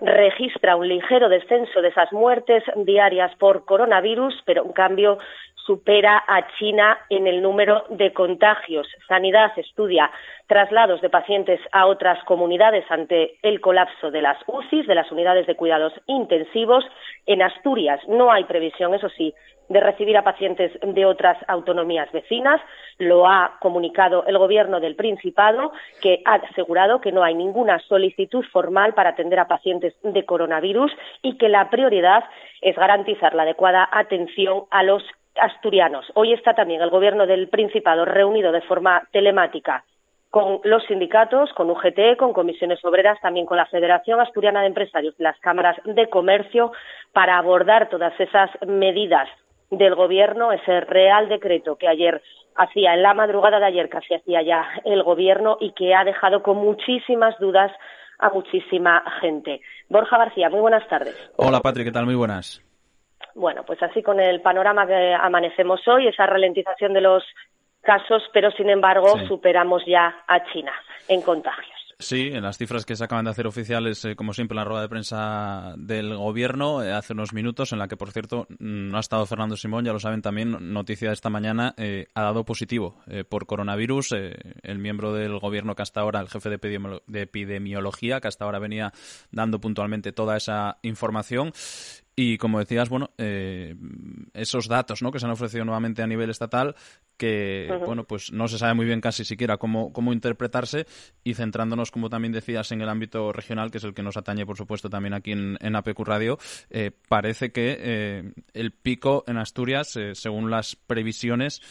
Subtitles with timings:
[0.00, 5.18] registra un ligero descenso de esas muertes diarias por coronavirus, pero en cambio
[5.70, 8.88] supera a China en el número de contagios.
[9.06, 10.10] Sanidad estudia
[10.48, 15.46] traslados de pacientes a otras comunidades ante el colapso de las UCIs, de las unidades
[15.46, 16.84] de cuidados intensivos.
[17.24, 19.32] En Asturias no hay previsión, eso sí,
[19.68, 22.60] de recibir a pacientes de otras autonomías vecinas.
[22.98, 25.70] Lo ha comunicado el Gobierno del Principado,
[26.02, 30.90] que ha asegurado que no hay ninguna solicitud formal para atender a pacientes de coronavirus
[31.22, 32.24] y que la prioridad
[32.60, 35.04] es garantizar la adecuada atención a los
[35.40, 36.06] asturianos.
[36.14, 39.84] Hoy está también el Gobierno del Principado reunido de forma telemática
[40.30, 45.14] con los sindicatos, con UGT, con comisiones obreras, también con la Federación Asturiana de Empresarios
[45.18, 46.72] las cámaras de comercio
[47.12, 49.28] para abordar todas esas medidas
[49.70, 52.22] del Gobierno, ese real decreto que ayer
[52.54, 56.42] hacía, en la madrugada de ayer casi hacía ya el Gobierno y que ha dejado
[56.42, 57.72] con muchísimas dudas
[58.18, 59.60] a muchísima gente.
[59.88, 61.16] Borja García, muy buenas tardes.
[61.36, 62.04] Hola, Patrick, ¿qué tal?
[62.04, 62.62] Muy buenas.
[63.34, 67.24] Bueno, pues así con el panorama que amanecemos hoy, esa ralentización de los
[67.80, 70.72] casos, pero sin embargo superamos ya a China
[71.08, 71.80] en contagios.
[72.00, 74.64] Sí, en las cifras que se acaban de hacer oficiales, eh, como siempre, en la
[74.64, 78.96] rueda de prensa del gobierno, eh, hace unos minutos, en la que, por cierto, no
[78.96, 82.44] ha estado Fernando Simón, ya lo saben también, noticia de esta mañana, eh, ha dado
[82.44, 82.96] positivo
[83.28, 84.12] por coronavirus.
[84.12, 88.92] el miembro del gobierno que hasta ahora, el jefe de epidemiología, que hasta ahora venía
[89.30, 91.52] dando puntualmente toda esa información.
[92.22, 93.74] Y como decías, bueno, eh,
[94.34, 95.10] esos datos ¿no?
[95.10, 96.76] que se han ofrecido nuevamente a nivel estatal,
[97.16, 100.84] que bueno, pues no se sabe muy bien casi siquiera cómo, cómo interpretarse,
[101.24, 104.44] y centrándonos, como también decías, en el ámbito regional, que es el que nos atañe,
[104.44, 106.38] por supuesto, también aquí en, en APQ Radio,
[106.68, 111.62] eh, parece que eh, el pico en Asturias, según las previsiones,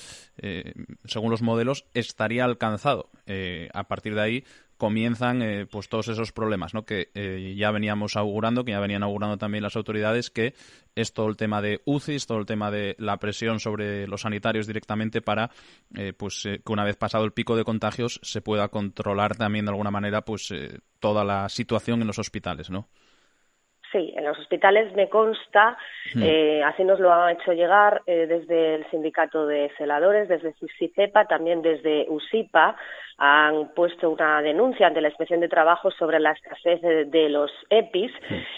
[1.06, 3.12] según los modelos, estaría alcanzado.
[3.72, 4.44] a partir de ahí,
[4.80, 6.86] comienzan eh, pues todos esos problemas ¿no?
[6.86, 10.54] que eh, ya veníamos augurando, que ya venían augurando también las autoridades, que
[10.96, 14.68] es todo el tema de UCIs, todo el tema de la presión sobre los sanitarios
[14.68, 15.50] directamente para
[15.96, 19.72] eh, pues que una vez pasado el pico de contagios se pueda controlar también de
[19.72, 20.54] alguna manera pues
[21.00, 22.88] toda la situación en los hospitales, ¿no?
[23.92, 25.76] Sí, en los hospitales me consta,
[26.14, 26.64] hmm.
[26.64, 32.06] así nos lo ha hecho llegar desde el sindicato de celadores, desde CICEPA, también desde
[32.08, 32.76] USIPA,
[33.20, 38.12] han puesto una denuncia ante la Inspección de Trabajo sobre la escasez de, los EPIs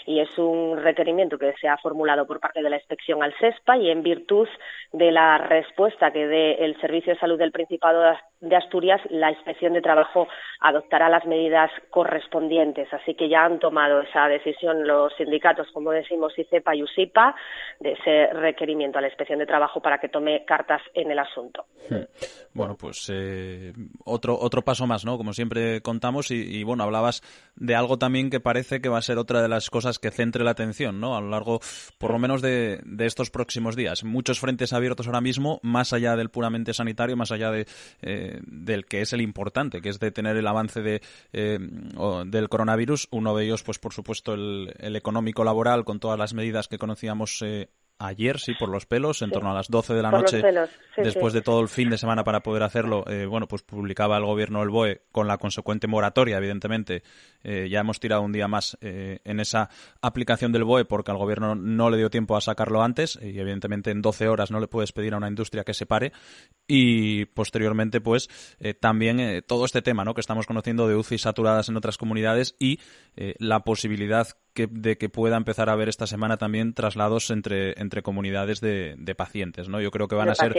[0.06, 3.76] y es un requerimiento que se ha formulado por parte de la Inspección al SESPA
[3.78, 4.48] y en virtud
[4.92, 9.72] de la respuesta que dé el Servicio de Salud del Principado de Asturias, la Inspección
[9.72, 10.28] de Trabajo
[10.60, 12.86] adoptará las medidas correspondientes.
[12.92, 17.34] Así que ya han tomado esa decisión los sindicatos, como decimos, ICEPA y USIPA,
[17.80, 21.66] de ese requerimiento a la Inspección de Trabajo para que tome cartas en el asunto.
[22.54, 23.72] Bueno, pues eh,
[24.04, 25.16] otro otro paso más, ¿no?
[25.16, 27.22] Como siempre contamos y, bueno, hablabas
[27.56, 30.44] de algo también que parece que va a ser otra de las cosas que centre
[30.44, 31.16] la atención, ¿no?
[31.16, 31.60] A lo largo,
[31.96, 34.04] por lo menos, de, estos próximos días.
[34.04, 37.66] Muchos frentes abiertos ahora mismo, más allá del puramente sanitario, más allá de,
[38.02, 41.00] eh, del que es el importante, que es de tener el avance de,
[41.32, 41.58] eh,
[42.26, 43.08] del coronavirus.
[43.10, 46.78] Uno de ellos, pues por supuesto, el, el económico laboral, con todas las medidas que
[46.78, 47.70] conocíamos eh,
[48.06, 50.42] ayer, sí, por los pelos, en torno a las 12 de la noche,
[50.96, 54.24] después de todo el fin de semana para poder hacerlo, eh, bueno, pues publicaba el
[54.24, 57.02] gobierno el BOE con la consecuente moratoria, evidentemente.
[57.44, 59.68] Eh, ya hemos tirado un día más eh, en esa
[60.00, 63.90] aplicación del BOE porque al gobierno no le dio tiempo a sacarlo antes y evidentemente
[63.90, 66.12] en 12 horas no le puedes pedir a una industria que se pare
[66.68, 68.28] y posteriormente pues
[68.80, 70.14] también todo este tema ¿no?
[70.14, 72.78] que estamos conociendo de UCI saturadas en otras comunidades y
[73.16, 78.60] la posibilidad de que pueda empezar a haber esta semana también traslados entre, entre comunidades
[78.60, 79.80] de, pacientes, ¿no?
[79.80, 80.54] Yo creo que van a ser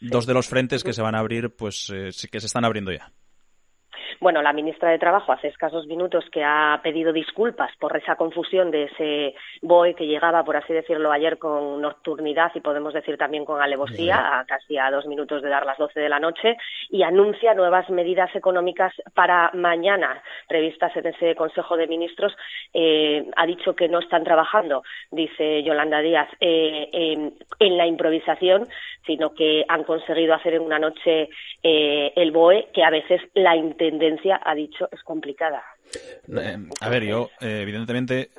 [0.00, 2.92] dos de los frentes que se van a abrir, pues eh, que se están abriendo
[2.92, 3.12] ya.
[4.20, 8.70] Bueno, la ministra de Trabajo hace escasos minutos que ha pedido disculpas por esa confusión
[8.70, 13.44] de ese BOE que llegaba, por así decirlo, ayer con nocturnidad y podemos decir también
[13.44, 16.56] con alevosía, a casi a dos minutos de dar las doce de la noche,
[16.90, 22.34] y anuncia nuevas medidas económicas para mañana previstas en ese Consejo de Ministros.
[22.72, 26.88] Eh, ha dicho que no están trabajando, dice Yolanda Díaz, eh,
[27.60, 28.66] en, la improvisación,
[29.06, 31.28] sino que han conseguido hacer en una noche
[31.62, 35.62] eh, el BOE, que a veces la entendemos audiencia ha dicho es complicada.
[36.28, 38.30] Eh, a ver, yo, eh, evidentemente,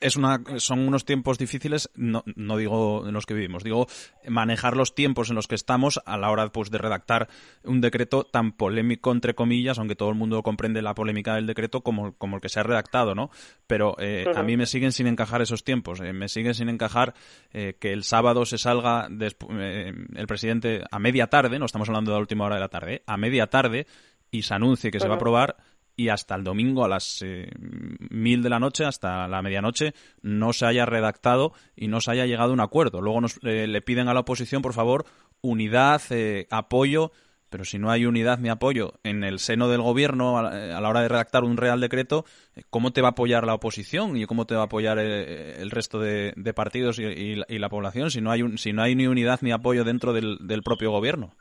[0.00, 3.86] es una, son unos tiempos difíciles, no, no, digo en los que vivimos, digo
[4.26, 7.28] manejar los tiempos en los que estamos a la hora pues, de redactar
[7.64, 11.82] un decreto tan polémico, entre comillas, aunque todo el mundo comprende la polémica del decreto
[11.82, 13.30] como, como el que se ha redactado, ¿no?
[13.66, 17.14] Pero eh, a mí me siguen sin encajar esos tiempos, eh, me siguen sin encajar
[17.52, 22.16] eh, que el sábado se salga el presidente a media tarde, no estamos hablando de
[22.16, 23.86] la última hora de la tarde, a media tarde
[24.30, 25.56] y se anuncie que se va a aprobar
[26.00, 29.92] y hasta el domingo a las eh, mil de la noche, hasta la medianoche,
[30.22, 33.02] no se haya redactado y no se haya llegado a un acuerdo.
[33.02, 35.04] Luego nos, eh, le piden a la oposición, por favor,
[35.42, 37.12] unidad, eh, apoyo,
[37.50, 41.02] pero si no hay unidad ni apoyo en el seno del gobierno a la, hora
[41.02, 42.24] de redactar un real decreto,
[42.70, 45.98] ¿cómo te va a apoyar la oposición y cómo te va a apoyar el, resto
[45.98, 49.84] de, partidos y, la, población si no hay si no hay ni unidad ni apoyo
[49.84, 51.34] dentro del propio gobierno?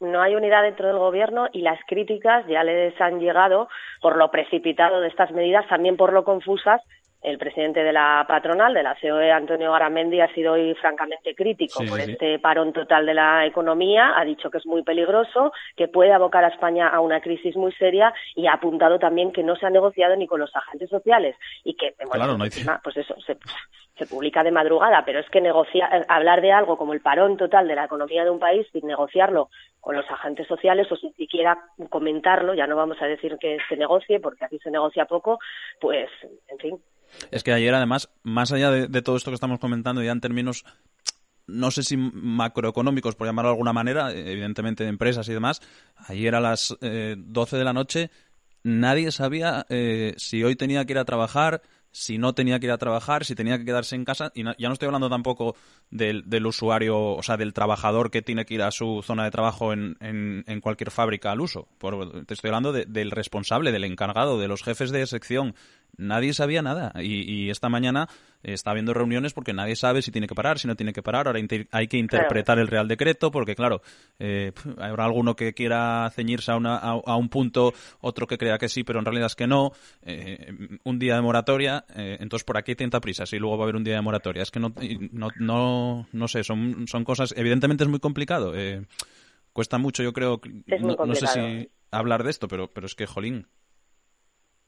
[0.00, 3.68] No hay unidad dentro del gobierno y las críticas ya les han llegado
[4.00, 6.82] por lo precipitado de estas medidas, también por lo confusas.
[7.22, 11.82] El presidente de la patronal, de la COE, Antonio Garamendi, ha sido hoy francamente crítico
[11.88, 14.12] por este parón total de la economía.
[14.16, 17.72] Ha dicho que es muy peligroso, que puede abocar a España a una crisis muy
[17.72, 21.34] seria y ha apuntado también que no se ha negociado ni con los agentes sociales
[21.64, 22.36] y que, bueno,
[22.84, 23.36] pues eso, se,
[23.96, 27.66] se publica de madrugada, pero es que negociar, hablar de algo como el parón total
[27.66, 29.48] de la economía de un país sin negociarlo
[29.80, 31.58] con los agentes sociales o sin siquiera
[31.90, 35.38] comentarlo, ya no vamos a decir que se negocie, porque aquí se negocia poco,
[35.80, 36.08] pues,
[36.48, 36.78] en fin.
[37.30, 40.64] Es que ayer, además, más allá de, todo esto que estamos comentando, ya en términos
[41.46, 45.60] no sé si macroeconómicos, por llamarlo de alguna manera, evidentemente de empresas y demás,
[46.08, 48.10] ayer a las eh, 12 de la noche
[48.66, 51.62] nadie sabía eh, si hoy tenía que ir a trabajar,
[51.96, 54.30] si no tenía que ir a trabajar, si tenía que quedarse en casa.
[54.34, 55.56] Y ya no estoy hablando tampoco
[55.90, 59.30] del, del, usuario, o sea, del trabajador que tiene que ir a su zona de
[59.30, 61.68] trabajo en, en, cualquier fábrica al uso.
[62.26, 65.54] te estoy hablando del responsable, del encargado, de los jefes de sección,
[65.98, 66.92] nadie sabía nada.
[67.02, 68.08] Y, esta mañana
[68.42, 71.26] está habiendo reuniones porque nadie sabe si tiene que parar, si no tiene que parar.
[71.26, 71.40] Ahora
[71.70, 73.82] hay que interpretar el Real Decreto porque, claro,
[74.18, 78.68] eh, habrá alguno que quiera ceñirse a, una, a, un punto, otro que crea que
[78.68, 79.72] sí, pero en realidad es que no.
[80.02, 83.64] Eh, un día de moratoria, eh, entonces por aquí hay tanta prisa, si luego va
[83.64, 84.42] a haber un día de moratoria.
[84.42, 84.72] Es que no,
[85.12, 87.34] no, no, no sé, son, son cosas.
[87.36, 88.52] Evidentemente es muy complicado.
[89.52, 90.40] cuesta mucho, yo creo.
[90.80, 93.46] No, no, sé si hablar de esto, pero, pero es que, jolín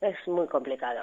[0.01, 1.01] es muy complicado.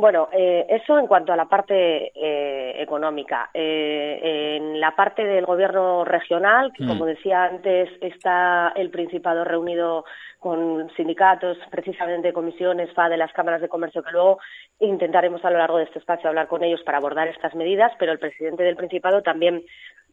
[0.00, 3.50] Bueno, eh, eso en cuanto a la parte eh, económica.
[3.52, 7.08] Eh, en la parte del gobierno regional, que como mm.
[7.08, 10.06] decía antes, está el Principado reunido
[10.38, 14.38] con sindicatos, precisamente comisiones, FA de las cámaras de comercio, que luego
[14.78, 18.12] intentaremos a lo largo de este espacio hablar con ellos para abordar estas medidas, pero
[18.12, 19.62] el presidente del Principado también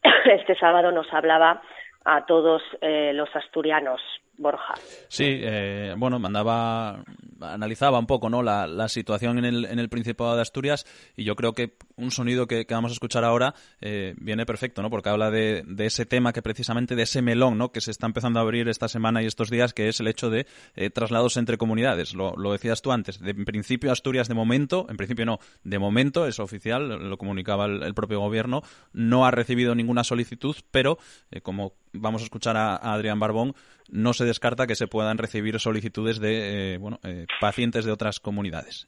[0.25, 1.61] este sábado nos hablaba
[2.03, 4.01] a todos los asturianos
[4.37, 4.75] Borja.
[5.07, 7.03] Sí, eh, bueno, mandaba,
[7.41, 8.43] analizaba un poco ¿no?
[8.43, 10.85] la, la situación en el, en el Principado de Asturias
[11.15, 14.89] y yo creo que un sonido que, vamos a escuchar ahora eh, viene perfecto, ¿no?
[14.89, 17.71] porque habla de, de, ese tema que precisamente, de ese melón ¿no?
[17.71, 20.29] que se está empezando a abrir esta semana y estos días, que es el hecho
[20.29, 20.45] de
[20.75, 22.13] eh, traslados entre comunidades.
[22.13, 26.27] Lo, decías tú antes, de, en principio Asturias de momento, en principio no, de momento
[26.27, 28.61] es oficial, lo comunicaba el, el propio gobierno,
[28.93, 30.99] no ha recibido ninguna solicitud, pero
[31.41, 33.55] como vamos a escuchar a, Adrián Barbón,
[33.89, 38.19] no se descarta que se puedan recibir solicitudes de eh, bueno, eh, pacientes de otras
[38.19, 38.87] comunidades.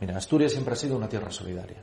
[0.00, 1.82] Mira, Asturias siempre ha sido una tierra solidaria.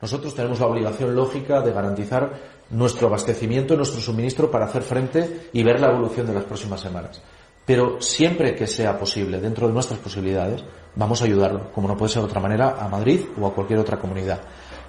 [0.00, 2.32] Nosotros tenemos la obligación lógica de garantizar
[2.70, 7.22] nuestro abastecimiento nuestro suministro para hacer frente y ver la evolución de las próximas semanas.
[7.64, 10.64] Pero siempre que sea posible, dentro de nuestras posibilidades,
[10.96, 13.78] vamos a ayudarlo, como no puede ser de otra manera, a Madrid o a cualquier
[13.78, 14.40] otra comunidad.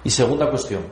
[0.02, 0.82] Y segunda cuestión,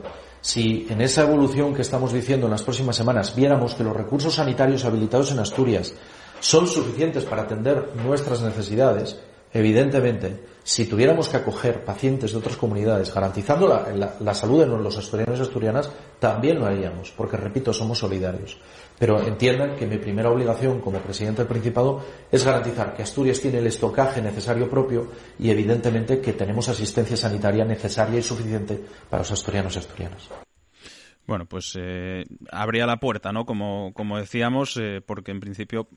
[0.43, 4.35] si en esa evolución que estamos diciendo en las próximas semanas viéramos que los recursos
[4.35, 5.93] sanitarios habilitados en Asturias
[6.41, 9.17] son suficientes para atender nuestras necesidades,
[9.53, 13.69] evidentemente, si tuviéramos que acoger pacientes de otras comunidades garantizando
[14.19, 18.57] la, salud de los asturianos y asturianas, también lo haríamos, porque repito, somos solidarios.
[18.99, 23.59] Pero entiendan que mi primera obligación como presidente del Principado es garantizar que Asturias tiene
[23.59, 29.31] el estocaje necesario propio y evidentemente que tenemos asistencia sanitaria necesaria y suficiente para los
[29.31, 30.29] asturianos y asturianas.
[31.25, 33.45] Bueno, pues eh, abría la puerta, ¿no?
[33.45, 35.87] Como, como decíamos, eh, porque en principio,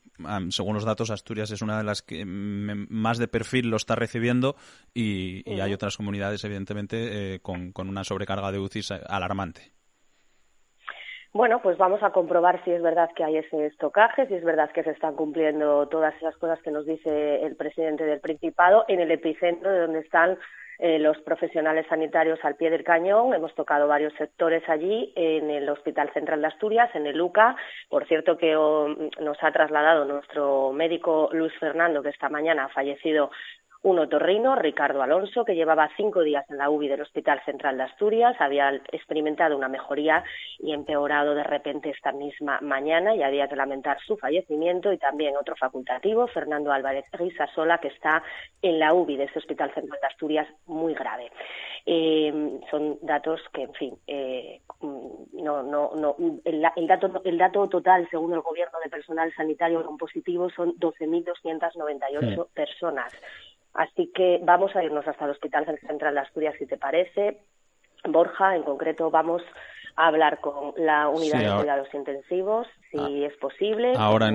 [0.50, 4.54] según los datos, Asturias es una de las que más de perfil lo está recibiendo
[4.94, 9.72] y, hay otras comunidades, evidentemente, eh, con, con, una sobrecarga de UCIs alarmante.
[11.36, 14.70] Bueno, pues vamos a comprobar si es verdad que hay ese estocaje, si es verdad
[14.70, 19.00] que se están cumpliendo todas esas cosas que nos dice el presidente del Principado en
[19.00, 20.38] el epicentro de donde están
[20.78, 23.34] eh, los profesionales sanitarios al pie del cañón.
[23.34, 27.54] Hemos tocado varios sectores allí, en el Hospital Central de Asturias, en el UCA.
[27.90, 28.88] Por cierto, que oh,
[29.20, 33.30] nos ha trasladado nuestro médico Luis Fernando, que esta mañana ha fallecido
[33.86, 37.84] un otorrino, Ricardo Alonso, que llevaba cinco días en la UBI del Hospital Central de
[37.84, 40.24] Asturias, había experimentado una mejoría
[40.58, 45.36] y empeorado de repente esta misma mañana y había que lamentar su fallecimiento y también
[45.36, 48.24] otro facultativo, Fernando Álvarez Rizasola, que está
[48.60, 51.30] en la UBI de ese Hospital Central de Asturias muy grave.
[51.88, 54.62] Eh, son datos que, en fin, eh,
[55.32, 59.96] no, no, no, el, dato, el dato total, según el Gobierno de personal sanitario con
[59.96, 63.12] positivo, son 12.298 personas.
[63.76, 67.38] Así que vamos a irnos hasta el Hospital Central de Asturias, si te parece.
[68.04, 69.42] Borja, en concreto, vamos
[69.96, 73.26] a hablar con la unidad de cuidados intensivos, si ah.
[73.26, 73.94] es posible.
[73.96, 74.28] Ahora,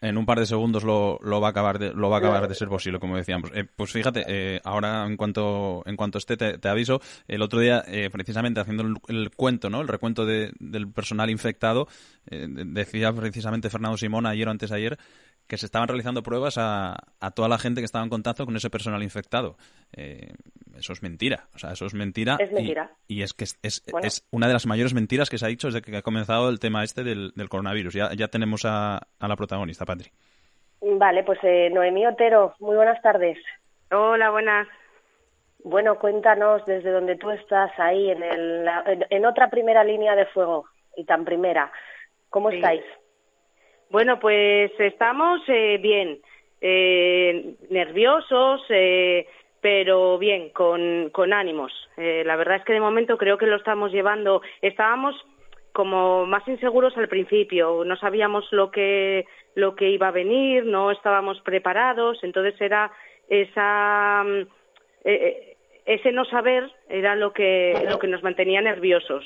[0.00, 2.54] en, un, par de segundos lo, va a acabar de, lo va a acabar de
[2.54, 3.50] ser posible, como decíamos.
[3.54, 7.00] Eh, pues fíjate, eh, ahora en cuanto en cuanto esté te, aviso.
[7.28, 9.82] El otro día, eh, precisamente haciendo el, cuento, ¿no?
[9.82, 11.86] El recuento del personal infectado,
[12.26, 14.98] decía precisamente Fernando Simón ayer o antes de ayer
[15.46, 18.56] que se estaban realizando pruebas a, a, toda la gente que estaba en contacto con
[18.56, 19.56] ese personal infectado.
[19.96, 20.32] Eh,
[20.76, 21.48] eso es mentira.
[21.54, 22.36] O sea, eso es mentira.
[22.38, 22.90] Es mentira.
[23.06, 25.82] Y, es que es, es, una de las mayores mentiras que se ha dicho desde
[25.82, 27.94] que ha comenzado el tema este del, del coronavirus.
[27.94, 30.10] Ya, ya tenemos a, a, la protagonista, Patri.
[30.80, 33.38] Vale, pues eh, Noemí Otero, muy buenas tardes.
[33.90, 34.68] Hola, buenas.
[35.64, 38.68] Bueno, cuéntanos desde donde tú estás ahí en, el,
[39.10, 41.72] en, otra primera línea de fuego y tan primera.
[42.30, 42.84] ¿Cómo estáis?
[43.90, 46.18] Bueno, pues estamos eh, bien,
[46.60, 49.26] eh, nerviosos, eh,
[49.60, 51.72] pero bien, con, con ánimos.
[51.96, 54.42] Eh, la verdad es que de momento creo que lo estamos llevando.
[54.62, 55.14] Estábamos
[55.72, 60.90] como más inseguros al principio, no sabíamos lo que lo que iba a venir, no
[60.90, 62.90] estábamos preparados, entonces era
[63.28, 64.46] esa mm,
[65.84, 69.24] ese no saber era lo que lo que nos mantenía nerviosos.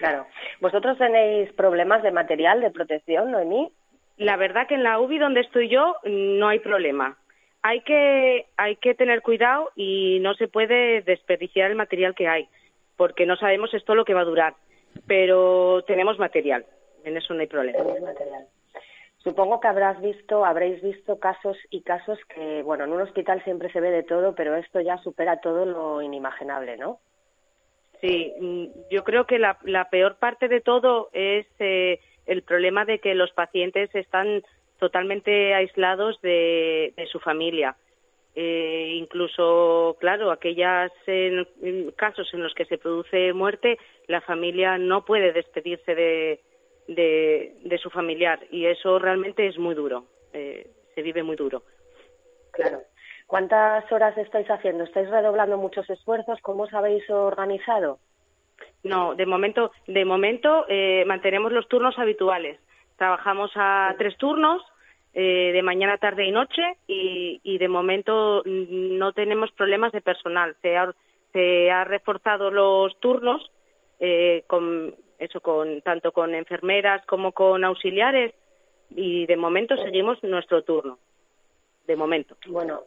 [0.00, 0.26] Claro.
[0.60, 3.70] ¿Vosotros tenéis problemas de material de protección, Noemí?
[4.16, 7.18] La verdad que en la UBI donde estoy yo no hay problema.
[7.62, 12.48] Hay que, hay que tener cuidado y no se puede desperdiciar el material que hay,
[12.96, 14.54] porque no sabemos esto lo que va a durar.
[15.06, 16.64] Pero tenemos material,
[17.04, 17.84] en eso no hay problema.
[17.84, 18.46] Material.
[19.18, 23.70] Supongo que habrás visto, habréis visto casos y casos que, bueno, en un hospital siempre
[23.70, 27.00] se ve de todo, pero esto ya supera todo lo inimaginable, ¿no?
[28.00, 29.58] Sí, mm, yo creo que la,
[29.90, 34.42] peor parte de todo es eh, el problema de que los pacientes están
[34.78, 37.76] totalmente aislados de, su familia.
[38.34, 40.92] Eh, incluso, claro, aquellos
[41.96, 46.40] casos en los que se produce muerte, la familia no puede despedirse de,
[46.86, 51.62] de, su familiar y eso realmente es muy duro, eh, se vive muy duro.
[52.52, 52.80] Claro.
[53.30, 54.82] ¿Cuántas horas estáis haciendo?
[54.82, 56.40] ¿Estáis redoblando muchos esfuerzos?
[56.42, 58.00] ¿Cómo os habéis organizado?
[58.82, 62.58] No, de momento, de momento eh, mantenemos los turnos habituales.
[62.96, 64.60] Trabajamos a tres turnos,
[65.14, 70.56] eh, de mañana, tarde y noche, y, de momento mm, no tenemos problemas de personal.
[70.60, 70.92] Se ha,
[71.32, 73.48] se ha reforzado los turnos
[74.00, 78.34] eh, con eso, con tanto con enfermeras como con auxiliares,
[78.90, 80.98] y de momento seguimos nuestro turno.
[81.86, 82.36] De momento.
[82.48, 82.82] Bueno,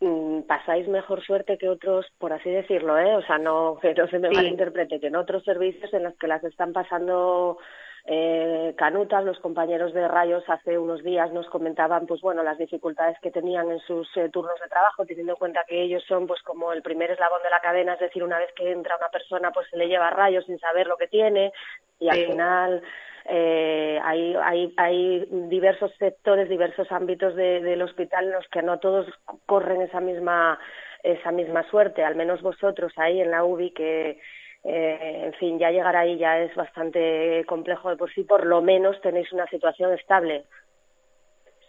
[0.00, 3.14] Mm, pasáis mejor suerte que otros, por así decirlo, ¿eh?
[3.16, 6.28] O sea, no que no se me malinterprete, que en otros servicios en los que
[6.28, 7.58] las están pasando
[8.04, 13.18] eh, canutas, los compañeros de Rayos hace unos días nos comentaban, pues bueno, las dificultades
[13.20, 16.42] que tenían en sus eh, turnos de trabajo, teniendo en cuenta que ellos son, pues
[16.42, 19.50] como el primer eslabón de la cadena, es decir, una vez que entra una persona,
[19.50, 21.52] pues se le lleva Rayos sin saber lo que tiene
[21.98, 22.82] y al final
[23.28, 29.06] eh, hay, hay, hay diversos sectores, diversos ámbitos del hospital en los que no todos
[29.46, 30.58] corren esa misma,
[31.02, 34.20] esa misma suerte, al menos vosotros ahí en la UBI que
[34.64, 38.62] eh, en fin, ya llegar ahí ya es bastante complejo de por sí, por lo
[38.62, 40.44] menos tenéis una situación estable.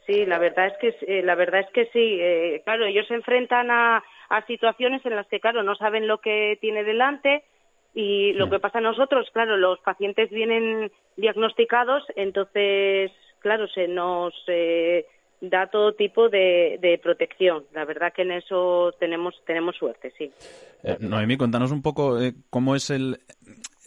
[0.08, 2.18] Sí, la verdad es que eh, la verdad es que sí.
[2.20, 6.20] Eh, claro, ellos se enfrentan a, a situaciones en las que, claro, no saben lo
[6.20, 7.44] que tiene delante
[7.98, 14.36] y lo que pasa a nosotros, claro, los pacientes vienen diagnosticados, entonces, claro, se nos
[14.46, 15.08] eh,
[15.42, 17.64] da todo tipo de, de, protección.
[17.74, 20.32] La verdad que en eso tenemos, tenemos suerte, sí.
[20.84, 23.18] Eh, Noemí, cuéntanos un poco eh, cómo es el,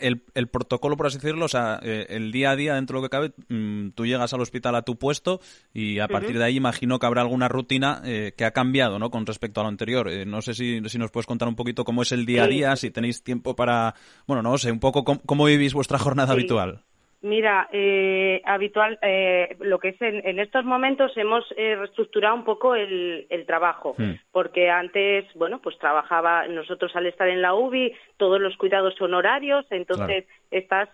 [0.00, 3.02] el, el, protocolo, por así decirlo, o sea, eh, el día a día, dentro de
[3.02, 5.40] lo que cabe, mm, tú llegas al hospital a tu puesto
[5.73, 9.11] y a partir de ahí imagino que habrá alguna rutina eh, que ha cambiado, ¿no?,
[9.11, 10.09] con respecto a lo anterior.
[10.09, 12.47] Eh, no sé si, si, nos puedes contar un poquito cómo es el día a
[12.47, 13.95] día, si tenéis tiempo para,
[14.26, 16.85] bueno, no sé, un poco cómo, vivís vuestra jornada habitual.
[17.23, 22.75] Mira, eh, habitual, eh, lo que es en, estos momentos hemos eh, reestructurado un poco
[22.75, 24.12] el, trabajo, hmm.
[24.33, 29.12] porque antes, bueno, pues trabajaba, nosotros al estar en la UBI, todos los cuidados son
[29.12, 30.89] horarios, entonces estás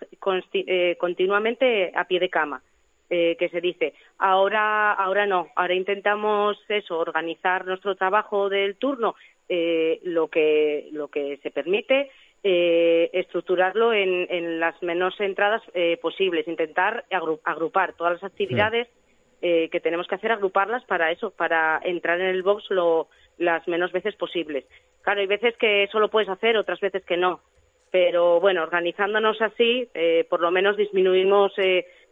[0.53, 2.61] eh, continuamente a pie de cama.
[3.09, 3.93] que se dice.
[4.17, 5.47] Ahora, ahora no.
[5.55, 9.15] Ahora intentamos eso, organizar nuestro trabajo del turno,
[9.47, 12.11] lo que lo que se permite
[12.49, 17.03] eh, estructurarlo en, las menos entradas eh, posibles, intentar
[17.43, 18.87] agrupar todas las actividades
[19.41, 23.67] eh, que tenemos que hacer, agruparlas para eso, para entrar en el box lo, las
[23.67, 24.63] menos veces posibles.
[25.01, 27.41] Claro, hay veces que eso lo puedes hacer, otras veces que no.
[27.91, 29.89] Pero bueno, organizándonos así,
[30.29, 31.51] por lo menos disminuimos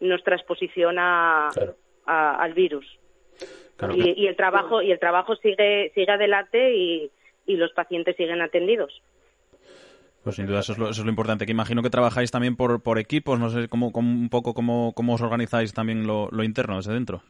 [0.01, 1.49] nuestra exposición a,
[2.05, 2.85] al virus.
[3.93, 7.09] y, el trabajo y el trabajo sigue sigue adelante y
[7.47, 9.01] los pacientes siguen atendidos.
[10.25, 11.45] Pues sin duda, eso es lo, importante.
[11.45, 15.13] Que imagino que trabajáis también por, por equipos, no sé cómo, un poco cómo, cómo
[15.13, 17.21] os organizáis también lo, interno desde dentro.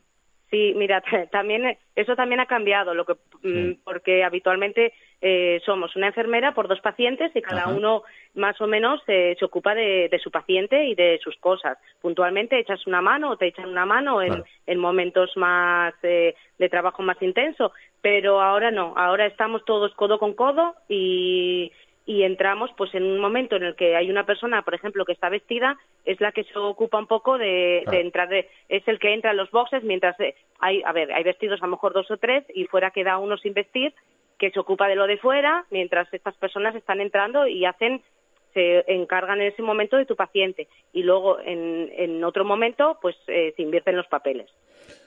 [0.50, 6.08] Sí, mira, también eso también ha cambiado, lo que mm, porque habitualmente eh, somos una
[6.08, 10.32] enfermera por dos pacientes y cada uno más o menos eh, se ocupa de, su
[10.32, 11.78] paciente y de sus cosas.
[12.00, 16.70] Puntualmente echas una mano o te echan una mano en, en momentos más eh, de
[16.70, 21.74] trabajo más intenso, pero ahora no, ahora estamos todos codo con codo y
[22.06, 25.14] y entramos pues en un momento en el que hay una persona, por ejemplo, que
[25.14, 29.32] está vestida, es la que se ocupa un poco de, entrar, es el que entra
[29.32, 32.18] en los boxes mientras eh, hay, a ver, hay vestidos a lo mejor dos o
[32.18, 33.94] tres y fuera queda uno sin vestir
[34.38, 38.02] que se ocupa de lo de fuera mientras estas personas están entrando y hacen
[38.54, 43.16] se encargan en ese momento de tu paciente y luego en, en otro momento pues
[43.28, 44.50] eh, se invierten los papeles.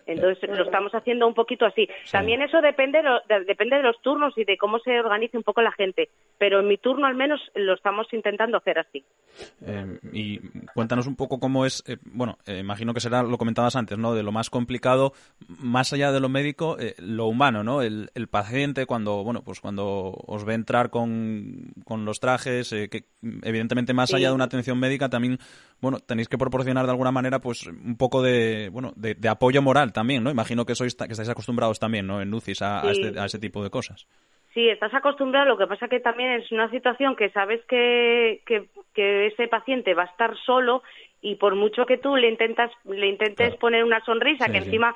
[0.08, 1.86] Entonces lo estamos haciendo un poquito así.
[2.10, 5.60] También eso depende de, depende de los turnos y de cómo se organice un poco
[5.60, 6.08] la gente.
[6.38, 9.04] Pero en mi turno al menos lo estamos intentando hacer así.
[9.66, 10.40] Eh, y
[10.74, 14.14] cuéntanos un poco cómo es, eh, bueno, eh, imagino que será, lo comentabas antes, ¿no?
[14.14, 15.12] De lo más complicado,
[15.46, 17.82] más allá de lo médico, lo humano, ¿no?
[17.82, 23.04] El, paciente cuando, bueno, pues cuando os ve entrar con, con los trajes, que
[23.42, 25.38] evidentemente más allá de una atención médica también,
[25.80, 29.62] bueno, tenéis que proporcionar de alguna manera, pues un poco de, bueno, de, de apoyo
[29.62, 30.30] moral también, ¿no?
[30.30, 32.22] Imagino que sois que estáis acostumbrados también, ¿no?
[32.22, 34.06] En UCIS a, este, a, ese tipo de cosas.
[34.54, 39.26] Sí, estás acostumbrado, lo que pasa que también es una situación que sabes que, que,
[39.26, 40.82] ese paciente va a estar solo
[41.20, 44.94] y por mucho que tú le intentas le intentes poner una sonrisa que encima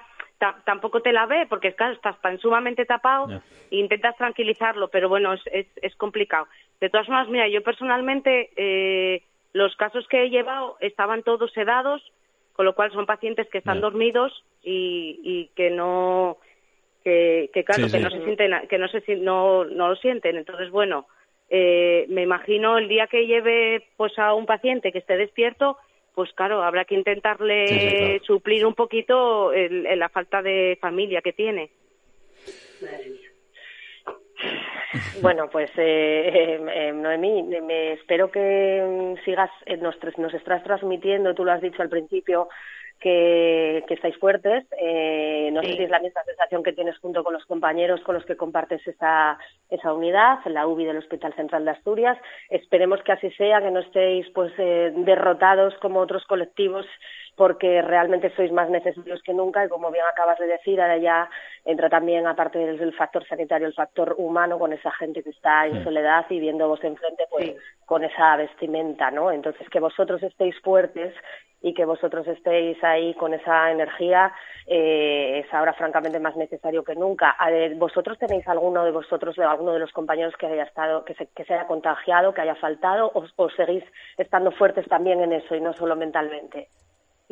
[0.65, 5.67] tampoco te la ve porque estás tan sumamente tapado e intentas tranquilizarlo, pero bueno, es,
[5.81, 6.47] es, complicado.
[6.81, 12.03] De todas formas, mira, yo personalmente eh, los casos que he llevado estaban todos sedados,
[12.55, 16.39] con lo cual son pacientes que están dormidos y, y, que no
[17.05, 20.37] que, que claro que no se sienten que no se no, no lo sienten.
[20.37, 21.07] Entonces bueno
[21.51, 25.77] eh, me imagino el día que lleve pues a un paciente que esté despierto
[26.15, 31.71] pues claro habrá que intentarle suplir un poquito el, la falta de familia que tiene.
[35.23, 41.45] Bueno, pues eh, eh, Noemí, me espero que sigas, eh, nos, nos estás transmitiendo, tú
[41.45, 42.49] lo has dicho al principio,
[43.03, 44.65] que, que estáis fuertes.
[44.81, 48.15] Eh, no sé si es la misma sensación que tienes junto con los compañeros con
[48.15, 49.39] los que compartes esa,
[49.69, 52.17] esa unidad, la UBI del Hospital Central de Asturias.
[52.49, 56.87] Esperemos que así sea, que no estéis pues eh, derrotados como otros colectivos
[57.37, 61.31] porque realmente sois más necesarios que nunca y como bien acabas de decir, ahora ya
[61.65, 65.83] entra también, aparte del factor sanitario, el factor humano con esa gente que está en
[65.83, 67.55] soledad y viendo vos enfrente pues
[67.87, 69.31] con esa vestimenta, ¿no?
[69.31, 71.15] Entonces que vosotros estéis fuertes
[71.63, 74.33] y que vosotros estéis ahí con esa energía
[74.67, 77.37] eh, es ahora francamente más necesario que nunca.
[77.77, 81.29] ¿Vosotros tenéis alguno de vosotros, de alguno de los compañeros que haya estado, que se,
[81.29, 83.85] que se haya contagiado, que haya faltado, o, o seguís
[84.19, 86.69] estando fuertes también en eso y no solo mentalmente?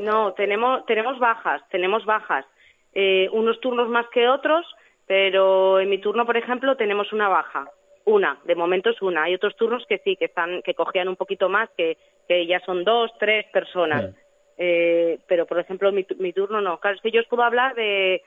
[0.01, 2.47] No, tenemos, tenemos bajas, tenemos bajas.
[2.93, 4.67] Eh, unos turnos más que otros,
[5.07, 7.69] pero en mi turno, por ejemplo, tenemos una baja.
[8.07, 9.25] Una, de momento es una.
[9.25, 12.61] Hay otros turnos que sí, que están, que cogían un poquito más, que, que ya
[12.61, 14.15] son dos, tres personas.
[14.57, 16.79] Eh, pero, por ejemplo, mi, mi turno no.
[16.79, 18.23] Claro, es que yo os puedo hablar de,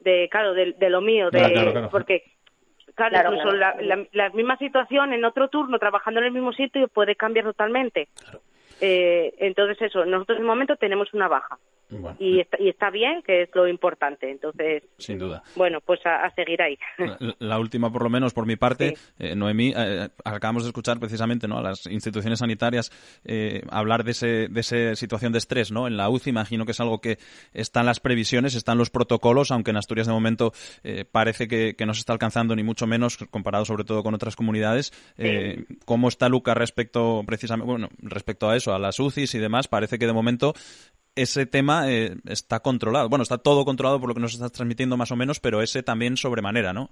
[0.00, 2.24] de claro, de, lo mío, de, porque
[2.94, 3.74] claro, incluso La,
[4.12, 8.08] la, misma situación en otro turno, trabajando en el mismo sitio, puede cambiar totalmente.
[8.80, 11.58] Eh, entonces, eso, nosotros en el momento tenemos una baja.
[12.18, 14.30] Y, está, y está bien, que es lo importante.
[14.30, 15.42] Entonces, sin duda.
[15.56, 16.78] Bueno, pues a, seguir ahí.
[17.38, 21.48] La, última, por lo menos, por mi parte, eh, Noemí, eh, acabamos de escuchar precisamente
[21.48, 21.58] ¿no?
[21.58, 22.90] a las instituciones sanitarias
[23.24, 25.86] eh, hablar de, ese, de esa situación de estrés ¿no?
[25.86, 26.30] en la UCI.
[26.30, 27.18] Imagino que es algo que
[27.52, 30.52] están las previsiones, están los protocolos, aunque en Asturias de momento
[31.10, 34.92] parece que, no se está alcanzando ni mucho menos, comparado sobre todo con otras comunidades.
[35.84, 39.68] ¿Cómo está Luca respecto precisamente, bueno, respecto a eso, a las UCIs y demás?
[39.68, 40.54] Parece que de momento
[41.14, 43.08] ese tema eh, está controlado.
[43.08, 45.82] Bueno, está todo controlado por lo que nos estás transmitiendo más o menos, pero ese
[45.82, 46.90] también sobremanera, ¿no?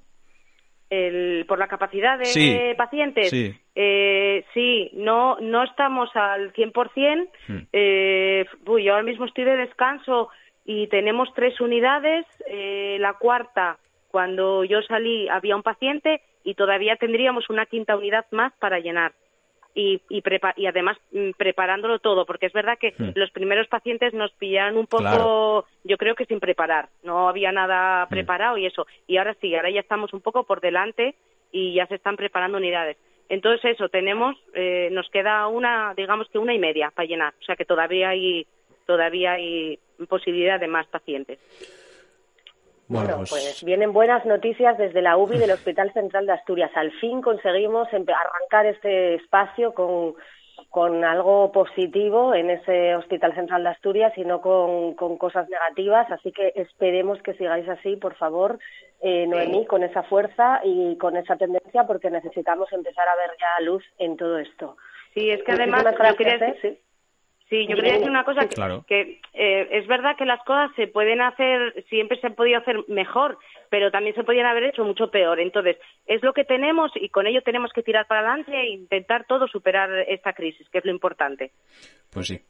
[0.91, 3.31] El, por la capacidad de pacientes.
[3.31, 3.55] Sí.
[3.77, 7.29] Eh, sí, no, no estamos al 100%.
[7.47, 7.59] Hmm.
[7.73, 10.31] Eh, uy, yo ahora mismo estoy de descanso
[10.65, 12.27] y tenemos tres unidades.
[12.49, 13.79] Eh, la cuarta,
[14.11, 19.13] cuando yo salí, había un paciente y todavía tendríamos una quinta unidad más para llenar
[19.75, 20.23] y, y,
[20.57, 24.87] y además mm, preparándolo todo, porque es verdad que los primeros pacientes nos pillaron un
[24.87, 28.09] poco, yo creo que sin preparar, no había nada hmm.
[28.09, 31.15] preparado y eso, y ahora sí, ahora ya estamos un poco por delante
[31.53, 32.97] y ya se están preparando unidades.
[33.29, 37.45] Entonces eso, tenemos, eh, nos queda una, digamos que una y media para llenar, o
[37.45, 38.47] sea que todavía hay,
[38.87, 39.79] todavía hay
[40.09, 41.39] posibilidad de más pacientes.
[42.91, 43.31] Bueno, pues...
[43.31, 43.65] pues...
[43.65, 46.71] vienen buenas noticias desde la UBI del Hospital Central de Asturias.
[46.75, 50.15] Al fin conseguimos arrancar este espacio con,
[50.69, 56.11] con algo positivo en ese Hospital Central de Asturias y no con, con cosas negativas.
[56.11, 58.59] Así que esperemos que sigáis así, por favor,
[59.01, 63.65] eh, Noemí, con esa fuerza y con esa tendencia, porque necesitamos empezar a ver ya
[63.65, 64.77] luz en todo esto.
[65.15, 65.85] Sí, es que además,
[66.61, 66.79] Sí,
[67.51, 68.49] yo quería decir una cosa
[68.87, 72.77] que, eh, es verdad que las cosas se pueden hacer, siempre se han podido hacer
[72.89, 75.41] mejor, pero también se podían haber hecho mucho peor.
[75.41, 79.25] Entonces, es lo que tenemos y con ello tenemos que tirar para adelante e intentar
[79.27, 81.51] todo superar esta crisis, que es lo importante.
[82.13, 82.41] Pues sí.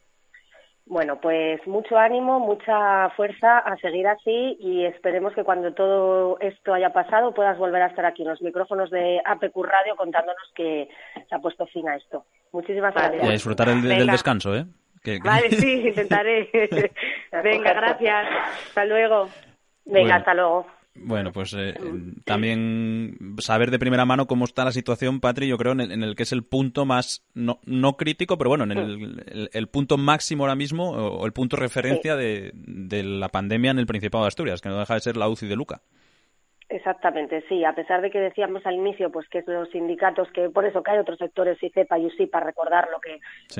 [0.85, 6.73] Bueno, pues mucho ánimo, mucha fuerza a seguir así y esperemos que cuando todo esto
[6.73, 10.89] haya pasado puedas volver a estar aquí en los micrófonos de APQ Radio contándonos que
[11.29, 12.25] se ha puesto fin a esto.
[12.51, 13.23] Muchísimas gracias.
[13.23, 14.65] Y a disfrutar del descanso, ¿eh?
[15.23, 16.49] Vale, sí, intentaré.
[17.43, 18.27] Venga, gracias.
[18.67, 19.29] Hasta luego.
[19.85, 20.67] Venga, hasta luego.
[20.93, 21.73] Bueno, pues eh,
[22.25, 26.23] también saber de primera mano cómo está la situación, Patri, yo creo, en el, que
[26.23, 30.55] es el punto más, no, no crítico, pero bueno, en el, el, punto máximo ahora
[30.55, 34.67] mismo, o, el punto referencia de, de, la pandemia en el Principado de Asturias, que
[34.67, 35.81] no deja de ser la UCI de Luca.
[36.71, 37.65] Exactamente, sí.
[37.65, 40.91] A pesar de que decíamos al inicio, pues que los sindicatos, que por eso que
[40.91, 43.19] hay otros sectores, CEPA y USI, para recordar lo que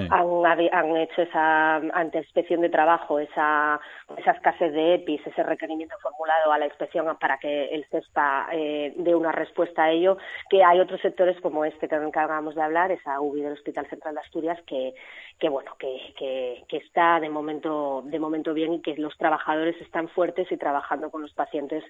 [0.10, 3.82] han, han, hecho esa ante inspección de trabajo, esa,
[4.18, 8.94] esa escasez de EPIs, ese requerimiento formulado a la inspección para que el CESPA eh,
[8.96, 10.18] dé una respuesta a ello,
[10.50, 14.16] que hay otros sectores como este que acabamos de hablar, esa UBI del Hospital Central
[14.16, 14.94] de Asturias, que,
[15.38, 19.76] que bueno, que, que, que está de momento, de momento bien y que los trabajadores
[19.82, 21.84] están fuertes y trabajando con los pacientes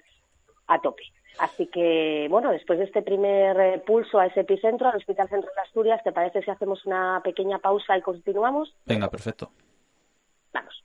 [0.74, 1.02] a tope.
[1.38, 5.52] Así que, bueno, después de este primer eh, pulso a ese epicentro, al Hospital Central
[5.54, 8.74] de Asturias, ¿te parece si hacemos una pequeña pausa y continuamos?
[8.84, 9.50] Venga, perfecto.
[10.52, 10.84] Vamos.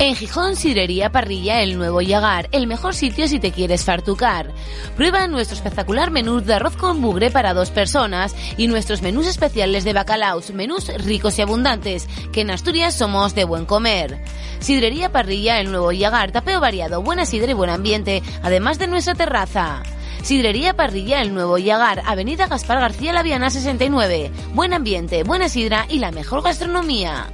[0.00, 4.50] En Gijón, Sidrería Parrilla El Nuevo Yagar, el mejor sitio si te quieres fartucar.
[4.96, 9.84] Prueba nuestro espectacular menú de arroz con mugre para dos personas y nuestros menús especiales
[9.84, 14.24] de bacalaos, menús ricos y abundantes, que en Asturias somos de buen comer.
[14.60, 19.14] Sidrería Parrilla El Nuevo Yagar, tapeo variado, buena sidra y buen ambiente, además de nuestra
[19.14, 19.82] terraza.
[20.22, 24.30] Sidrería Parrilla El Nuevo Yagar, Avenida Gaspar García Laviana 69.
[24.54, 27.30] Buen ambiente, buena sidra y la mejor gastronomía.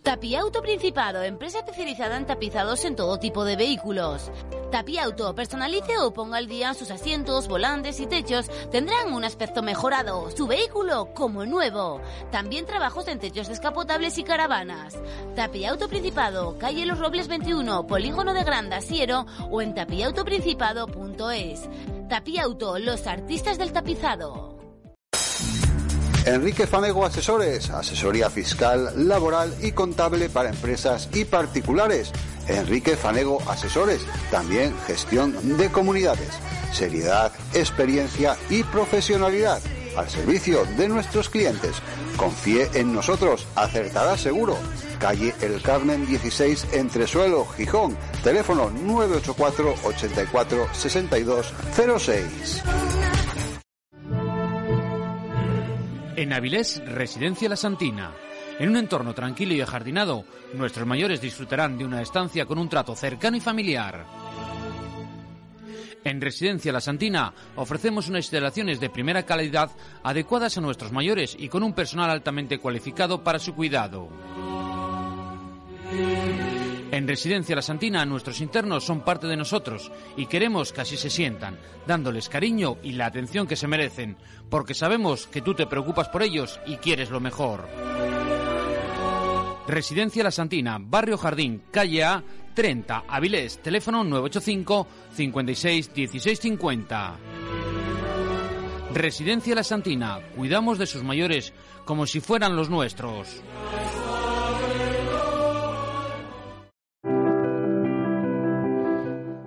[0.03, 4.31] Tapiauto Principado, empresa especializada en tapizados en todo tipo de vehículos.
[4.71, 10.31] Tapiauto, personalice o ponga al día sus asientos, volantes y techos, tendrán un aspecto mejorado,
[10.31, 12.01] su vehículo como nuevo.
[12.31, 14.97] También trabajos en techos descapotables y caravanas.
[15.35, 21.69] Tapiauto Principado, calle Los Robles 21, Polígono de Granda, Siero o en tapiautoprincipado.es.
[22.07, 24.48] Tapiauto, los artistas del tapizado.
[26.29, 32.11] Enrique Fanego Asesores, asesoría fiscal, laboral y contable para empresas y particulares.
[32.47, 36.29] Enrique Fanego Asesores, también gestión de comunidades.
[36.71, 39.59] Seriedad, experiencia y profesionalidad
[39.97, 41.77] al servicio de nuestros clientes.
[42.15, 44.55] Confíe en nosotros, acertará seguro.
[44.99, 47.97] Calle El Carmen 16 entre Suelo, Gijón.
[48.23, 51.53] Teléfono 984 84 62
[51.99, 53.18] 06.
[56.19, 58.11] En Avilés, Residencia La Santina.
[58.59, 62.93] En un entorno tranquilo y ajardinado, nuestros mayores disfrutarán de una estancia con un trato
[62.93, 64.05] cercano y familiar.
[66.03, 69.71] En Residencia La Santina ofrecemos unas instalaciones de primera calidad
[70.03, 74.09] adecuadas a nuestros mayores y con un personal altamente cualificado para su cuidado.
[76.91, 81.11] En Residencia La Santina nuestros internos son parte de nosotros y queremos que así se
[81.11, 84.17] sientan, dándoles cariño y la atención que se merecen,
[84.49, 87.69] porque sabemos que tú te preocupas por ellos y quieres lo mejor.
[89.67, 92.23] Residencia La Santina, Barrio Jardín, calle A,
[92.55, 97.17] 30, Avilés, teléfono 985 56 16 50.
[98.95, 101.53] Residencia La Santina, cuidamos de sus mayores
[101.85, 103.43] como si fueran los nuestros.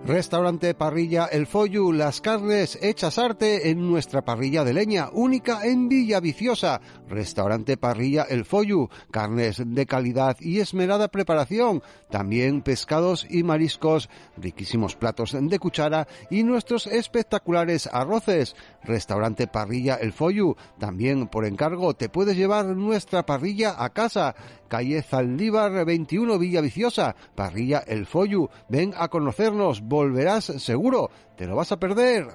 [0.05, 5.89] Restaurante Parrilla El Follu, las carnes hechas arte en nuestra parrilla de leña, única en
[5.89, 6.81] Villa Viciosa.
[7.09, 14.97] Restaurante Parrilla El Follu, carnes de calidad y esmerada preparación, también pescados y mariscos, riquísimos
[14.97, 18.57] platos de cuchara y nuestros espectaculares arroces.
[18.83, 24.35] Restaurante Parrilla El Follu, también por encargo te puedes llevar nuestra parrilla a casa.
[24.67, 28.49] Calle Zaldívar 21 Villa Viciosa, Parrilla El Follu.
[28.71, 32.27] Ven a conocernos, volverás seguro, te lo vas a perder.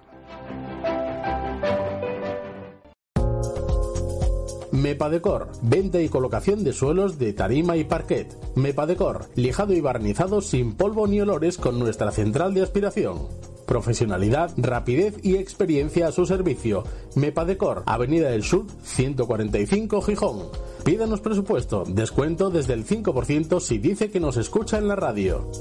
[4.72, 8.38] Mepadecor, venta y colocación de suelos de tarima y parquet.
[8.56, 13.28] Mepadecor, lijado y barnizado sin polvo ni olores con nuestra central de aspiración.
[13.66, 16.86] Profesionalidad, rapidez y experiencia a su servicio.
[17.16, 20.44] Mepadecor, Avenida del Sur, 145 Gijón.
[20.86, 25.52] Pídanos presupuesto, descuento desde el 5% si dice que nos escucha en la radio.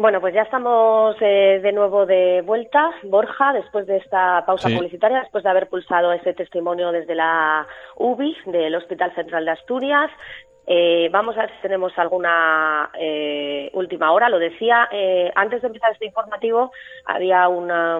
[0.00, 4.74] Bueno, pues ya estamos eh, de nuevo de vuelta, Borja, después de esta pausa Sí.
[4.74, 10.10] publicitaria, después de haber pulsado ese testimonio desde la UBI del Hospital Central de Asturias.
[10.66, 14.28] Eh, vamos a ver si tenemos alguna eh, última hora.
[14.28, 16.70] Lo decía, eh, antes de empezar este informativo,
[17.06, 17.98] había una,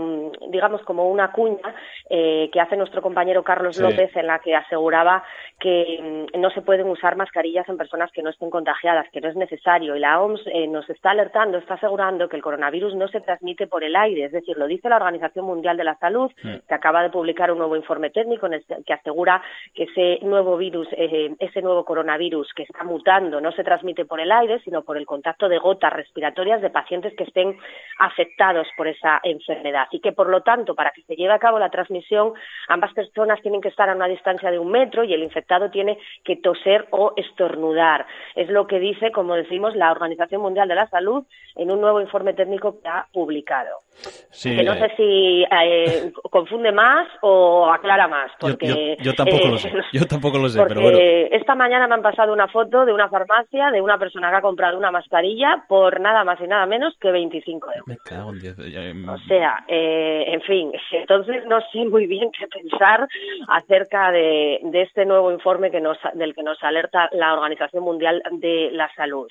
[0.48, 1.74] digamos, como una cuña
[2.08, 3.82] eh, que hace nuestro compañero Carlos Sí.
[3.82, 5.24] López en la que aseguraba
[5.60, 9.28] que mm, no se pueden usar mascarillas en personas que no estén contagiadas, que no
[9.28, 9.94] es necesario.
[9.94, 13.66] Y la OMS eh, nos está alertando, está asegurando que el coronavirus no se transmite
[13.66, 14.24] por el aire.
[14.24, 17.58] Es decir, lo dice la Organización Mundial de la Salud, que acaba de publicar un
[17.58, 19.42] nuevo informe técnico en el que asegura
[19.74, 24.20] que ese nuevo virus, eh, ese nuevo coronavirus que está mutando, no se transmite por
[24.20, 27.58] el aire, sino por el contacto de gotas respiratorias de pacientes que estén
[27.98, 29.88] afectados por esa enfermedad.
[29.90, 32.32] Y que, por lo tanto, para que se lleve a cabo la transmisión,
[32.68, 35.98] ambas personas tienen que estar a una distancia de un metro y el infectado tiene
[36.24, 38.06] que toser o estornudar.
[38.36, 41.24] Es lo que dice, como decimos, la Organización Mundial de la Salud
[41.56, 43.78] en un nuevo informe técnico que ha publicado.
[44.30, 48.30] Sí, que no eh, sé si eh, confunde más o aclara más.
[48.40, 49.70] yo, Porque, yo- yo tampoco eh, lo sé.
[49.92, 50.98] Yo tampoco lo sé, porque pero bueno.
[51.32, 54.40] esta mañana me han pasado una foto de una farmacia de una persona que ha
[54.40, 57.86] comprado una mascarilla por nada más y nada menos que 25 euros.
[57.88, 58.56] Me cago en diez.
[58.72, 63.08] ya, em, O sea, eh, en fin, entonces no sé muy bien qué pensar
[63.48, 65.39] acerca de, de este nuevo informe
[65.70, 69.28] que nos, del que nos alerta la Organización Mundial de la Salud.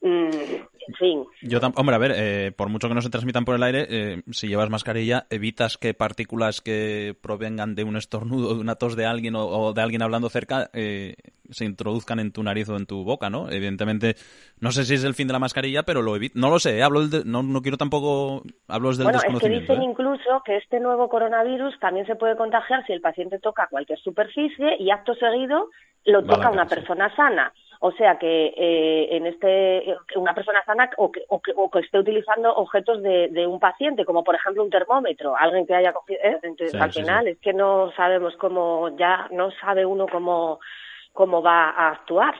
[0.00, 3.56] Mm, en fin, Yo hombre, a ver, eh, por mucho que no se transmitan por
[3.56, 8.60] el aire, eh, si llevas mascarilla, evitas que partículas que provengan de un estornudo, de
[8.60, 11.14] una tos de alguien o, o de alguien hablando cerca eh,
[11.50, 13.50] se introduzcan en tu nariz o en tu boca, ¿no?
[13.50, 14.14] Evidentemente,
[14.60, 16.38] no sé si es el fin de la mascarilla, pero lo evito.
[16.38, 19.18] No lo sé, eh, hablo del de- no, no quiero tampoco hablo desde el Bueno,
[19.18, 19.72] es que desconocimiento.
[19.72, 19.90] dicen ¿eh?
[19.90, 24.76] incluso que este nuevo coronavirus también se puede contagiar si el paciente toca cualquier superficie
[24.78, 25.68] y acto seguido
[26.04, 26.74] lo toca una sí.
[26.76, 27.52] persona sana.
[27.80, 31.78] O sea que eh, en este una persona sana o que, o que, o que
[31.80, 35.92] esté utilizando objetos de, de un paciente, como por ejemplo un termómetro, alguien que haya
[35.92, 36.18] cogido.
[36.22, 36.38] ¿eh?
[36.42, 37.30] Entonces, Sí, al sí, final sí.
[37.30, 40.58] es que no sabemos cómo, ya no sabe uno cómo,
[41.12, 42.34] cómo va a actuar.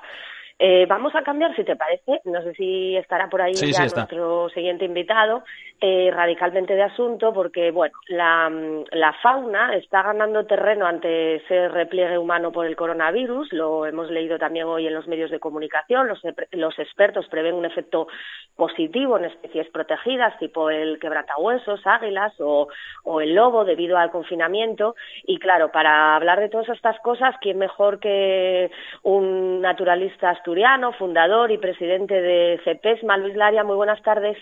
[0.60, 4.48] Eh, vamos a cambiar, si te parece, no sé si estará por ahí ya nuestro
[4.48, 5.44] siguiente invitado,
[5.80, 8.50] eh, radicalmente de asunto, porque, bueno, la,
[8.90, 14.36] la fauna está ganando terreno ante ese repliegue humano por el coronavirus, lo hemos leído
[14.38, 18.08] también hoy en los medios de comunicación, los, los expertos prevén un efecto
[18.56, 22.66] positivo en especies protegidas, tipo el quebrantahuesos, águilas o,
[23.04, 27.58] o el lobo, debido al confinamiento, y claro, para hablar de todas estas cosas, ¿quién
[27.58, 28.72] mejor que
[29.04, 33.64] un naturalista asturiano, fundador y presidente de CEPESMA, Luis Laria?
[33.64, 34.38] Muy buenas tardes.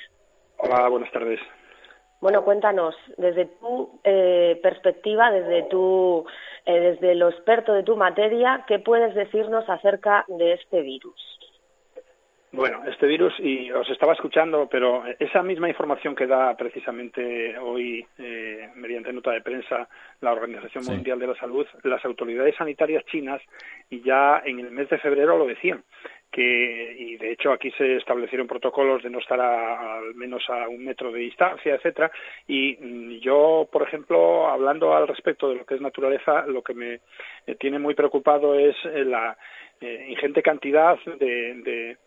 [0.58, 1.40] Hola, buenas tardes.
[2.20, 6.24] Bueno, cuéntanos, desde tu eh, perspectiva, desde tu,
[6.64, 11.35] eh, desde lo experto de tu materia, ¿qué puedes decirnos acerca de este virus?
[12.52, 18.06] Bueno, este virus, y os estaba escuchando, pero esa misma información que da precisamente hoy,
[18.18, 19.88] eh, mediante nota de prensa,
[20.20, 23.42] la Organización Mundial de la Salud, las autoridades sanitarias chinas,
[23.90, 25.82] y ya en el mes de febrero lo decían,
[26.30, 30.84] que, y de hecho aquí se establecieron protocolos de no estar al menos a un
[30.84, 32.12] metro de distancia, etcétera,
[32.46, 36.74] y mm, yo, por ejemplo, hablando al respecto de lo que es naturaleza, lo que
[36.74, 37.00] me
[37.46, 39.36] eh, tiene muy preocupado es eh, la
[40.08, 41.98] ingente cantidad de de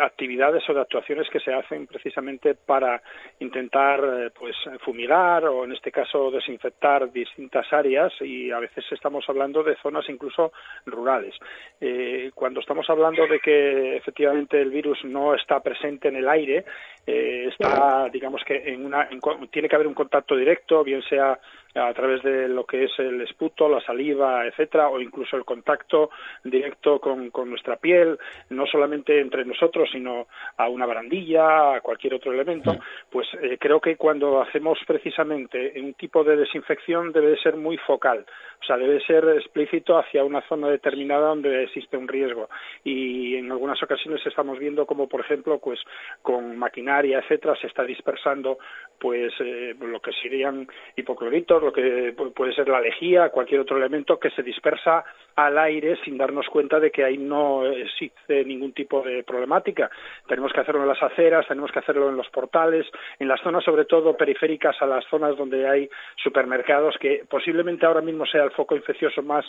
[0.00, 3.02] actividades o de actuaciones que se hacen precisamente para
[3.40, 9.24] intentar eh, pues fumigar o en este caso desinfectar distintas áreas y a veces estamos
[9.28, 10.52] hablando de zonas incluso
[10.86, 11.34] rurales.
[11.80, 16.64] Eh, cuando estamos hablando de que efectivamente el virus no está presente en el aire,
[17.06, 19.08] eh, está digamos que en una
[19.50, 21.38] tiene que haber un contacto directo, bien sea
[21.74, 26.10] a través de lo que es el esputo, la saliva, etcétera, o incluso el contacto
[26.42, 28.18] directo con, con nuestra piel,
[28.48, 32.76] no solamente entre nosotros, sino a una barandilla, a cualquier otro elemento,
[33.10, 38.24] pues eh, creo que cuando hacemos precisamente un tipo de desinfección debe ser muy focal,
[38.60, 42.48] o sea, debe ser explícito hacia una zona determinada donde existe un riesgo.
[42.84, 45.80] Y en algunas ocasiones estamos viendo como, por ejemplo, pues
[46.22, 48.58] con maquinaria, etcétera, se está dispersando
[48.98, 54.18] pues eh, lo que serían hipocloritos, lo que puede ser la lejía, cualquier otro elemento
[54.18, 55.04] que se dispersa
[55.36, 59.90] al aire sin darnos cuenta de que ahí no existe ningún tipo de problemática.
[60.26, 62.86] Tenemos que hacerlo en las aceras, tenemos que hacerlo en los portales,
[63.18, 65.88] en las zonas sobre todo periféricas a las zonas donde hay
[66.22, 69.44] supermercados, que posiblemente ahora mismo sea el foco infeccioso más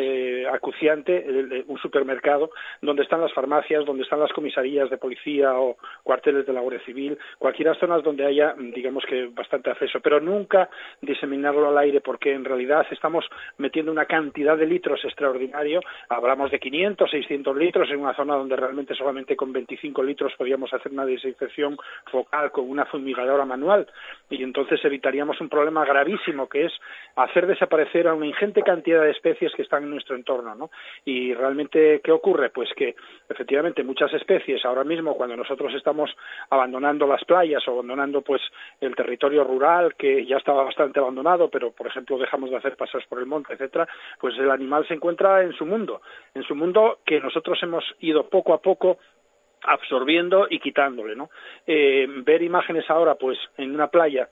[0.00, 5.76] eh, acuciante, un supermercado, donde están las farmacias, donde están las comisarías de policía o
[6.04, 10.70] cuarteles de la Guardia Civil, cualquiera zonas donde haya, digamos que, bastante acceso, pero nunca
[11.00, 13.24] diseminarlo al aire, porque en realidad estamos
[13.56, 18.54] metiendo una cantidad de litros extraordinario, hablamos de 500, 600 litros en una zona donde
[18.54, 21.76] realmente solamente con 25 litros podíamos hacer una desinfección
[22.12, 23.88] focal con una fumigadora manual,
[24.30, 26.72] y entonces evitaríamos un problema gravísimo que es
[27.16, 30.70] hacer desaparecer a una ingente cantidad de especies que están nuestro entorno, ¿no?
[31.04, 32.50] Y realmente, ¿qué ocurre?
[32.50, 32.94] Pues que
[33.28, 36.10] efectivamente muchas especies ahora mismo cuando nosotros estamos
[36.50, 38.42] abandonando las playas o abandonando pues
[38.80, 43.04] el territorio rural que ya estaba bastante abandonado, pero por ejemplo dejamos de hacer paseos
[43.08, 43.88] por el monte, etcétera,
[44.20, 46.00] pues el animal se encuentra en su mundo,
[46.34, 48.98] en su mundo que nosotros hemos ido poco a poco
[49.62, 51.30] absorbiendo y quitándole, ¿no?
[51.66, 54.28] Eh, ver imágenes ahora, pues, en una playa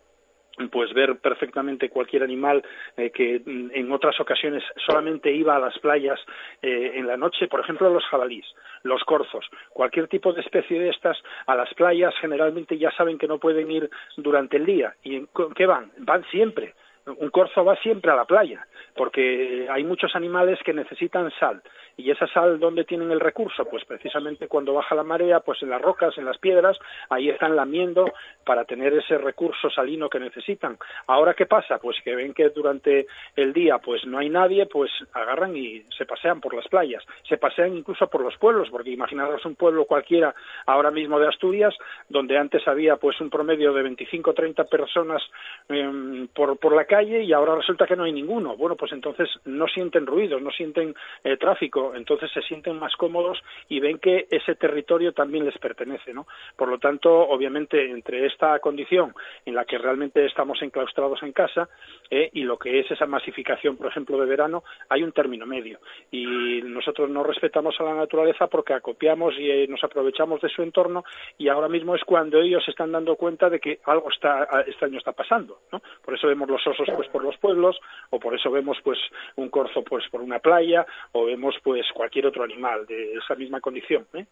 [0.71, 2.65] pues ver perfectamente cualquier animal
[2.97, 6.19] eh, que mm, en otras ocasiones solamente iba a las playas
[6.63, 8.47] eh, en la noche, por ejemplo los jabalís,
[8.83, 13.29] los corzos, cualquier tipo de especie de estas a las playas generalmente ya saben que
[13.29, 14.95] no pueden ir durante el día.
[15.03, 15.93] ¿Y en qué van?
[15.99, 16.75] Van siempre.
[17.07, 18.67] Un corzo va siempre a la playa
[18.97, 21.63] porque hay muchos animales que necesitan sal
[21.99, 23.65] ¿Y esa sal dónde tienen el recurso?
[23.65, 26.79] Pues precisamente cuando baja la marea, pues en las rocas, en las piedras,
[27.09, 28.13] ahí están lamiendo
[28.45, 30.77] para tener ese recurso salino que necesitan.
[31.07, 31.79] Ahora, ¿qué pasa?
[31.79, 36.05] Pues que ven que durante el día pues no hay nadie, pues agarran y se
[36.05, 40.35] pasean por las playas, se pasean incluso por los pueblos, porque imaginaros un pueblo cualquiera
[40.67, 41.75] ahora mismo de Asturias,
[42.09, 45.23] donde antes había pues un promedio de 25 o 30 personas
[45.69, 48.57] em, por, por la calle y ahora resulta que no hay ninguno.
[48.57, 53.43] Bueno, pues entonces no sienten ruidos, no sienten eh, tráfico, entonces se sienten más cómodos
[53.69, 56.27] y ven que ese territorio también les pertenece, ¿no?
[56.57, 61.69] Por lo tanto, obviamente, entre esta condición en la que realmente estamos enclaustrados en casa
[62.11, 65.79] eh, y lo que es esa masificación, por ejemplo, de verano, hay un término medio.
[66.11, 70.63] Y nosotros no respetamos a la naturaleza porque acopiamos y eh, nos aprovechamos de su
[70.63, 71.05] entorno
[71.39, 74.99] y ahora mismo es cuando ellos se están dando cuenta de que algo está, extraño
[74.99, 75.81] está pasando, ¿no?
[76.05, 77.79] Por eso vemos los osos pues por los pueblos
[78.11, 78.99] o por eso vemos pues
[79.37, 83.35] un corzo pues por una playa o vemos pues pues cualquier otro animal de esa
[83.35, 84.07] misma condición.
[84.15, 84.25] ¿eh?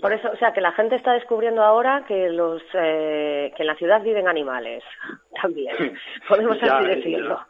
[0.00, 3.66] Por eso, o sea, que la gente está descubriendo ahora que los eh, que en
[3.68, 4.82] la ciudad viven animales
[5.40, 5.76] también.
[6.28, 7.36] Podemos así decirlo.
[7.36, 7.46] Ya,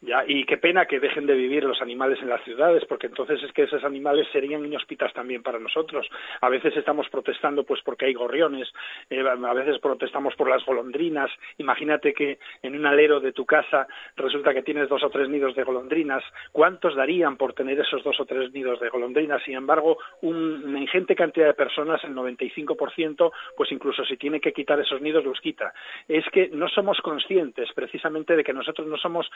[0.00, 3.52] y qué pena que dejen de vivir los animales en las ciudades, porque entonces es
[3.52, 6.08] que esos animales serían inhóspitas también para nosotros.
[6.40, 8.72] A veces estamos protestando pues porque hay gorriones,
[9.10, 11.30] eh, a veces protestamos por las golondrinas.
[11.58, 15.56] Imagínate que en un alero de tu casa resulta que tienes dos o tres nidos
[15.56, 16.22] de golondrinas.
[16.52, 19.42] ¿Cuántos darían por tener esos dos o tres nidos de golondrinas?
[19.42, 24.78] Sin embargo, una ingente cantidad de personas, el 95%, pues incluso si tiene que quitar
[24.78, 25.72] esos nidos, los quita.
[26.06, 29.28] Es que no somos conscientes precisamente de que nosotros no somos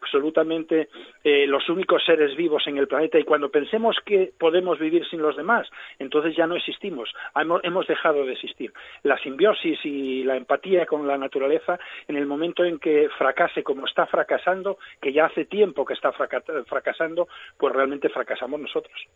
[0.00, 0.88] absolutamente
[1.22, 5.22] eh, los únicos seres vivos en el planeta y cuando pensemos que podemos vivir sin
[5.22, 8.72] los demás, entonces ya no existimos, hemos, dejado de existir.
[9.02, 11.78] La simbiosis y la empatía con la naturaleza,
[12.08, 16.12] en el momento en que fracase como está fracasando, que ya hace tiempo que está
[16.12, 17.28] fracasando,
[17.58, 19.06] pues realmente fracasamos nosotros.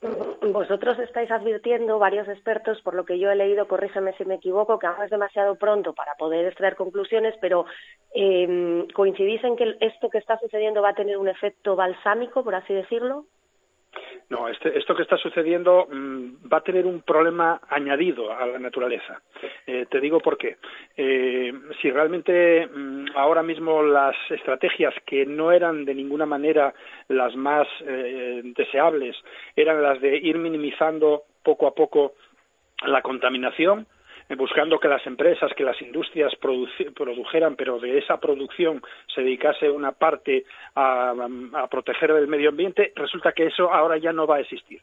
[0.00, 4.78] Vosotros estáis advirtiendo, varios expertos, por lo que yo he leído, corrígeme si me equivoco,
[4.78, 7.66] que aún es demasiado pronto para poder extraer conclusiones, pero
[8.14, 12.54] eh, ¿coincidís en que esto que está sucediendo va a tener un efecto balsámico, por
[12.54, 13.26] así decirlo?
[14.30, 18.58] No, este, esto que está sucediendo mm, va a tener un problema añadido a la
[18.58, 19.22] naturaleza.
[19.66, 20.56] Eh, te digo por qué.
[20.96, 26.74] Eh, si realmente mm, ahora mismo las estrategias que no eran de ninguna manera
[27.08, 29.16] las más eh, deseables
[29.56, 32.12] eran las de ir minimizando poco a poco
[32.86, 33.86] la contaminación,
[34.36, 38.82] buscando que las empresas, que las industrias produjeran, pero de esa producción
[39.14, 41.14] se dedicase una parte a,
[41.70, 44.80] proteger el medio ambiente, resulta que eso ahora ya no va a existir.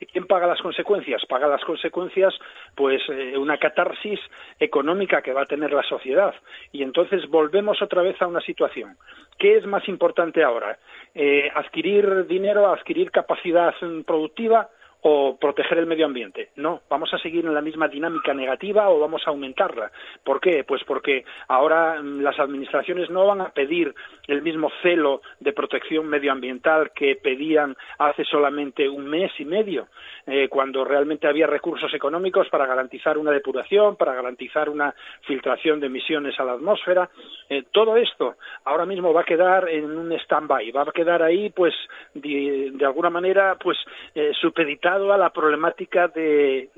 [0.00, 1.24] ¿Y quién paga las consecuencias?
[1.26, 2.34] Paga las consecuencias,
[2.74, 4.20] pues, eh, una catarsis
[4.58, 6.34] económica que va a tener la sociedad.
[6.72, 8.96] Y entonces volvemos otra vez a una situación.
[9.38, 10.78] ¿Qué es más importante ahora?
[11.14, 13.74] Eh, ¿Adquirir dinero, adquirir capacidad
[14.06, 14.68] productiva?
[15.06, 16.48] O proteger el medio ambiente.
[16.56, 19.92] No, vamos a seguir en la misma dinámica negativa o vamos a aumentarla.
[20.24, 20.64] ¿Por qué?
[20.64, 23.94] Pues porque ahora mm, las administraciones no van a pedir
[24.28, 29.88] el mismo celo de protección medioambiental que pedían hace solamente un mes y medio,
[30.26, 34.94] eh, cuando realmente había recursos económicos para garantizar una depuración, para garantizar una
[35.26, 37.10] filtración de emisiones a la atmósfera.
[37.50, 41.50] Eh, todo esto ahora mismo va a quedar en un stand-by, va a quedar ahí,
[41.50, 41.74] pues,
[42.14, 43.76] de, alguna manera, pues,
[44.14, 46.70] eh, supeditado a la problemática de,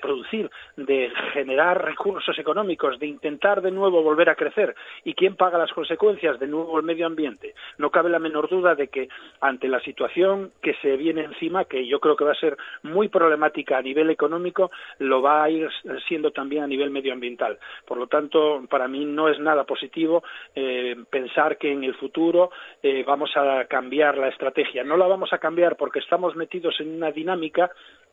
[0.00, 4.74] producir, de generar recursos económicos, de intentar de nuevo volver a crecer.
[5.04, 6.38] ¿Y quién paga las consecuencias?
[6.38, 7.54] De nuevo el medio ambiente.
[7.78, 9.08] No cabe la menor duda de que
[9.40, 13.08] ante la situación que se viene encima, que yo creo que va a ser muy
[13.08, 15.68] problemática a nivel económico, lo va a ir
[16.08, 17.58] siendo también a nivel medioambiental.
[17.86, 20.22] Por lo tanto, para mí no es nada positivo
[20.54, 22.50] eh, pensar que en el futuro
[22.82, 24.84] eh, vamos a cambiar la estrategia.
[24.84, 27.61] No la vamos a cambiar porque estamos metidos en una dinámica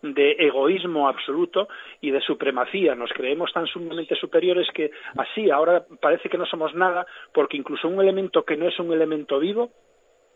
[0.01, 1.67] de egoísmo absoluto
[2.01, 2.95] y de supremacía.
[2.95, 7.87] Nos creemos tan sumamente superiores que así ahora parece que no somos nada porque incluso
[7.87, 9.71] un elemento que no es un elemento vivo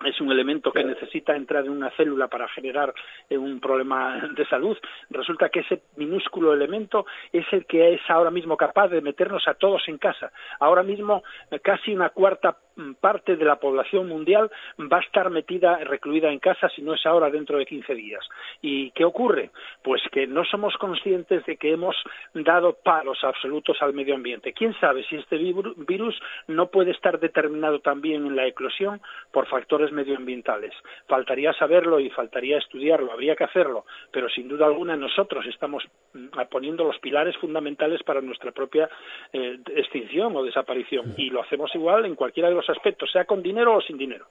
[0.05, 2.93] es un elemento que necesita entrar en una célula para generar
[3.29, 4.77] eh, un problema de salud.
[5.09, 9.53] Resulta que ese minúsculo elemento es el que es ahora mismo capaz de meternos a
[9.53, 10.31] todos en casa.
[10.59, 12.57] Ahora mismo eh, casi una cuarta
[12.99, 14.49] parte de la población mundial
[14.79, 18.27] va a estar metida, recluida en casa, si no es ahora dentro de 15 días.
[18.61, 19.51] ¿Y qué ocurre?
[19.83, 21.95] Pues que no somos conscientes de que hemos
[22.33, 24.53] dado palos absolutos al medio ambiente.
[24.53, 29.01] ¿Quién sabe si este virus no puede estar determinado también en la eclosión
[29.31, 30.73] por factores medioambientales.
[31.07, 36.27] Faltaría saberlo y faltaría estudiarlo, habría que hacerlo, pero sin duda alguna nosotros estamos mm,
[36.49, 38.89] poniendo los pilares fundamentales para nuestra propia
[39.31, 43.41] eh, extinción o desaparición y lo hacemos igual en cualquiera de los aspectos, sea con
[43.41, 44.27] dinero o sin dinero.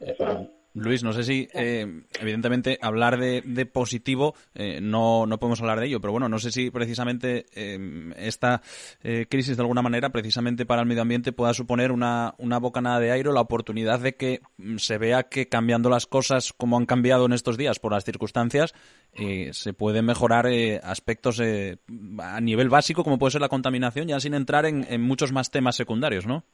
[0.00, 0.16] Eh,
[0.76, 1.86] Luis, no sé si, eh,
[2.20, 6.50] evidentemente, hablar de, positivo, eh, no, no podemos hablar de ello, pero bueno, no sé
[6.50, 8.60] si precisamente eh, esta
[9.28, 13.12] crisis, de alguna manera, precisamente para el medio ambiente, pueda suponer una, una bocanada de
[13.12, 17.26] aire, la oportunidad de que mm, se vea que cambiando las cosas como han cambiado
[17.26, 18.74] en estos días por las circunstancias,
[19.52, 20.46] se pueden mejorar
[20.82, 25.30] aspectos a nivel básico, como puede ser la contaminación, ya sin entrar en, en muchos
[25.30, 26.44] más temas secundarios, ¿no?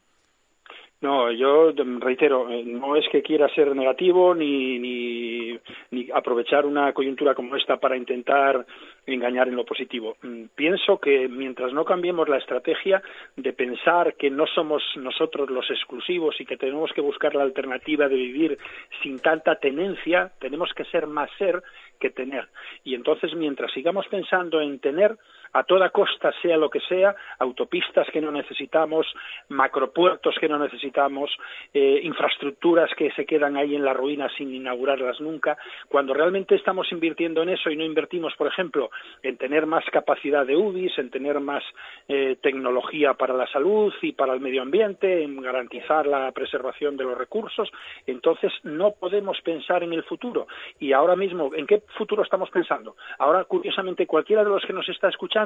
[1.01, 6.93] No, yo reitero, eh, no es que quiera ser negativo ni, ni, ni, aprovechar una
[6.93, 8.67] coyuntura como esta para intentar
[9.07, 10.17] engañar en lo positivo.
[10.21, 13.01] Mm, pienso que mientras no cambiemos la estrategia
[13.35, 18.07] de pensar que no somos nosotros los exclusivos y que tenemos que buscar la alternativa
[18.07, 18.59] de vivir
[19.01, 21.63] sin tanta tenencia, tenemos que ser más ser
[21.99, 22.47] que tener.
[22.83, 25.17] Y entonces, mientras sigamos pensando en tener,
[25.53, 29.05] a toda costa, sea lo que sea, autopistas que no necesitamos,
[29.49, 31.29] macropuertos que no necesitamos,
[31.73, 35.57] eh, infraestructuras que se quedan ahí en la ruina sin inaugurarlas nunca,
[35.89, 38.89] cuando realmente estamos invirtiendo en eso y no invertimos, por ejemplo,
[39.23, 41.63] en tener más capacidad de UBIs, en tener más
[42.07, 47.03] eh, tecnología para la salud y para el medio ambiente, en garantizar la preservación de
[47.03, 47.69] los recursos,
[48.07, 50.47] entonces no podemos pensar en el futuro.
[50.79, 52.95] Y ahora mismo, ¿en qué futuro estamos pensando?
[53.19, 55.40] Ahora, curiosamente, cualquiera de los que nos está escuchando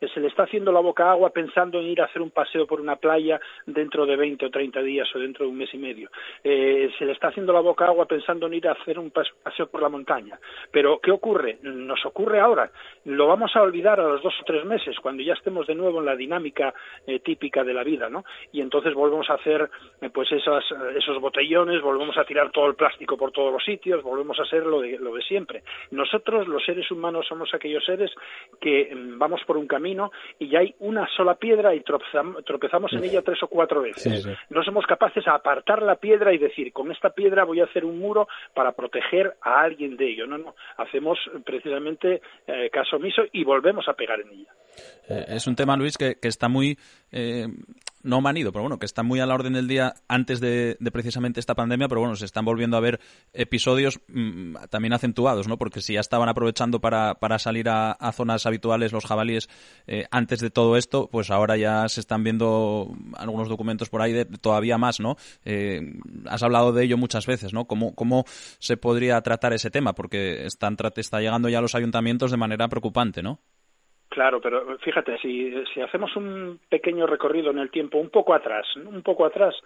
[0.00, 2.66] eh, se le está haciendo la boca agua pensando en ir a hacer un paseo
[2.66, 5.78] por una playa dentro de 20 o 30 días o dentro de un mes y
[5.78, 6.10] medio.
[6.42, 9.66] Eh, se le está haciendo la boca agua pensando en ir a hacer un paseo
[9.68, 10.38] por la montaña.
[10.70, 11.58] Pero, ¿qué ocurre?
[11.62, 12.70] Nos ocurre ahora.
[13.04, 16.00] Lo vamos a olvidar a los dos o tres meses, cuando ya estemos de nuevo
[16.00, 16.74] en la dinámica
[17.06, 18.24] eh, típica de la vida, ¿no?
[18.52, 19.68] Y entonces volvemos a hacer,
[20.12, 20.64] pues, esas,
[20.96, 24.64] esos botellones, volvemos a tirar todo el plástico por todos los sitios, volvemos a hacer
[24.64, 25.62] lo de, lo de siempre.
[25.90, 28.10] Nosotros, los seres humanos, somos aquellos seres
[28.60, 33.04] que mm, vamos por un camino y ya hay una sola piedra y tropezamos, en
[33.04, 34.26] ella tres o cuatro veces.
[34.50, 37.84] No somos capaces de apartar la piedra y decir, con esta piedra voy a hacer
[37.84, 40.26] un muro para proteger a alguien de ello.
[40.26, 44.52] No, no, hacemos precisamente eh, caso omiso y volvemos a pegar en ella.
[45.08, 46.76] Eh, es un tema, Luis, que, que está muy
[47.12, 47.46] eh,
[48.04, 51.40] no manido, pero bueno, que está muy a la orden del día antes de, precisamente
[51.40, 53.00] esta pandemia, pero bueno, se están volviendo a ver
[53.32, 55.58] episodios mm, también acentuados, ¿no?
[55.58, 59.48] Porque si ya estaban aprovechando para, para salir a, zonas habituales los jabalíes
[59.86, 64.12] eh, antes de todo esto, pues ahora ya se están viendo algunos documentos por ahí
[64.12, 65.16] de todavía más, ¿no?
[65.44, 65.80] Eh,
[66.26, 67.64] has hablado de ello muchas veces, ¿no?
[67.66, 68.24] ¿Cómo, ¿Cómo
[68.58, 69.94] se podría tratar ese tema?
[69.94, 73.40] Porque están, está llegando ya a los ayuntamientos de manera preocupante, ¿no?
[74.14, 78.64] Claro, pero fíjate, si, si hacemos un pequeño recorrido en el tiempo, un poco atrás,
[78.76, 79.56] un poco atrás,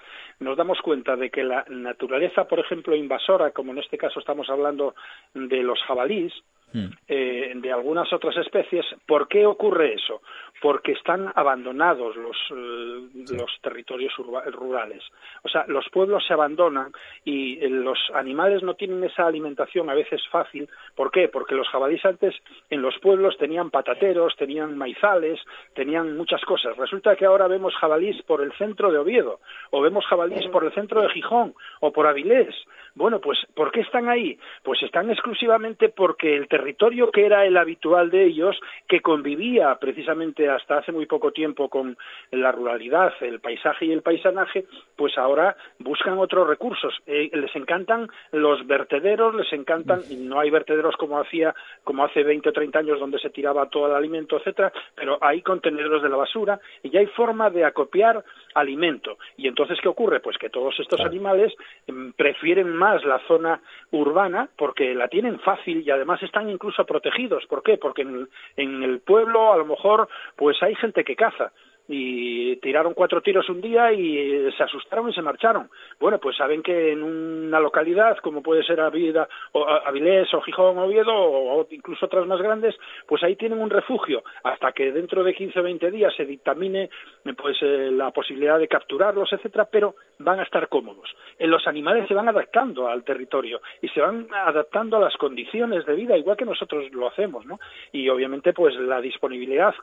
[0.41, 4.49] nos damos cuenta de que la naturaleza, por ejemplo, invasora, como en este caso estamos
[4.49, 4.95] hablando
[5.35, 6.33] de los jabalíes,
[6.73, 6.87] hmm.
[7.09, 10.23] eh, de algunas otras especies, ¿por qué ocurre eso?
[10.61, 15.03] Porque están abandonados los, eh, los territorios rurales.
[15.43, 16.93] O sea, los pueblos se abandonan
[17.25, 20.69] y eh, los animales no tienen esa alimentación a veces fácil.
[20.95, 21.29] ¿Por qué?
[21.29, 22.35] Porque los jabalíes antes
[22.71, 25.41] en los pueblos tenían patateros, tenían maizales,
[25.75, 26.77] tenían muchas cosas.
[26.77, 29.41] Resulta que ahora vemos jabalíes por el centro de Oviedo,
[29.71, 32.55] o vemos jabalíes por el centro de Gijón, o por Avilés.
[32.95, 34.39] Bueno, pues ¿por qué están ahí?
[34.65, 40.48] Pues están exclusivamente porque el territorio que era el habitual de ellos, que convivía precisamente
[40.49, 41.97] hasta hace muy poco tiempo con
[42.31, 46.95] la ruralidad, el paisaje y el paisanaje, pues ahora buscan otros recursos.
[47.07, 52.23] Eh, les encantan los vertederos, les encantan, y no hay vertederos como hacía, como hace
[52.23, 56.09] 20 o 30 años donde se tiraba todo el alimento, etcétera, pero hay contenedores de
[56.09, 58.25] la basura y ya hay forma de acopiar
[58.55, 59.19] alimento.
[59.37, 60.21] Y entonces, ¿qué ocurre?
[60.21, 61.55] Pues que todos estos animales
[61.87, 67.47] mm, prefieren más la zona urbana porque la tienen fácil y además están incluso protegidos.
[67.47, 67.79] ¿Por qué?
[67.79, 70.09] Porque en en el pueblo a lo mejor
[70.39, 71.53] pues hay gente que caza
[71.89, 75.71] y tiraron cuatro tiros un día y se asustaron y se marcharon.
[75.99, 80.77] Bueno, pues saben que en una localidad como puede ser Avida, o Avilés o Gijón
[80.79, 82.77] o Oviedo o incluso otras más grandes,
[83.07, 86.91] pues ahí tienen un refugio hasta que dentro de 15 o 20 días se dictamine
[87.37, 91.09] pues eh, la posibilidad de capturarlos, etcétera, pero van a estar cómodos.
[91.39, 95.87] Eh, los animales se van adaptando al territorio y se van adaptando a las condiciones
[95.87, 97.59] de vida igual que nosotros lo hacemos, ¿no?
[97.93, 99.75] Y obviamente pues la disponibilidad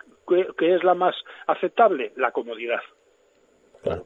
[0.58, 1.16] que es la más
[1.47, 2.81] aceptable la comodidad.
[3.81, 4.05] Claro.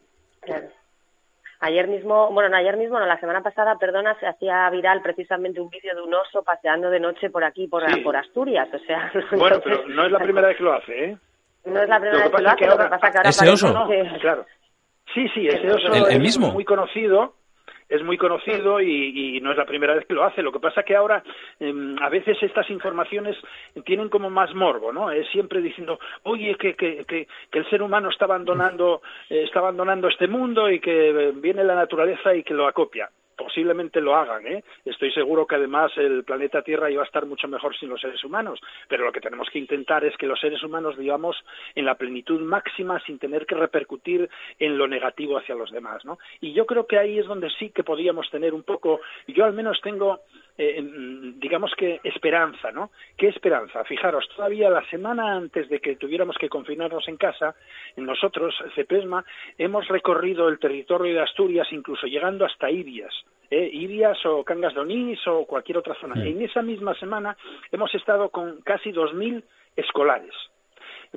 [1.62, 5.60] Ayer mismo, bueno, no, ayer mismo, no, la semana pasada, perdona, se hacía viral precisamente
[5.60, 9.12] un vídeo de un oso paseando de noche por aquí, por, por Asturias, o sea...
[9.38, 11.18] Bueno, pero no es la primera vez que lo hace, ¿eh?
[11.66, 13.30] No es la primera vez que lo hace, lo que pasa que ahora...
[13.30, 13.88] ¿Ese oso?
[14.22, 14.46] Claro.
[15.14, 16.48] Sí, sí, ese oso ¿El, mismo?
[16.48, 17.34] es muy conocido,
[17.90, 20.42] es muy conocido y, no es la primera vez que lo hace.
[20.42, 21.24] Lo que pasa que ahora
[21.60, 23.36] em, a veces estas informaciones
[23.86, 25.12] tienen como más morbo, ¿no?
[25.12, 30.08] Es siempre diciendo, oye, que, que, que, el ser humano está abandonando, eh, está abandonando
[30.08, 33.10] este mundo y que viene la naturaleza y que lo acopia
[33.40, 34.46] posiblemente lo hagan.
[34.46, 34.64] ¿eh?
[34.84, 38.22] Estoy seguro que además el planeta Tierra iba a estar mucho mejor sin los seres
[38.24, 38.60] humanos,
[38.90, 41.38] pero lo que tenemos que intentar es que los seres humanos vivamos
[41.74, 44.30] en la plenitud máxima sin tener que repercutir
[44.60, 46.04] en lo negativo hacia los demás.
[46.04, 46.20] ¿no?
[46.42, 49.54] Y yo creo que ahí es donde sí que podríamos tener un poco, yo al
[49.54, 50.20] menos tengo
[50.62, 50.84] eh,
[51.38, 52.92] digamos que esperanza, ¿no?
[53.18, 53.86] ¿Qué esperanza?
[53.86, 57.56] Fijaros, todavía la semana antes de que tuviéramos que confinarnos en casa,
[57.96, 59.24] nosotros, CEPESMA,
[59.58, 63.14] hemos recorrido el territorio de Asturias, incluso llegando hasta Ibias,
[63.50, 63.70] ¿eh?
[63.72, 66.22] Ibias o Cangas de Onís o cualquier otra zona.
[66.26, 67.38] En esa misma semana
[67.72, 69.42] hemos estado con casi 2.000
[69.78, 70.34] escolares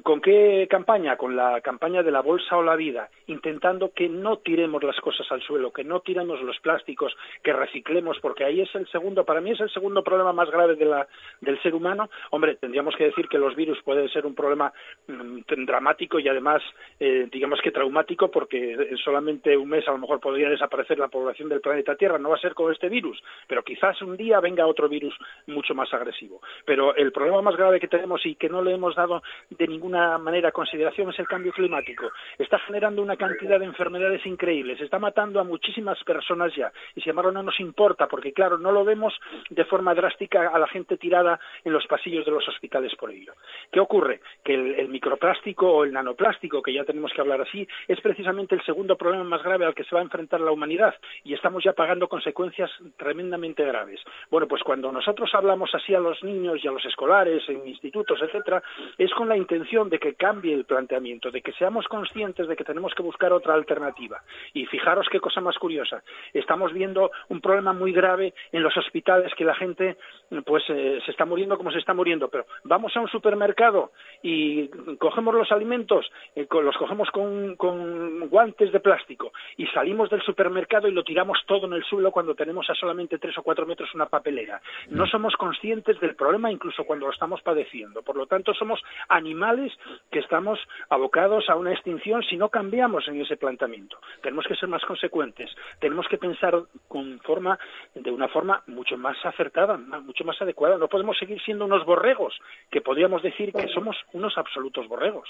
[0.02, 1.18] ¿Con qué campaña?
[1.18, 5.30] Con la campaña de la bolsa o la vida, intentando que no tiremos las cosas
[5.30, 9.42] al suelo, que no tiremos los plásticos, que reciclemos, porque ahí es el segundo, para
[9.42, 11.06] mí es el segundo problema más grave de la,
[11.42, 12.08] del ser humano.
[12.30, 14.72] Hombre, tendríamos que decir que los virus pueden ser un problema
[15.08, 16.62] mm, dramático y además,
[16.98, 21.08] eh, digamos que traumático, porque en solamente un mes a lo mejor podría desaparecer la
[21.08, 22.18] población del planeta Tierra.
[22.18, 25.14] No va a ser con este virus, pero quizás un día venga otro virus
[25.46, 26.40] mucho más agresivo.
[26.64, 30.16] Pero el problema más grave que tenemos y que no le hemos dado de ninguna
[30.16, 32.12] manera consideración es el cambio climático.
[32.38, 37.10] Está generando una cantidad de enfermedades increíbles, está matando a muchísimas personas ya y sin
[37.10, 39.12] embargo no nos importa porque claro, no lo vemos
[39.50, 43.32] de forma drástica a la gente tirada en los pasillos de los hospitales por ello.
[43.72, 44.20] ¿Qué ocurre?
[44.44, 48.62] Que el, microplástico o el nanoplástico, que ya tenemos que hablar así, es precisamente el
[48.64, 51.72] segundo problema más grave al que se va a enfrentar la humanidad y estamos ya
[51.72, 54.00] pagando consecuencias tremendamente graves.
[54.30, 58.20] Bueno, pues cuando nosotros hablamos así a los niños y a los escolares en institutos,
[58.22, 58.62] etcétera,
[58.98, 62.64] es con la intención de que cambie el planteamiento, de que seamos conscientes de que
[62.64, 64.20] tenemos que buscar otra alternativa.
[64.52, 66.02] Y fijaros qué cosa más curiosa.
[66.34, 69.96] Estamos viendo un problema muy grave en los hospitales que la gente
[70.44, 73.92] pues eh, se está muriendo como se está muriendo, pero vamos a un supermercado
[74.22, 74.68] y
[74.98, 80.86] cogemos los alimentos, eh, los cogemos con, con guantes de plástico y salimos del supermercado
[80.86, 83.94] y lo tiramos todo en el suelo cuando tenemos a solamente tres o cuatro metros
[83.94, 84.60] una papelera.
[84.90, 88.02] No somos conscientes del problema incluso cuando lo estamos padeciendo.
[88.02, 89.61] Por lo tanto, somos animales
[90.10, 90.58] que estamos
[90.88, 93.98] abocados a una extinción si no cambiamos en ese planteamiento.
[94.22, 95.50] Tenemos que ser más consecuentes.
[95.80, 96.54] Tenemos que pensar
[96.88, 97.58] con forma,
[97.94, 100.78] de una forma mucho más acertada, mucho más adecuada.
[100.78, 102.38] No podemos seguir siendo unos borregos,
[102.70, 105.28] que podríamos decir que somos unos absolutos borregos.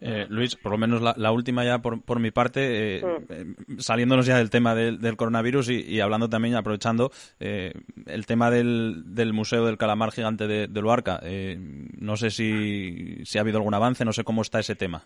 [0.00, 4.26] Eh, Luis, por lo menos la, última ya por, por mi parte, eh, eh, saliéndonos
[4.26, 9.76] ya del tema del, coronavirus y, hablando también, aprovechando el tema del, del, Museo del
[9.76, 11.20] Calamar Gigante de, de Luarca.
[11.98, 15.04] no sé si, si ha habido algún avance, no sé cómo está ese tema.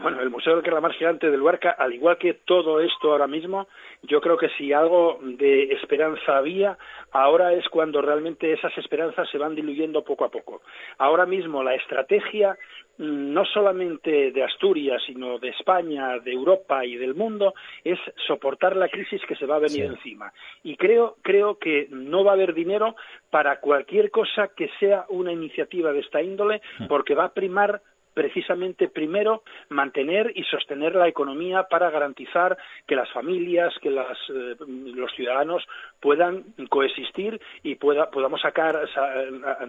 [0.00, 3.68] Bueno, el Museo del Calamar Gigante de Luarca, al igual que todo esto ahora mismo,
[4.02, 6.78] yo creo que si algo de esperanza había,
[7.12, 10.62] ahora es cuando realmente esas esperanzas se van diluyendo poco a poco.
[10.96, 12.56] Ahora mismo la estrategia
[12.96, 17.52] mm, no solamente de Asturias, sino de España, de Europa y del mundo,
[17.84, 20.32] es soportar la crisis que se va a venir encima.
[20.62, 22.96] Y creo, creo que no va a haber dinero
[23.28, 26.86] para cualquier cosa que sea una iniciativa de esta índole, hmm.
[26.86, 27.82] porque va a primar
[28.20, 35.10] precisamente primero mantener y sostener la economía para garantizar que las familias, que eh, los
[35.12, 35.66] ciudadanos
[36.00, 38.78] puedan coexistir y podamos sacar,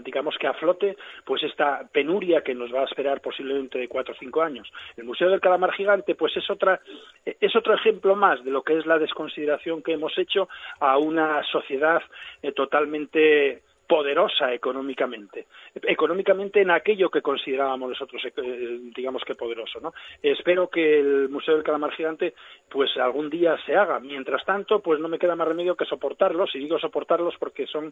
[0.03, 4.13] digamos que a flote, pues esta penuria que nos va a esperar posiblemente de cuatro
[4.13, 4.69] o cinco años.
[4.97, 6.81] El Museo del Calamar Gigante, pues es otra,
[7.23, 10.49] es otro ejemplo más de lo que es la desconsideración que hemos hecho
[10.81, 12.01] a una sociedad
[12.41, 13.61] eh, totalmente
[13.91, 19.93] poderosa económicamente, económicamente en aquello que considerábamos nosotros, eh, digamos que poderoso, ¿no?
[20.23, 22.33] Espero que el Museo del Calamar Gigante,
[22.69, 23.99] pues algún día se haga.
[23.99, 27.87] Mientras tanto, pues no me queda más remedio que soportarlos, y digo soportarlos porque son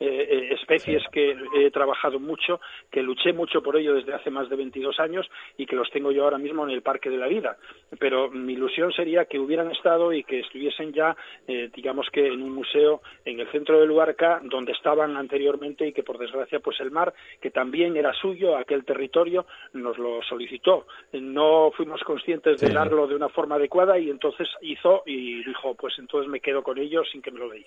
[0.00, 4.48] eh, eh, especies que he trabajado mucho, que luché mucho por ello desde hace más
[4.48, 7.28] de 22 años y que los tengo yo ahora mismo en el Parque de la
[7.28, 7.58] Vida.
[8.00, 12.50] Pero mi ilusión sería que hubieran estado y que estuviesen ya, digamos que en un
[12.50, 16.90] museo en el centro de Luarca, donde estaban anteriormente y que por desgracia pues el
[16.90, 20.86] mar que también era suyo aquel territorio nos lo solicitó.
[21.12, 25.94] No fuimos conscientes de darlo de una forma adecuada y entonces hizo y dijo pues
[25.98, 27.66] entonces me quedo con ellos sin que me lo deis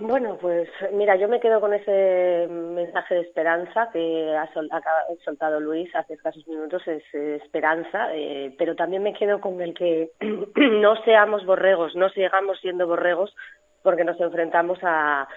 [0.00, 4.50] bueno, pues mira, yo me quedo con ese mensaje de esperanza que ha,
[5.24, 10.10] soltado Luis hace escasos minutos, es esperanza, eh, pero también me quedo con el que
[10.56, 13.32] no seamos borregos, no sigamos siendo borregos
[13.82, 15.28] porque nos enfrentamos a,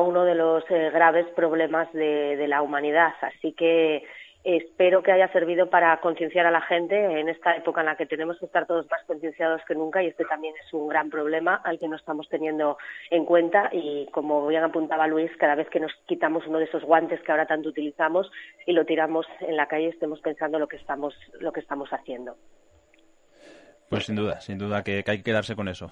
[0.00, 3.12] uno de los eh, graves problemas de, de, la humanidad.
[3.20, 4.04] Así que
[4.46, 8.06] espero que haya servido para concienciar a la gente en esta época en la que
[8.06, 11.56] tenemos que estar todos más concienciados que nunca y este también es un gran problema
[11.64, 12.78] al que no estamos teniendo
[13.10, 16.84] en cuenta y como bien apuntaba Luis, cada vez que nos quitamos uno de esos
[16.84, 18.30] guantes que ahora tanto utilizamos
[18.66, 22.36] y lo tiramos en la calle estemos pensando lo que estamos lo que estamos haciendo.
[23.90, 25.90] Pues sin duda, sin duda que hay que quedarse con eso.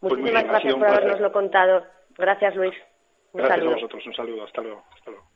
[0.00, 1.84] Pues Muchísimas gracias por habernoslo contado.
[2.16, 2.74] Gracias, Luis.
[3.32, 3.70] Un gracias saludo.
[3.70, 4.06] a vosotros.
[4.06, 4.44] Un saludo.
[4.44, 4.84] Hasta luego.
[4.94, 5.30] Hasta luego.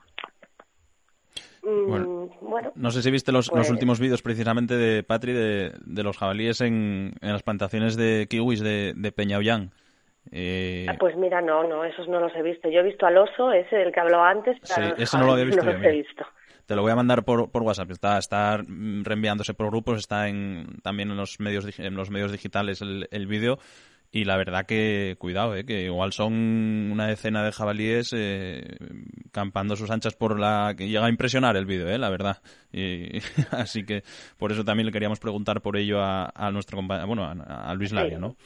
[1.62, 5.72] Mm, bueno, no sé si viste los, los pues últimos vídeos precisamente de Patri de,
[5.84, 9.68] de los jabalíes en, en, las plantaciones de kiwis de, de.
[10.30, 10.86] Eh...
[10.88, 12.68] Ah, pues mira, no, no, esos no los he visto.
[12.68, 14.58] Yo he visto al oso, ese del que hablaba antes.
[14.62, 15.64] Sí, ese no lo había visto.
[15.64, 16.26] No los he visto.
[16.66, 17.90] Te lo voy a mandar por, por WhatsApp.
[17.90, 22.80] Está, está reenviándose por grupos, está en, también en los medios, en los medios digitales
[22.80, 23.58] el, el vídeo
[24.14, 25.66] y la verdad que, cuidado, ¿eh?
[25.66, 26.32] que igual son
[26.92, 28.62] una decena de jabalíes eh,
[29.32, 30.74] campando sus anchas por la...
[30.78, 31.98] que llega a impresionar el vídeo, ¿eh?
[31.98, 32.36] la verdad.
[32.72, 33.18] Y,
[33.50, 34.04] así que
[34.38, 38.20] por eso también le queríamos preguntar por ello a, nuestro compañero, bueno, a, Luis Laria,
[38.20, 38.36] ¿no?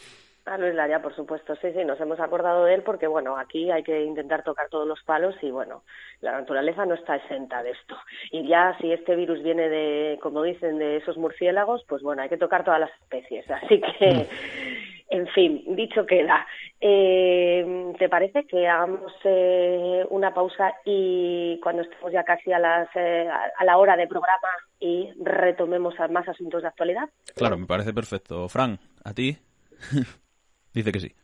[0.46, 3.70] A Luis Laria, por supuesto, sí, sí, nos hemos acordado de él porque, bueno, aquí
[3.70, 5.82] hay que intentar tocar todos los palos y, bueno,
[6.22, 7.94] la naturaleza no está exenta de esto.
[8.32, 12.30] Y ya si este virus viene de, como dicen, de esos murciélagos, pues bueno, hay
[12.30, 13.44] que tocar todas las especies.
[13.50, 14.97] Así que, mm.
[15.10, 16.46] en fin, dicho queda.
[16.80, 22.88] Eh, ¿Te parece que hagamos eh, una pausa y cuando estemos ya casi a, las,
[22.94, 24.48] eh, a la hora de programa
[24.78, 27.08] y retomemos más asuntos de actualidad?
[27.34, 28.48] Claro, me parece perfecto.
[28.48, 29.36] Fran, ¿a ti?
[30.74, 31.14] Dice que sí.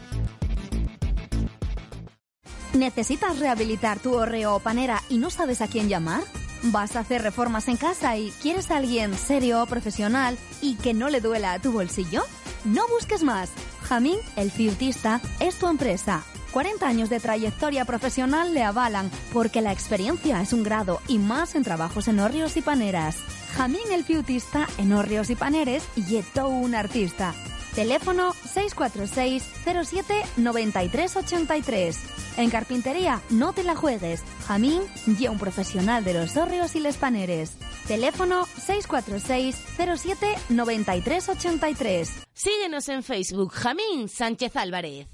[2.75, 6.23] ¿Necesitas rehabilitar tu horreo o panera y no sabes a quién llamar?
[6.65, 10.95] ¿Vas a hacer reformas en casa y quieres a alguien serio, o profesional y que
[10.95, 12.23] no le duela a tu bolsillo?
[12.65, 13.51] No busques más.
[13.83, 19.73] Jamín, el fiutista, es tu empresa 40 años de trayectoria profesional le avalan porque la
[19.73, 23.17] experiencia es un grado y más en trabajos en horrios y paneras.
[23.57, 27.35] Jamín el fiutista en horrios y paneres y todo un artista.
[27.75, 29.43] Teléfono 646
[29.85, 31.99] 07 9383.
[32.37, 34.23] En carpintería no te la juegues.
[34.47, 37.57] Jamín y un profesional de los horrios y les paneres.
[37.89, 39.57] Teléfono 646
[39.99, 42.27] 07 9383.
[42.33, 45.09] Síguenos en Facebook Jamín Sánchez Álvarez.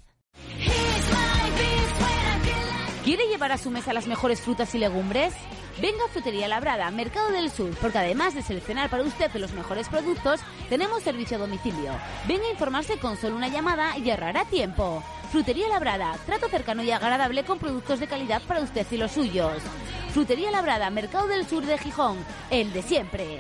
[3.04, 5.32] ¿Quiere llevar a su mesa las mejores frutas y legumbres?
[5.80, 9.88] Venga a Frutería Labrada, Mercado del Sur, porque además de seleccionar para usted los mejores
[9.88, 11.92] productos, tenemos servicio a domicilio.
[12.28, 15.02] Venga a informarse con solo una llamada y ahorrará tiempo.
[15.32, 19.62] Frutería Labrada, trato cercano y agradable con productos de calidad para usted y los suyos.
[20.12, 22.18] Frutería Labrada, Mercado del Sur de Gijón,
[22.50, 23.38] el de siempre.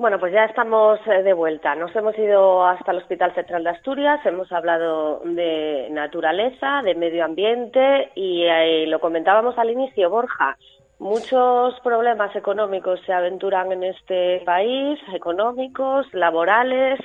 [0.00, 1.74] Bueno, pues ya estamos eh, de vuelta.
[1.74, 7.22] Nos hemos ido hasta el Hospital Central de Asturias, hemos hablado de naturaleza, de medio
[7.22, 10.56] ambiente y eh, lo comentábamos al inicio, Borja.
[10.98, 16.98] Muchos problemas económicos se aventuran en este país, económicos, laborales,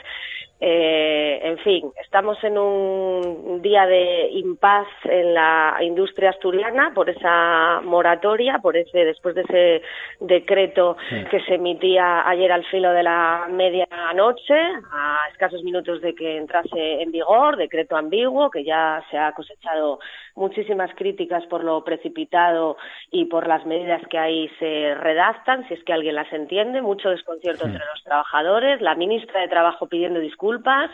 [0.60, 7.82] Eh, en fin, estamos en un día de impas en la industria asturiana por esa
[7.84, 9.82] moratoria, por ese después de ese
[10.22, 10.95] decreto
[11.30, 14.56] que se emitía ayer al filo de la medianoche,
[14.93, 19.99] a escasos minutos de que entrase en vigor, decreto ambiguo que ya se ha cosechado
[20.36, 22.78] muchísimas críticas por lo precipitado
[23.12, 27.10] y por las medidas que ahí se redactan, si es que alguien las entiende, mucho
[27.10, 30.91] desconcierto entre los trabajadores, la ministra de Trabajo pidiendo disculpas, disculpas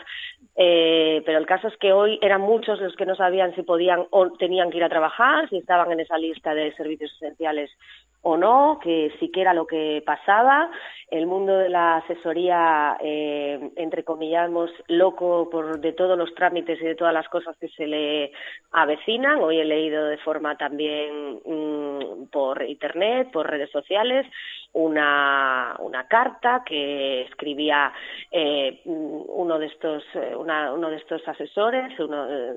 [0.54, 4.06] eh, pero el caso es que hoy eran muchos los que no sabían si podían
[4.10, 7.70] o tenían que ir a trabajar, si estaban en esa lista de servicios esenciales
[8.22, 10.70] o no, que siquiera lo que pasaba.
[11.10, 16.84] El mundo de la asesoría, eh, entre comillamos, loco por de todos los trámites y
[16.84, 18.32] de todas las cosas que se le
[18.70, 19.40] avecinan.
[19.40, 24.24] Hoy he leído de forma también mm, por internet, por redes sociales,
[24.72, 27.92] una, una carta que escribía
[28.30, 32.54] eh, uno de estos eh, una, uno de estos asesores uno, eh,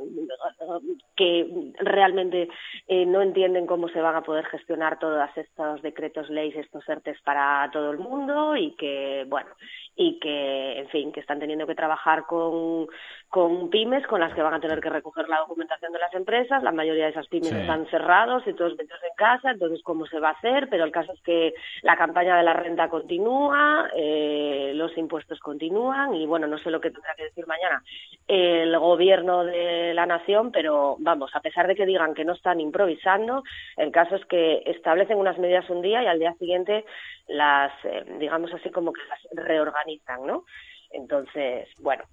[1.15, 2.49] que realmente
[2.88, 7.21] eh, no entienden cómo se van a poder gestionar todos estos decretos leyes estos ERTES
[7.21, 9.49] para todo el mundo y que bueno
[9.95, 12.88] y que en fin que están teniendo que trabajar con
[13.36, 16.63] con pymes con las que van a tener que recoger la documentación de las empresas.
[16.63, 20.21] La mayoría de esas pymes están cerrados y todos metidos en casa, entonces cómo se
[20.21, 24.71] va a hacer, pero el caso es que la campaña de la renta continúa, eh,
[24.75, 27.83] los impuestos continúan y bueno, no sé lo que tendrá que decir mañana
[28.25, 32.61] el gobierno de la nación, pero vamos, a pesar de que digan que no están
[32.61, 33.43] improvisando,
[33.75, 36.86] el caso es que establecen unas medidas un día y al día siguiente
[37.27, 40.45] las, eh, digamos así, como que las reorganizan, ¿no?
[40.91, 42.05] Entonces, bueno,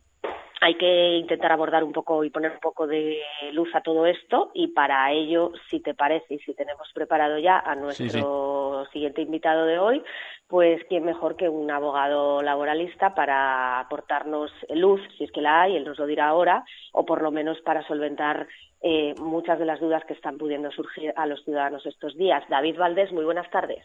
[0.63, 3.19] hay que intentar abordar un poco y poner un poco de
[3.53, 7.59] luz a todo esto y para ello, si te parece y si tenemos preparado ya
[7.59, 10.05] a nuestro siguiente invitado de hoy,
[10.47, 15.75] pues quién mejor que un abogado laboralista para aportarnos luz, si es que la hay,
[15.75, 18.47] él nos lo dirá ahora, o por lo menos para solventar
[18.83, 22.45] eh, muchas de las dudas que están pudiendo surgir a los ciudadanos estos días.
[22.49, 23.85] David Valdés, muy buenas tardes.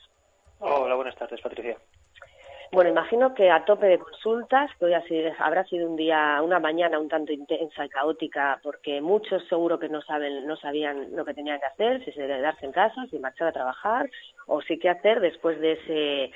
[0.59, 1.75] Hola, buenas tardes, Patricia.
[2.71, 4.93] Bueno, imagino que a tope de consultas, que hoy
[5.39, 9.89] habrá sido un día, una mañana un tanto intensa y caótica, porque muchos seguro que
[9.89, 13.19] no saben, no sabían lo que tenían que hacer, si se quedarse en casa, si
[13.19, 14.09] marchar a trabajar,
[14.47, 16.31] o sí qué hacer después de ese,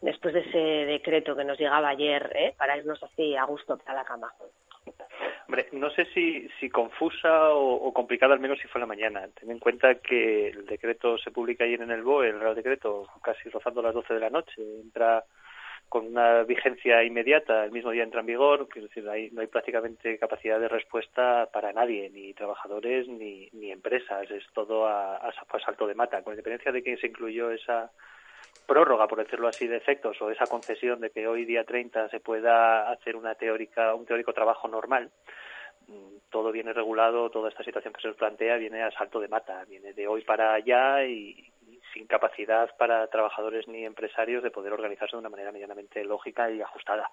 [0.00, 2.54] después de ese decreto que nos llegaba ayer, ¿eh?
[2.58, 4.32] para irnos así a gusto para la cama.
[5.46, 9.26] Hombre, no sé si, si confusa o, complicada, al menos si fue la mañana.
[9.38, 13.06] Ten en cuenta que el decreto se publica ayer en el BOE, el Real Decreto,
[13.22, 14.62] casi rozando las 12 de la noche.
[14.82, 15.24] Entra
[15.88, 20.18] con una vigencia inmediata, el mismo día entra en vigor, es decir, no hay prácticamente
[20.18, 25.32] capacidad de respuesta para nadie, ni trabajadores ni, ni empresas, es todo a, a,
[25.64, 27.90] salto de mata, con independencia de que se incluyó esa
[28.66, 32.20] prórroga, por decirlo así, de efectos o esa concesión de que hoy día 30 se
[32.20, 35.10] pueda hacer una teórica, un teórico trabajo normal,
[35.86, 39.28] mm, todo viene regulado, toda esta situación que se nos plantea viene a salto de
[39.28, 41.50] mata, viene de hoy para allá y,
[41.98, 46.62] sin capacidad para trabajadores ni empresarios de poder organizarse de una manera medianamente lógica y
[46.62, 47.10] ajustada.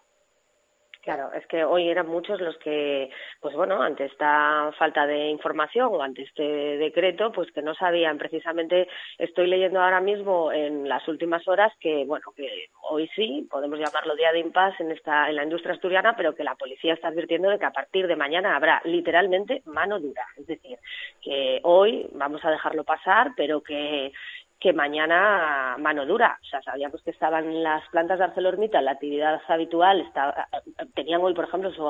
[1.06, 5.90] Claro, es que hoy eran muchos los que, pues bueno, ante esta falta de información
[5.92, 8.18] o ante este decreto, pues que no sabían.
[8.18, 8.88] Precisamente
[9.20, 14.16] estoy leyendo ahora mismo en las últimas horas que, bueno, que hoy sí, podemos llamarlo
[14.16, 17.50] día de impas en, esta, en la industria asturiana, pero que la policía está advirtiendo
[17.50, 20.26] de que a partir de mañana habrá literalmente mano dura.
[20.38, 20.80] Es decir,
[21.22, 24.12] que hoy vamos a dejarlo pasar, pero que
[24.60, 26.40] que mañana mano dura.
[26.42, 30.48] O sea, sabíamos que estaban las plantas de ArcelorMittal, la actividad habitual, estaba,
[30.94, 31.88] tenían hoy, por ejemplo, su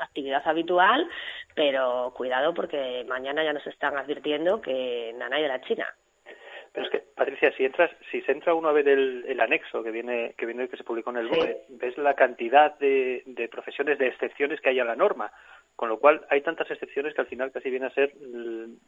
[0.00, 1.08] actividad habitual,
[1.54, 5.86] pero cuidado porque mañana ya nos están advirtiendo que nada de la China.
[6.72, 9.90] Pero es que, Patricia, si entras, si se entra uno a ver el, anexo que
[9.90, 13.98] viene, que viene que se publicó en el BOE, ves la cantidad de, de profesiones,
[13.98, 15.32] de excepciones que hay a la norma.
[15.78, 18.12] Con lo cual, hay tantas excepciones que al final casi viene a ser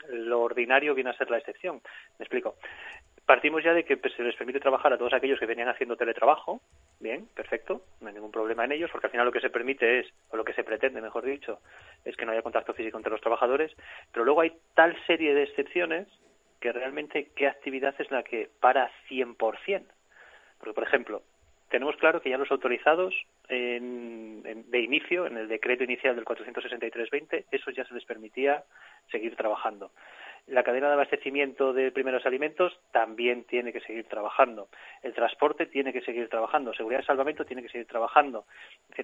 [0.09, 1.81] lo ordinario, viene a ser la excepción.
[2.19, 2.57] Me explico.
[3.25, 5.97] Partimos ya de que pues, se les permite trabajar a todos aquellos que venían haciendo
[5.97, 6.61] teletrabajo.
[6.99, 10.01] Bien, perfecto, no hay ningún problema en ellos, porque al final lo que se permite
[10.01, 11.61] es, o lo que se pretende, mejor dicho,
[12.05, 13.73] es que no haya contacto físico entre los trabajadores.
[14.11, 16.09] Pero luego hay tal serie de excepciones
[16.59, 19.37] que realmente qué actividad es la que para 100%.
[20.59, 21.23] Porque, por ejemplo,
[21.69, 23.15] tenemos claro que ya los autorizados
[23.51, 28.65] de inicio, en el decreto inicial del 463-20, eso ya se les permitía
[29.11, 29.91] seguir trabajando.
[30.47, 34.69] La cadena de abastecimiento de primeros alimentos también tiene que seguir trabajando.
[35.03, 36.75] El transporte tiene que seguir trabajando.
[36.75, 38.47] Seguridad y salvamento tiene que seguir trabajando.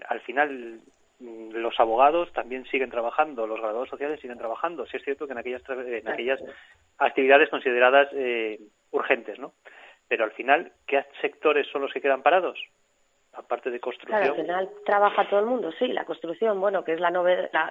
[0.08, 0.80] al final,
[1.20, 4.86] mm, los abogados también siguen trabajando, los graduados sociales siguen trabajando.
[4.86, 6.40] Sí es cierto que en aquellas, en aquellas
[6.98, 8.58] actividades consideradas eh,
[8.90, 9.52] urgentes, ¿no?
[10.08, 12.58] Pero al final, ¿qué sectores son los que quedan parados?
[13.36, 14.20] Aparte de construcción.
[14.20, 17.10] Claro, al final trabaja todo el mundo, sí, la construcción, bueno, que es la,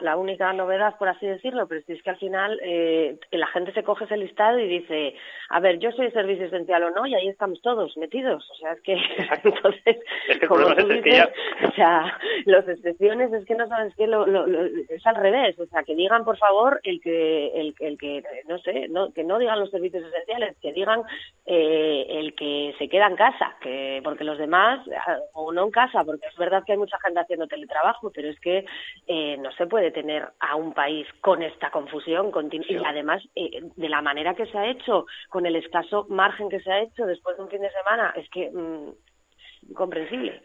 [0.01, 3.83] la, única novedad, por así decirlo, pero es que al final eh, la gente se
[3.83, 5.15] coge ese listado y dice,
[5.49, 8.49] a ver, yo soy servicio esencial o no, y ahí estamos todos metidos.
[8.51, 8.93] O sea, es que
[9.43, 9.97] entonces,
[10.29, 11.29] es que como tú dices,
[11.67, 15.65] o sea, las excepciones es que no sabes que lo, lo, es al revés, o
[15.65, 19.39] sea, que digan por favor el que, el, el que, no sé, no, que no
[19.39, 21.01] digan los servicios esenciales, que digan
[21.45, 24.85] eh, el que se queda en casa, que porque los demás,
[25.33, 28.39] o no en casa, porque es verdad que hay mucha gente haciendo teletrabajo, pero es
[28.39, 28.65] que
[29.07, 33.89] eh, no se puede tener a un país con esta confusión y además eh, de
[33.89, 37.37] la manera que se ha hecho, con el escaso margen que se ha hecho después
[37.37, 40.41] de un fin de semana, es que mm, incomprensible.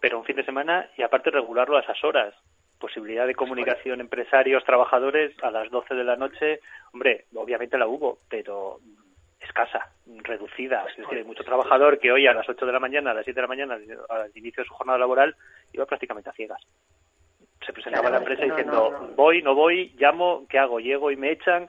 [0.00, 2.34] Pero un fin de semana y aparte regularlo a esas horas.
[2.78, 6.60] Posibilidad de comunicación empresarios, trabajadores a las 12 de la noche,
[6.92, 8.78] hombre, obviamente la hubo, pero
[9.48, 9.90] escasa,
[10.22, 10.84] reducida.
[10.88, 13.24] Es decir, hay mucho trabajador que hoy a las 8 de la mañana, a las
[13.24, 13.78] 7 de la mañana,
[14.08, 15.34] al inicio de su jornada laboral,
[15.72, 16.60] iba prácticamente a ciegas.
[17.66, 20.78] Se presentaba a la empresa diciendo, voy, no voy, llamo, ¿qué hago?
[20.80, 21.66] Llego y me echan,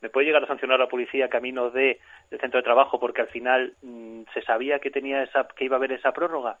[0.00, 2.00] me puede llegar a sancionar la policía camino de
[2.32, 5.76] del centro de trabajo porque al final mm, se sabía que tenía esa que iba
[5.76, 6.58] a haber esa prórroga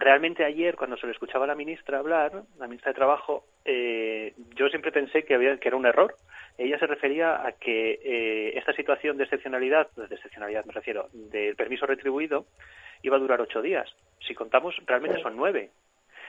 [0.00, 4.34] realmente ayer cuando se le escuchaba a la ministra hablar la ministra de trabajo eh,
[4.56, 6.16] yo siempre pensé que había que era un error
[6.60, 11.56] ella se refería a que eh, esta situación de excepcionalidad, de excepcionalidad me refiero, del
[11.56, 12.44] permiso retribuido,
[13.02, 13.88] iba a durar ocho días.
[14.26, 15.70] Si contamos, realmente son nueve.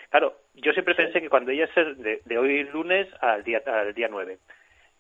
[0.10, 3.94] Claro, yo siempre pensé que cuando ella es de, de, hoy lunes al día, al
[3.94, 4.40] día nueve,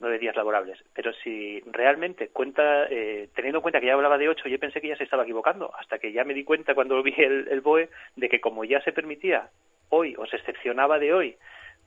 [0.01, 0.83] nueve días laborables.
[0.93, 4.81] Pero si realmente cuenta, eh, teniendo en cuenta que ya hablaba de ocho, yo pensé
[4.81, 7.61] que ya se estaba equivocando, hasta que ya me di cuenta cuando vi el, el
[7.61, 9.49] BOE de que como ya se permitía
[9.89, 11.37] hoy o se excepcionaba de hoy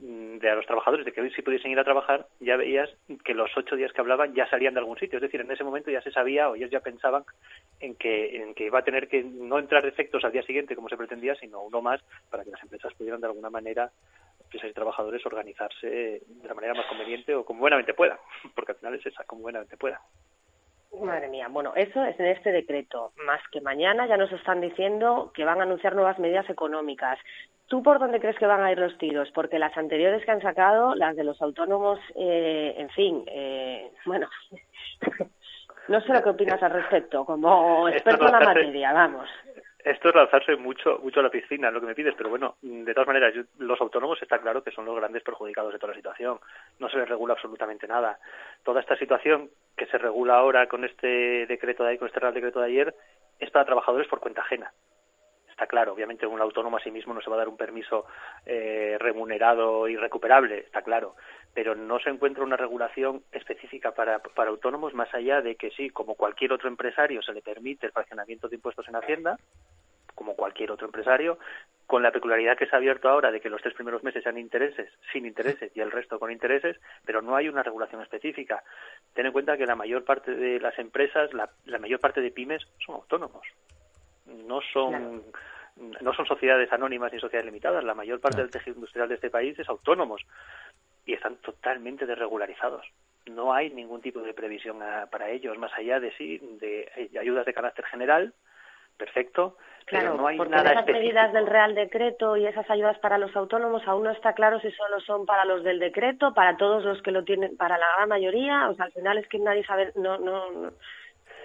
[0.00, 2.90] Mm, de a los trabajadores de que hoy sí pudiesen ir a trabajar, ya veías
[3.24, 5.18] que los ocho días que hablaban ya salían de algún sitio.
[5.18, 7.24] Es decir, en ese momento ya se sabía o ellos ya pensaban
[7.78, 10.88] en que, en que iba a tener que no entrar efectos al día siguiente como
[10.88, 13.92] se pretendía, sino uno más para que las empresas pudieran de alguna manera,
[14.54, 18.18] empresas y trabajadores, organizarse de la manera más conveniente o como buenamente puedan,
[18.54, 20.00] porque al final es esa, como buenamente puedan.
[21.02, 23.12] Madre mía, bueno, eso es en este decreto.
[23.26, 27.18] Más que mañana ya nos están diciendo que van a anunciar nuevas medidas económicas.
[27.66, 29.28] ¿Tú por dónde crees que van a ir los tiros?
[29.32, 34.28] Porque las anteriores que han sacado, las de los autónomos, eh, en fin, eh, bueno,
[35.88, 39.28] no sé lo que opinas al respecto, como experto en la materia, vamos.
[39.84, 42.94] Esto es lanzarse mucho, mucho a la piscina, lo que me pides, pero bueno, de
[42.94, 46.40] todas maneras, los autónomos está claro que son los grandes perjudicados de toda la situación.
[46.78, 48.18] No se les regula absolutamente nada.
[48.62, 52.32] Toda esta situación que se regula ahora con este decreto de ahí, con este real
[52.32, 52.94] decreto de ayer,
[53.38, 54.72] es para trabajadores por cuenta ajena
[55.54, 55.92] está claro.
[55.92, 58.06] Obviamente un autónomo a sí mismo no se va a dar un permiso
[58.44, 61.14] eh, remunerado y recuperable, está claro.
[61.54, 65.90] Pero no se encuentra una regulación específica para, para autónomos más allá de que sí,
[65.90, 69.38] como cualquier otro empresario se le permite el fraccionamiento de impuestos en Hacienda,
[70.14, 71.38] como cualquier otro empresario,
[71.86, 74.38] con la peculiaridad que se ha abierto ahora de que los tres primeros meses sean
[74.38, 78.62] intereses, sin intereses y el resto con intereses, pero no hay una regulación específica.
[79.12, 82.30] Ten en cuenta que la mayor parte de las empresas, la, la mayor parte de
[82.30, 83.46] pymes son autónomos
[84.26, 85.22] no son
[86.00, 87.82] no son sociedades anónimas ni sociedades limitadas.
[87.82, 90.22] La mayor parte del tejido industrial de este país es autónomos
[91.06, 92.86] y están totalmente desregularizados.
[93.26, 94.78] No hay ningún tipo de previsión
[95.10, 98.34] para ellos, más allá de sí, de eh, ayudas de carácter general,
[98.98, 102.98] perfecto, claro, pero no hay porque nada esas medidas del Real Decreto y esas ayudas
[102.98, 106.56] para los autónomos aún no está claro si solo son para los del decreto, para
[106.56, 109.38] todos los que lo tienen, para la gran mayoría, o sea, al final es que
[109.38, 110.70] nadie sabe, no, no,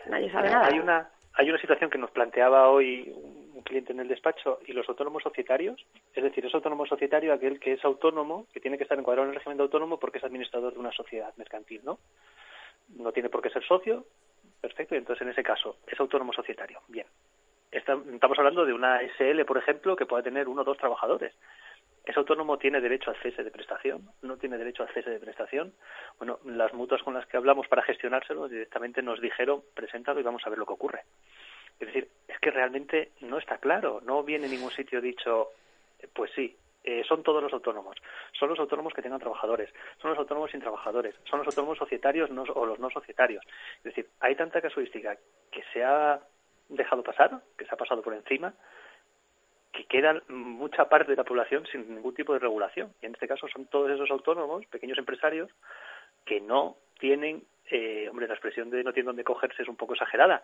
[0.07, 0.67] nadie sabe nada.
[0.67, 3.15] Hay una hay una situación que nos planteaba hoy
[3.59, 7.59] un cliente en el despacho y los autónomos societarios, es decir, es autónomo societario aquel
[7.59, 10.23] que es autónomo, que tiene que estar encuadrado en el régimen de autónomo porque es
[10.23, 11.99] administrador de una sociedad mercantil, ¿no?
[12.95, 14.05] No tiene por qué ser socio,
[14.61, 16.79] perfecto, y entonces en ese caso es autónomo societario.
[16.87, 17.05] Bien.
[17.71, 21.35] Estamos hablando de una SL, por ejemplo, que pueda tener uno o dos trabajadores.
[22.03, 24.09] ¿Ese autónomo tiene derecho al cese de prestación?
[24.23, 25.73] ¿No tiene derecho al cese de prestación?
[26.17, 30.41] Bueno, las mutuas con las que hablamos para gestionárselo directamente nos dijeron, preséntalo y vamos
[30.47, 31.03] a ver lo que ocurre.
[31.79, 35.49] Es decir, es que realmente no está claro, no viene en ningún sitio dicho,
[36.13, 37.97] pues sí, eh, son todos los autónomos,
[38.37, 39.69] son los autónomos que tengan trabajadores,
[40.01, 43.45] son los autónomos sin trabajadores, son los autónomos societarios o los no societarios.
[43.77, 45.17] Es decir, hay tanta casuística
[45.51, 46.19] que se ha
[46.69, 48.53] dejado pasar, que se ha pasado por encima,
[49.71, 52.93] que queda mucha parte de la población sin ningún tipo de regulación.
[53.01, 55.51] Y en este caso son todos esos autónomos, pequeños empresarios,
[56.25, 59.93] que no tienen, eh, hombre, la expresión de no tienen dónde cogerse es un poco
[59.93, 60.41] exagerada,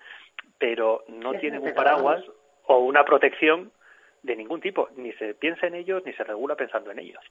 [0.58, 2.24] pero no tienen un paraguas
[2.66, 3.72] o una protección
[4.24, 4.90] de ningún tipo.
[4.96, 7.24] Ni se piensa en ellos, ni se regula pensando en ellos.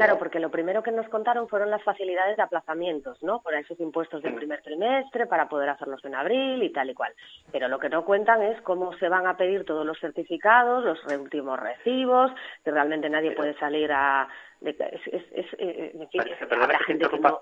[0.00, 3.42] Claro, porque lo primero que nos contaron fueron las facilidades de aplazamientos, ¿no?
[3.42, 7.12] Por esos impuestos del primer trimestre, para poder hacerlos en abril y tal y cual.
[7.52, 11.04] Pero lo que no cuentan es cómo se van a pedir todos los certificados, los
[11.18, 12.32] últimos recibos,
[12.64, 14.26] que realmente nadie puede salir a...
[14.62, 17.38] es, es, es, eh, en fin, Perdona que gente interrumpa.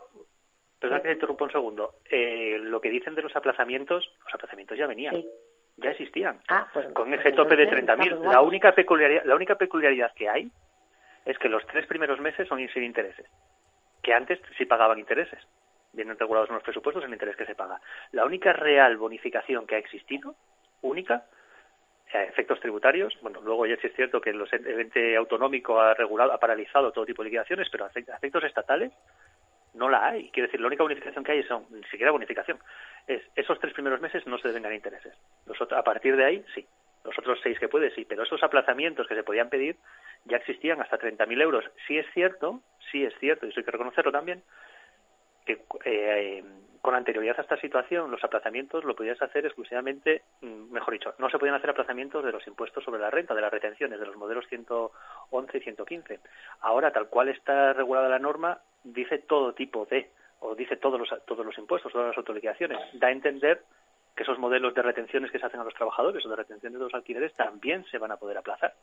[0.80, 1.94] Perdona que interrumpa un segundo.
[2.10, 5.14] Eh, lo que dicen de los aplazamientos, los aplazamientos ya venían.
[5.76, 6.40] Ya existían.
[6.48, 8.04] Ah, pues, con pues ese tope de entonces 30.000.
[8.04, 10.50] estamos La única peculiaridad, la única peculiaridad que hay
[11.28, 13.26] es que los tres primeros meses son sin intereses,
[14.02, 15.38] que antes sí pagaban intereses.
[15.92, 17.80] Vienen regulados en los presupuestos el interés que se paga.
[18.12, 20.34] La única real bonificación que ha existido,
[20.80, 21.26] única,
[22.14, 25.92] a efectos tributarios, bueno, luego ya sí es cierto que los, el ente autonómico ha
[25.92, 28.92] regulado, ha paralizado todo tipo de liquidaciones, pero a efectos estatales
[29.74, 30.30] no la hay.
[30.30, 32.58] Quiero decir, la única bonificación que hay son, ni siquiera bonificación,
[33.06, 35.12] es esos tres primeros meses no se deben ganar intereses.
[35.44, 36.66] Los otros, a partir de ahí, sí.
[37.04, 38.06] Los otros seis que puede, sí.
[38.06, 39.76] Pero esos aplazamientos que se podían pedir
[40.28, 41.64] ya existían hasta 30.000 euros.
[41.86, 42.60] Sí es cierto,
[42.90, 44.42] sí es cierto, y eso hay que reconocerlo también,
[45.44, 46.44] que eh,
[46.80, 51.28] con anterioridad a esta situación los aplazamientos lo podías hacer exclusivamente, mm, mejor dicho, no
[51.30, 54.16] se podían hacer aplazamientos de los impuestos sobre la renta, de las retenciones, de los
[54.16, 56.20] modelos 111 y 115.
[56.60, 60.10] Ahora, tal cual está regulada la norma, dice todo tipo de,
[60.40, 62.78] o dice todos los, todos los impuestos, todas las autoliquidaciones.
[62.94, 63.62] Da a entender
[64.14, 66.84] que esos modelos de retenciones que se hacen a los trabajadores o de retenciones de
[66.84, 68.74] los alquileres también se van a poder aplazar.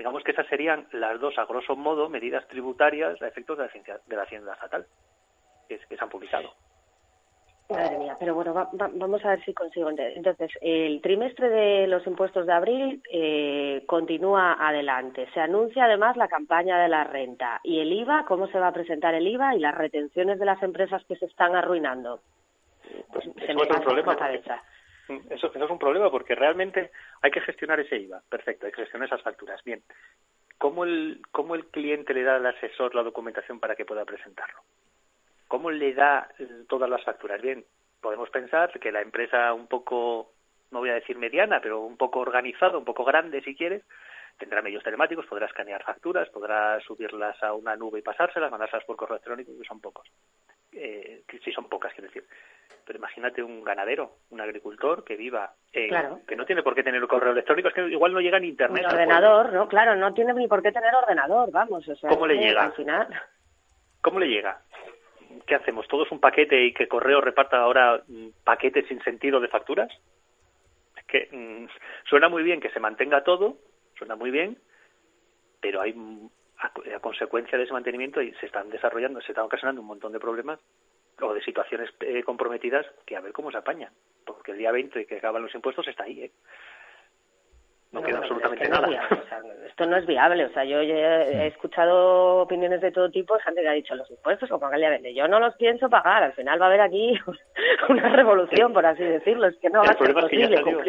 [0.00, 3.68] Digamos que esas serían las dos, a grosso modo, medidas tributarias a efectos de la,
[3.68, 4.86] Hacienda- de la Hacienda Estatal
[5.68, 6.54] que, que se han publicado.
[7.68, 9.90] Madre mía, pero bueno, va- va- vamos a ver si consigo.
[9.90, 15.28] Entonces, el trimestre de los impuestos de abril eh, continúa adelante.
[15.34, 17.60] Se anuncia además la campaña de la renta.
[17.62, 18.24] ¿Y el IVA?
[18.26, 21.26] ¿Cómo se va a presentar el IVA y las retenciones de las empresas que se
[21.26, 22.20] están arruinando?
[23.12, 24.14] Pues se me por problema.
[24.14, 24.62] la porque-.
[25.30, 26.90] Eso, eso es un problema porque realmente
[27.22, 28.22] hay que gestionar ese IVA.
[28.28, 29.62] Perfecto, hay que gestionar esas facturas.
[29.64, 29.82] Bien.
[30.58, 34.60] ¿Cómo el, ¿Cómo el cliente le da al asesor la documentación para que pueda presentarlo?
[35.48, 36.28] ¿Cómo le da
[36.68, 37.40] todas las facturas?
[37.40, 37.64] Bien,
[38.00, 40.32] podemos pensar que la empresa un poco,
[40.70, 43.82] no voy a decir mediana, pero un poco organizada, un poco grande si quieres,
[44.38, 48.96] tendrá medios telemáticos, podrá escanear facturas, podrá subirlas a una nube y pasárselas, mandárselas por
[48.96, 50.06] correo electrónico, que son pocos.
[50.72, 52.24] Eh, que sí son pocas, quiero decir.
[52.84, 55.52] Pero imagínate un ganadero, un agricultor que viva,
[55.88, 56.20] Claro.
[56.26, 58.50] que no tiene por qué tener correo electrónico, es que igual no llega ni Un
[58.52, 58.84] internet.
[58.86, 59.68] al ordenador, ¿no?
[59.68, 61.86] Claro, no tiene ni por qué tener ordenador, vamos.
[61.88, 62.62] O sea, ¿Cómo le llega?
[62.64, 63.08] Al final.
[64.00, 64.60] ¿Cómo le llega?
[65.46, 65.86] ¿Qué hacemos?
[65.88, 69.90] ¿Todos un paquete y que correo reparta ahora mm, paquetes sin sentido de facturas?
[70.96, 71.68] Es que mm,
[72.08, 73.58] suena muy bien que se mantenga todo,
[73.96, 74.58] suena muy bien,
[75.60, 75.92] pero hay
[76.60, 80.12] a, a consecuencia de ese mantenimiento y se están desarrollando, se están ocasionando un montón
[80.12, 80.60] de problemas
[81.20, 83.92] o de situaciones eh, comprometidas que a ver cómo se apañan.
[84.24, 86.30] Porque el día 20 que acaban los impuestos está ahí, ¿eh?
[87.92, 88.88] No, queda absolutamente es que no es nada.
[88.88, 90.44] viable, o sea, esto no es viable.
[90.44, 94.48] O sea, yo he escuchado opiniones de todo tipo, gente que ha dicho los impuestos
[94.52, 95.12] o pagar el día 20.
[95.14, 96.22] Yo no los pienso pagar.
[96.22, 97.18] Al final va a haber aquí
[97.88, 99.48] una revolución, por así decirlo.
[99.48, 100.80] Es que no El va a ser es que posible salió.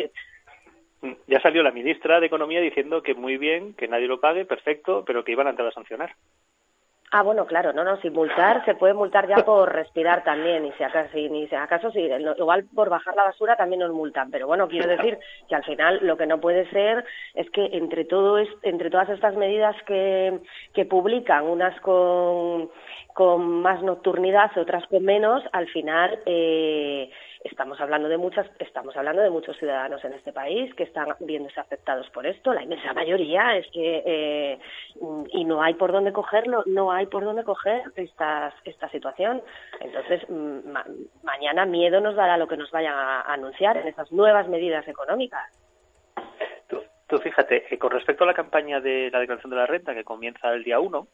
[1.27, 5.03] Ya salió la ministra de Economía diciendo que muy bien, que nadie lo pague, perfecto,
[5.05, 6.15] pero que iban a entrar a sancionar.
[7.13, 10.71] Ah, bueno, claro, no, no, sin multar se puede multar ya por respirar también, y
[10.71, 13.91] si acaso, si, ni si acaso sí, no, igual por bajar la basura también nos
[13.91, 17.65] multan, pero bueno, quiero decir que al final lo que no puede ser es que
[17.73, 20.39] entre todo es, entre todas estas medidas que,
[20.73, 22.69] que publican, unas con,
[23.13, 27.11] con más nocturnidad, otras con menos, al final eh,
[27.43, 31.59] estamos hablando de muchas, estamos hablando de muchos ciudadanos en este país que están viéndose
[31.59, 34.59] afectados por esto, la inmensa mayoría es que eh,
[35.31, 39.41] y no hay por dónde cogerlo, no hay por dónde coger esta, esta situación.
[39.79, 40.85] Entonces, mm, ma-
[41.23, 45.43] mañana miedo nos dará lo que nos vayan a anunciar en estas nuevas medidas económicas.
[46.67, 49.93] Tú, tú fíjate, eh, con respecto a la campaña de la declaración de la renta
[49.93, 51.07] que comienza el día 1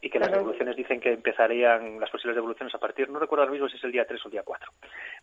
[0.00, 3.52] y que las devoluciones dicen que empezarían las posibles devoluciones a partir, no recuerdo ahora
[3.52, 4.72] mismo si es el día 3 o el día 4.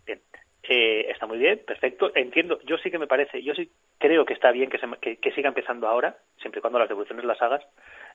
[0.05, 0.21] Bien,
[0.63, 4.33] eh, está muy bien, perfecto, entiendo, yo sí que me parece, yo sí creo que
[4.33, 7.41] está bien que, se, que, que siga empezando ahora, siempre y cuando las devoluciones las
[7.41, 7.63] hagas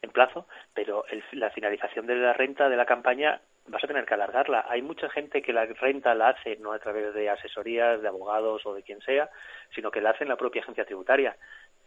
[0.02, 4.06] en plazo, pero el- la finalización de la renta de la campaña vas a tener
[4.06, 4.64] que alargarla.
[4.68, 8.64] Hay mucha gente que la renta la hace no a través de asesorías, de abogados
[8.64, 9.28] o de quien sea,
[9.74, 11.36] sino que la hace en la propia agencia tributaria.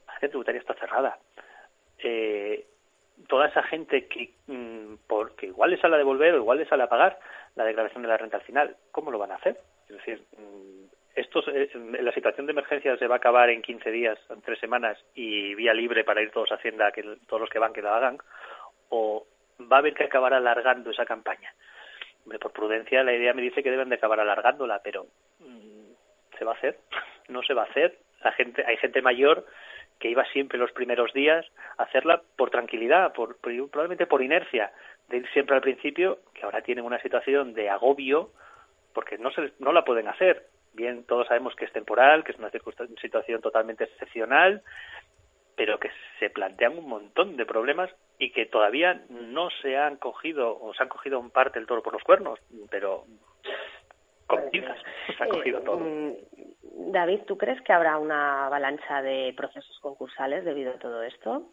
[0.06, 1.18] La agencia tributaria está cerrada.
[1.98, 2.66] Eh,
[3.28, 6.68] toda esa gente que, mm, por- que igual les sale a devolver o igual les
[6.68, 7.20] sale a pagar
[7.56, 9.58] la declaración de la renta al final, ¿cómo lo van a hacer?
[9.90, 13.62] Es decir, mm, esto, es- eh, la situación de emergencia se va a acabar en
[13.62, 17.42] 15 días, en tres semanas, y vía libre para ir todos a Hacienda, que todos
[17.42, 18.18] los que van que la hagan,
[18.90, 19.26] o
[19.72, 21.54] va a haber que acabar alargando esa campaña.
[22.40, 25.08] Por prudencia, la idea me dice que deben de acabar alargándola, pero
[25.40, 26.78] mm, ¿se va a hacer?
[27.30, 27.98] No se va a hacer.
[28.24, 29.46] La gente, hay gente mayor
[30.02, 31.46] que iba siempre los primeros días
[31.78, 34.74] a hacerla por tranquilidad, por, por- probablemente por inercia.
[35.08, 38.32] de ir siempre al principio, que ahora tienen una situación de agobio
[38.94, 40.48] porque no, se, no la pueden hacer.
[40.74, 42.50] Bien, todos sabemos que es temporal, que es una
[43.02, 44.62] situación totalmente excepcional,
[45.56, 50.58] pero que se plantean un montón de problemas y que todavía no se han cogido
[50.60, 52.40] o se han cogido en parte el toro por los cuernos,
[52.70, 53.04] pero
[54.28, 54.80] con pinzas
[55.18, 55.78] se ha cogido todo.
[56.64, 61.50] David, ¿tú crees que habrá una avalancha de procesos concursales debido a todo esto?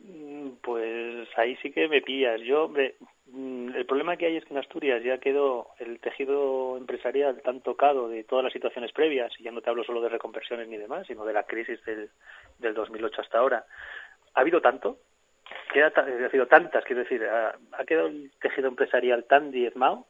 [0.00, 2.40] Mm, pues ahí sí que me pillas.
[2.40, 7.40] Yo mm, el problema que hay es que en Asturias ya quedó el tejido empresarial
[7.42, 10.68] tan tocado de todas las situaciones previas, y ya no te hablo solo de reconversiones
[10.68, 12.10] ni demás, sino de la crisis del,
[12.58, 13.64] del 2008 hasta ahora.
[14.34, 14.98] Ha habido tanto,
[15.74, 20.04] ha habido tantas, quiero decir, ha, ha quedado el tejido empresarial tan diezmado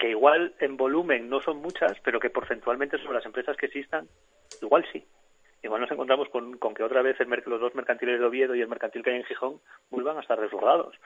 [0.00, 4.08] que igual en volumen no son muchas, pero que porcentualmente sobre las empresas que existan,
[4.62, 5.04] igual sí.
[5.62, 8.68] Igual nos encontramos con, que otra vez el, los dos mercantiles de Oviedo y el
[8.68, 9.60] mercantil que hay en Gijón
[9.90, 10.96] vuelvan a estar desbordados.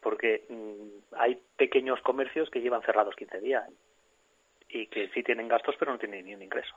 [0.00, 3.68] Porque mm, hay pequeños comercios que llevan cerrados 15 días
[4.70, 6.74] y que sí tienen gastos pero no tienen ni un ingreso.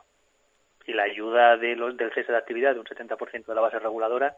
[0.86, 3.78] Y la ayuda de los, del cese de actividad de un 70% de la base
[3.78, 4.36] reguladora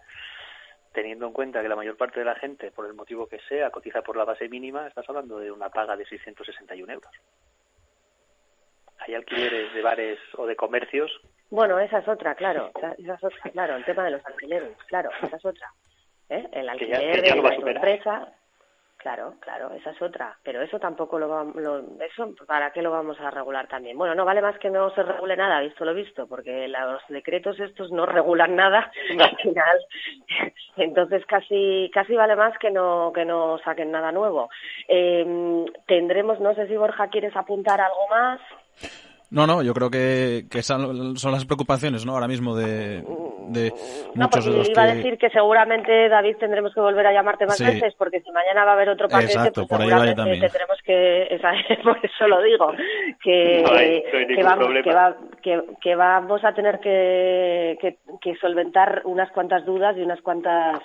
[0.94, 3.70] teniendo en cuenta que la mayor parte de la gente, por el motivo que sea,
[3.70, 7.10] cotiza por la base mínima, estás hablando de una paga de 661 euros.
[9.00, 11.10] Hay alquileres de bares o de comercios.
[11.50, 12.70] Bueno, esa es otra, claro.
[12.96, 13.76] Esa es otra, claro.
[13.76, 15.68] El tema de los alquileres, claro, esa es otra.
[16.30, 16.48] ¿Eh?
[16.52, 18.32] El alquiler de la empresa,
[19.04, 20.34] Claro, claro, esa es otra.
[20.42, 23.98] Pero eso tampoco lo vamos, eso para qué lo vamos a regular también.
[23.98, 27.60] Bueno, no vale más que no se regule nada, visto lo visto, porque los decretos
[27.60, 28.90] estos no regulan nada
[29.20, 29.78] al final.
[30.78, 34.48] Entonces casi casi vale más que no que no saquen nada nuevo.
[34.88, 38.40] Eh, tendremos, no sé si Borja quieres apuntar algo más.
[39.30, 42.12] No, no, yo creo que, que son, las preocupaciones, ¿no?
[42.12, 43.04] Ahora mismo de,
[43.48, 43.72] de
[44.14, 47.46] muchos no, de los iba a decir que seguramente, David, tendremos que volver a llamarte
[47.46, 50.78] más veces, porque si mañana va a haber otro paquete, Exacto, pues por seguramente tendremos
[50.84, 51.40] que...
[51.84, 52.72] por eso lo digo,
[53.22, 54.04] que,
[54.34, 54.68] que, vamos,
[55.42, 60.80] que, que, vamos a tener que, que, solventar unas cuantas dudas y unas cuantas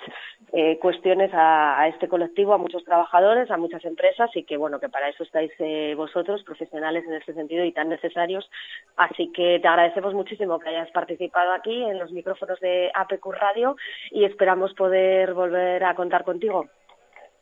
[0.52, 4.80] eh, cuestiones a, a, este colectivo, a muchos trabajadores, a muchas empresas, y que, bueno,
[4.80, 8.48] que para eso estáis eh, vosotros, profesionales en ese sentido y tan necesarios.
[8.96, 13.76] Así que te agradecemos muchísimo que hayas participado aquí en los micrófonos de APQ Radio
[14.10, 16.66] y esperamos poder volver a contar contigo.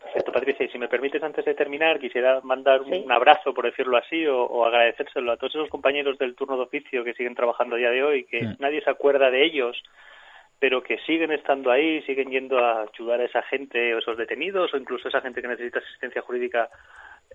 [0.02, 0.64] Perfecto, Patricia.
[0.64, 4.64] Y si me permites, antes de terminar, quisiera mandar un abrazo, por decirlo así, o,
[4.64, 8.02] agradecérselo a todos esos compañeros del turno de oficio que siguen trabajando a día de
[8.02, 9.82] hoy, que nadie se acuerda de ellos,
[10.58, 14.72] pero que siguen estando ahí, siguen yendo a ayudar a esa gente o esos detenidos,
[14.72, 16.70] o incluso a esa gente que necesita asistencia jurídica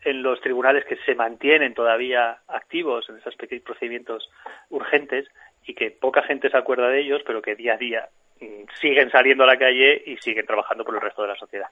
[0.04, 4.30] en los tribunales que se mantienen todavía activos en esos pequeños procedimientos
[4.70, 5.28] urgentes
[5.65, 8.07] y que poca gente se acuerda de ellos, pero que día a día
[8.40, 11.68] mm, siguen saliendo a la calle y siguen trabajando por el resto de la sociedad.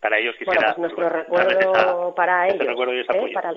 [0.00, 3.32] Para ellos quisiera bueno, pues nuestro recuerdo para ellos, ¿eh?
[3.32, 3.54] para,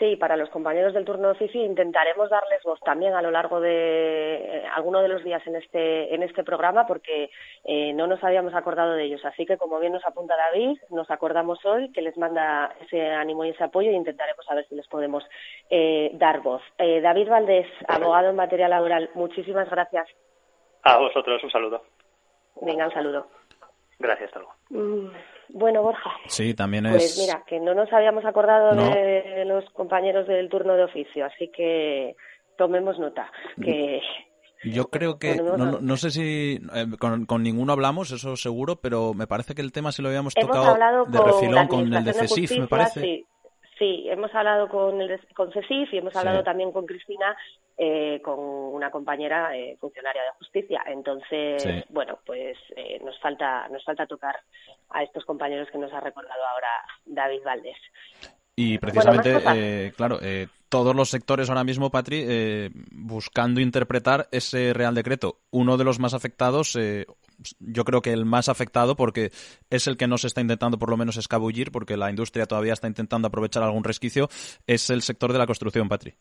[0.00, 3.60] Sí, para los compañeros del turno de oficio intentaremos darles voz también a lo largo
[3.60, 7.28] de eh, alguno de los días en este en este programa porque
[7.64, 9.22] eh, no nos habíamos acordado de ellos.
[9.26, 13.44] Así que, como bien nos apunta David, nos acordamos hoy que les manda ese ánimo
[13.44, 15.22] y ese apoyo y intentaremos a ver si les podemos
[15.68, 16.62] eh, dar voz.
[16.78, 20.08] David Valdés, abogado en materia laboral, muchísimas gracias.
[20.82, 21.82] A vosotros un saludo.
[22.62, 23.26] Venga, un saludo.
[24.00, 24.54] Gracias, hasta luego.
[24.70, 25.12] Mm.
[25.52, 26.10] Bueno, Borja.
[26.26, 27.16] Sí, también pues es.
[27.16, 31.48] Pues mira, que no nos habíamos acordado de los compañeros del turno de oficio, así
[31.48, 32.16] que
[32.56, 33.30] tomemos nota.
[33.62, 34.00] Que.
[34.62, 39.26] Yo creo que, no, no, sé si eh, con, ninguno hablamos, eso seguro, pero me
[39.26, 42.66] parece que el tema sí lo habíamos tocado de refilón con el de CESIF, me
[42.66, 43.00] parece.
[43.00, 43.26] Sí,
[43.80, 47.36] hemos hablado con, el, con CESIF y hemos hablado también con Cristina,
[47.76, 50.82] eh, con una compañera eh, funcionaria de justicia.
[50.86, 54.36] Entonces, bueno, pues eh, nos falta nos falta tocar
[54.90, 56.68] a estos compañeros que nos ha recordado ahora
[57.06, 57.78] David Valdés.
[58.56, 60.18] Y precisamente, claro,
[60.70, 65.40] todos los sectores ahora mismo, Patri, buscando interpretar ese Real Decreto.
[65.50, 66.78] Uno de los más afectados,
[67.58, 69.30] yo creo que el más afectado porque
[69.68, 72.72] es el que no se está intentando por lo menos escabullir porque la industria todavía
[72.72, 74.28] está intentando aprovechar algún resquicio,
[74.66, 76.14] es el sector de la construcción, Patri.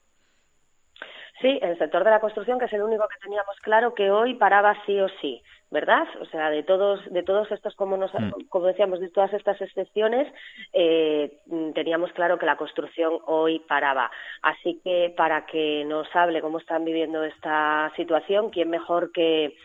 [1.41, 4.33] Sí, el sector de la construcción, que es el único que teníamos claro que hoy
[4.33, 6.07] paraba sí o sí, ¿verdad?
[6.21, 8.47] O sea, de todos, de todos estos, como, nos, mm.
[8.49, 10.31] como decíamos, de todas estas excepciones,
[10.73, 11.39] eh,
[11.75, 14.09] teníamos claro que la construcción hoy paraba.
[14.41, 19.55] Así que para que nos hable cómo están viviendo esta situación, ¿quién mejor que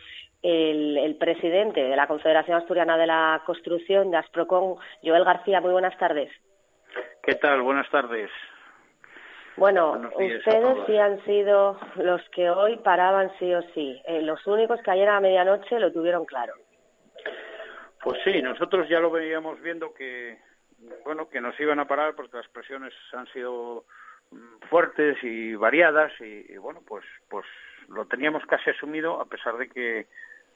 [0.45, 5.61] el, presidente de la Confederación Asturiana de la Construcción, de Asprocon, Joel García.
[5.61, 6.31] Muy buenas tardes.
[7.23, 7.61] ¿Qué tal?
[7.61, 8.29] Buenas tardes.
[9.57, 14.01] Bueno, ustedes sí han sido los que hoy paraban sí o sí.
[14.05, 16.53] Eh, los únicos que ayer a medianoche lo tuvieron claro.
[18.03, 20.37] Pues sí, nosotros ya lo veníamos viendo que,
[21.05, 23.85] bueno, que nos iban a parar porque las presiones han sido
[24.31, 27.45] mm, fuertes y variadas y, bueno, pues, pues
[27.87, 30.07] lo teníamos casi asumido a pesar de que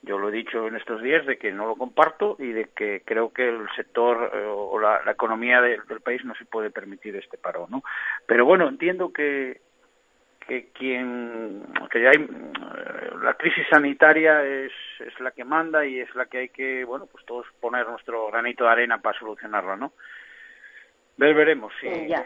[0.02, 3.02] yo lo he dicho en estos días de que no lo comparto y de que
[3.06, 7.38] creo que el sector eh, o la, economía del país no se puede permitir este
[7.38, 7.84] paro, ¿no?
[8.26, 9.62] Pero bueno, entiendo que
[10.50, 16.14] que quien que hay eh, la crisis sanitaria es, es la que manda y es
[16.16, 19.94] la que hay que bueno pues todos poner nuestro granito de arena para solucionarla no
[21.18, 22.26] ver veremos si ya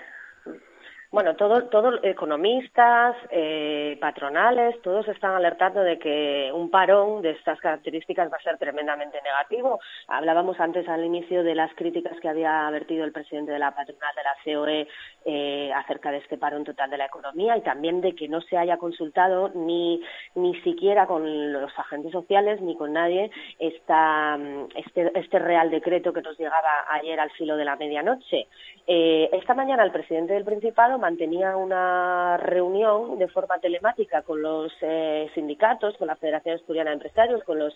[1.13, 7.59] bueno, todos todo, economistas, eh, patronales, todos están alertando de que un parón de estas
[7.59, 9.79] características va a ser tremendamente negativo.
[10.07, 14.15] Hablábamos antes al inicio de las críticas que había vertido el presidente de la patronal
[14.15, 14.87] de la COE
[15.25, 18.57] eh, acerca de este parón total de la economía y también de que no se
[18.57, 20.01] haya consultado ni,
[20.35, 24.37] ni siquiera con los agentes sociales ni con nadie esta,
[24.75, 28.47] este, este Real Decreto que nos llegaba ayer al filo de la medianoche.
[28.87, 34.71] Eh, esta mañana el presidente del Principado mantenía una reunión de forma telemática con los
[34.81, 37.73] eh, sindicatos, con la Federación Asturiana de Empresarios, con los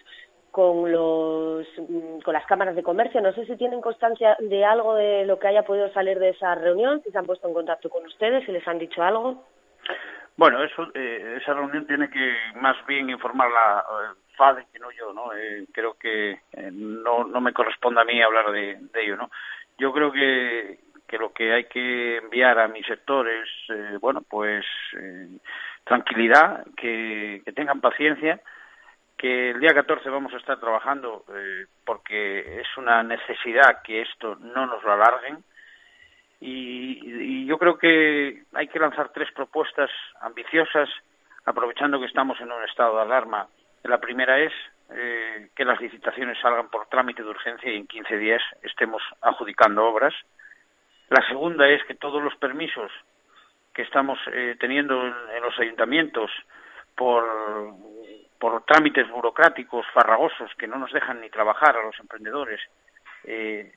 [0.52, 3.22] con los mm, con las cámaras de comercio.
[3.22, 6.56] No sé si tienen constancia de algo de lo que haya podido salir de esa
[6.56, 9.44] reunión, si se han puesto en contacto con ustedes, si les han dicho algo.
[10.36, 14.92] Bueno, eso, eh, esa reunión tiene que más bien informar la eh, FADE que no
[14.92, 15.32] yo, ¿no?
[15.72, 16.42] creo que
[16.72, 19.32] no, no me corresponde a mí hablar de, ello, ¿no?
[19.80, 24.22] Yo creo que que lo que hay que enviar a mi sector es, eh, bueno,
[24.30, 24.66] pues
[25.00, 25.40] eh,
[25.86, 28.42] tranquilidad, que, tengan paciencia,
[29.18, 34.36] que el día 14 vamos a estar trabajando eh, porque es una necesidad que esto
[34.36, 35.44] no nos lo alarguen
[36.40, 39.90] y, yo creo que hay que lanzar tres propuestas
[40.22, 40.90] ambiciosas
[41.46, 43.48] aprovechando que estamos en un estado de alarma.
[43.84, 44.52] La primera es
[45.56, 50.14] que las licitaciones salgan por trámite de urgencia y en 15 días estemos adjudicando obras.
[51.10, 52.92] La segunda es que todos los permisos
[53.74, 56.32] que estamos eh, teniendo en, los ayuntamientos
[56.96, 57.24] por,
[58.40, 62.62] por trámites burocráticos farragosos que no nos dejan ni trabajar a los emprendedores,
[63.24, 63.74] eh,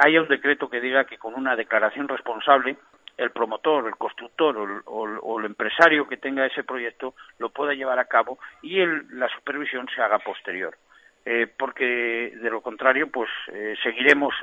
[0.00, 2.76] haya un decreto que diga que con una declaración responsable
[3.16, 8.06] el promotor, el constructor o el, empresario que tenga ese proyecto lo pueda llevar a
[8.06, 10.76] cabo y la supervisión se haga posterior.
[11.24, 14.34] Eh, porque de lo contrario, pues eh, seguiremos.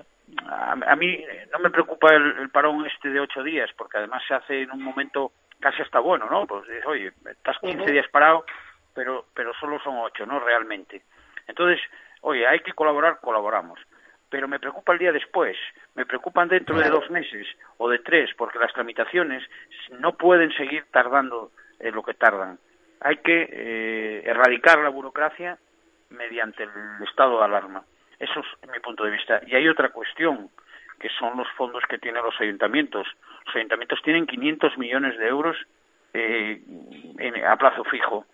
[0.48, 4.62] A, mí no me preocupa el, parón este de ocho días, porque además se hace
[4.62, 6.48] en un momento casi hasta bueno, ¿no?
[6.48, 8.46] Pues oye, estás 15 días parado,
[8.94, 10.40] pero, pero solo son ocho, ¿no?
[10.40, 11.02] Realmente.
[11.48, 11.80] Entonces,
[12.22, 13.80] oye, hay que colaborar, colaboramos.
[14.30, 15.58] Pero me preocupa el día después,
[15.96, 17.48] me preocupan dentro de dos meses
[17.78, 19.44] o de tres, porque las tramitaciones
[20.00, 22.60] no pueden seguir tardando en lo que tardan.
[23.02, 25.58] Hay que eh, erradicar la burocracia
[26.10, 26.70] mediante el
[27.08, 27.84] estado de alarma.
[28.20, 29.42] Eso es mi punto de vista.
[29.48, 30.50] Y hay otra cuestión,
[31.00, 33.08] que son los fondos que tienen los ayuntamientos.
[33.46, 35.58] Los ayuntamientos tienen 500 millones de euros
[36.14, 36.62] eh,
[37.48, 38.26] a plazo fijo.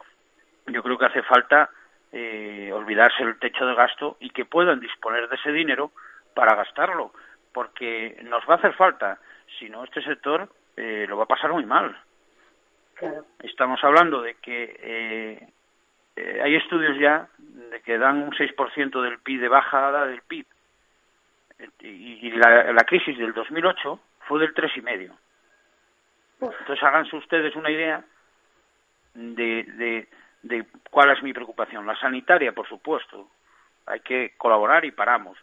[0.68, 1.70] Yo creo que hace falta
[2.12, 5.92] eh, olvidarse el techo de gasto y que puedan disponer de ese dinero
[6.34, 7.14] para gastarlo,
[7.54, 9.20] porque nos va a hacer falta.
[9.60, 11.98] Si no, este sector eh, lo va a pasar muy mal.
[13.40, 15.50] Estamos hablando de que
[16.16, 20.46] eh, hay estudios ya de que dan un 6% del PIB de bajada del PIB.
[21.82, 25.12] Y, la, crisis del 2008 fue del 3,5%.
[26.42, 28.04] Entonces háganse ustedes una idea
[29.14, 30.08] de, de,
[30.46, 31.86] de cuál es mi preocupación.
[31.86, 33.30] La sanitaria, por supuesto,
[33.86, 35.38] hay que colaborar y paramos,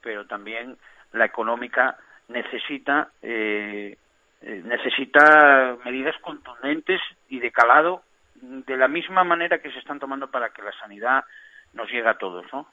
[0.00, 0.76] pero también
[1.12, 1.96] la económica
[2.28, 3.96] necesita eh,
[4.42, 8.02] eh necesita medidas contundentes y de calado
[8.34, 11.24] de la misma manera que se están tomando para que la sanidad
[11.72, 12.66] nos llegue a todos, ¿no?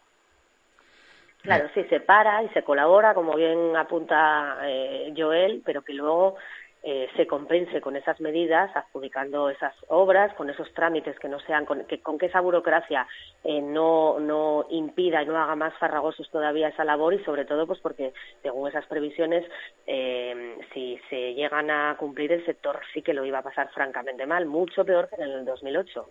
[1.41, 6.37] Claro, sí, se para y se colabora, como bien apunta eh, Joel, pero que luego
[6.85, 11.65] eh, se compense con esas medidas, adjudicando esas obras, con esos trámites que no sean,
[11.65, 13.07] con que, con que esa burocracia
[13.45, 17.65] eh, no, no impida y no haga más farragosos todavía esa labor y sobre todo
[17.65, 19.49] pues porque según esas previsiones
[19.87, 24.25] eh, si se llegan a cumplir el sector sí que lo iba a pasar francamente
[24.25, 26.09] mal, mucho peor que en el 2008.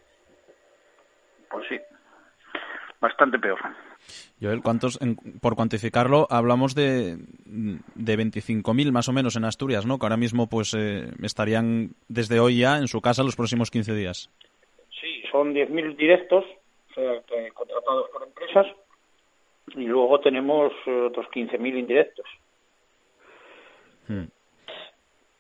[1.51, 1.79] Pues sí,
[2.99, 3.59] bastante peor.
[4.41, 4.99] Joel, ¿cuántos,
[5.41, 7.17] por cuantificarlo, hablamos de,
[7.47, 9.99] de 25.000 más o menos en Asturias, ¿no?
[9.99, 13.95] Que ahora mismo pues eh, estarían desde hoy ya en su casa los próximos 15
[13.95, 14.31] días.
[15.01, 16.45] Sí, son 10.000 directos
[17.55, 18.67] contratados por empresas
[19.75, 22.27] y luego tenemos eh, otros 15.000 indirectos.
[24.09, 24.25] Hmm.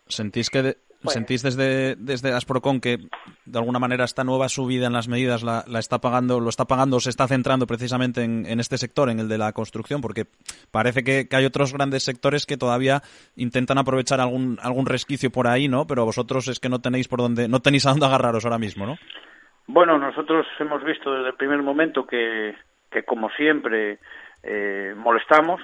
[0.07, 0.77] ¿Sentís que,
[1.11, 2.99] ¿Sentís desde, desde Asprocon que
[3.45, 6.97] de alguna manera esta nueva subida en las medidas la, está pagando, lo está pagando
[6.97, 10.01] o se está centrando precisamente en, en este sector, en el de la construcción?
[10.01, 10.27] Porque
[10.71, 13.03] parece que, hay otros grandes sectores que todavía
[13.37, 15.87] intentan aprovechar algún, algún resquicio por ahí, ¿no?
[15.87, 18.87] Pero vosotros es que no tenéis por dónde, no tenéis a dónde agarraros ahora mismo,
[18.87, 18.97] ¿no?
[19.67, 22.55] Bueno, nosotros hemos visto desde el primer momento que,
[22.91, 23.99] que como siempre,
[24.43, 25.61] eh, molestamos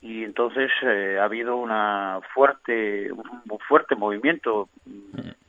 [0.00, 4.68] y entonces eh, ha habido una fuerte un fuerte movimiento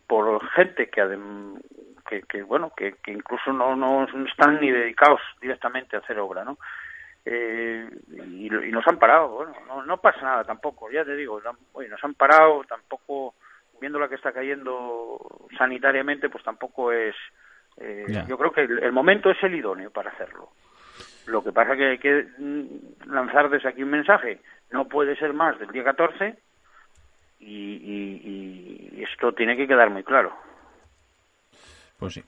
[0.08, 6.00] por gente que, que, bueno que, que incluso no, no están ni dedicados directamente a
[6.00, 6.58] hacer obra no
[7.26, 11.40] eh, y, y, nos han parado bueno no, no pasa nada tampoco ya te digo
[11.42, 13.36] nos han parado tampoco
[13.80, 15.20] viendo la que está cayendo
[15.58, 17.16] sanitariamente pues tampoco es
[17.78, 20.50] eh, yo creo que el momento es el idóneo para hacerlo
[21.30, 24.40] lo que pasa es que hay que mm, lanzar desde aquí un mensaje.
[24.72, 26.38] No puede ser más del día 14
[27.40, 30.34] y, esto tiene que quedar muy claro.
[31.98, 32.24] Pues sí.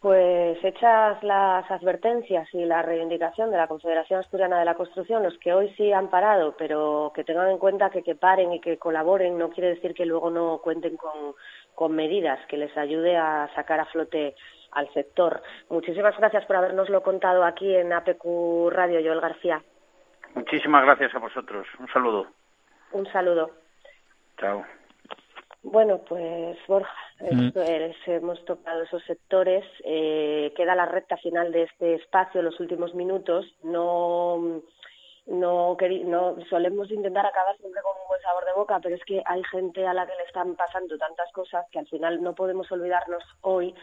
[0.00, 5.36] Pues hechas las advertencias y la reivindicación de la Confederación Asturiana de la Construcción, los
[5.38, 8.78] que hoy sí han parado, pero que tengan en cuenta que que paren y que
[8.78, 11.34] colaboren no quiere decir que luego no cuenten con,
[11.74, 14.34] con medidas que les ayude a sacar a flote
[14.72, 15.42] al sector.
[15.68, 19.62] Muchísimas gracias por habernoslo contado aquí en APQ Radio, Joel García.
[20.34, 21.66] Muchísimas gracias a vosotros.
[21.78, 22.26] Un saludo.
[22.92, 23.50] Un saludo.
[24.38, 24.64] Chao.
[25.62, 26.90] Bueno, pues Borja,
[27.20, 27.50] mm.
[28.06, 29.64] hemos tocado esos sectores.
[29.84, 33.46] Eh, queda la recta final de este espacio, los últimos minutos.
[33.62, 34.62] No,
[35.26, 39.22] no, no solemos intentar acabar siempre con un buen sabor de boca, pero es que
[39.26, 42.70] hay gente a la que le están pasando tantas cosas que al final no podemos
[42.72, 43.74] olvidarnos hoy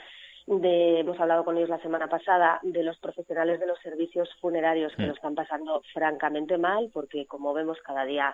[0.47, 4.95] de, hemos hablado con ellos la semana pasada, de los profesionales de los servicios funerarios
[4.95, 5.07] que mm.
[5.07, 8.33] lo están pasando francamente mal, porque como vemos cada día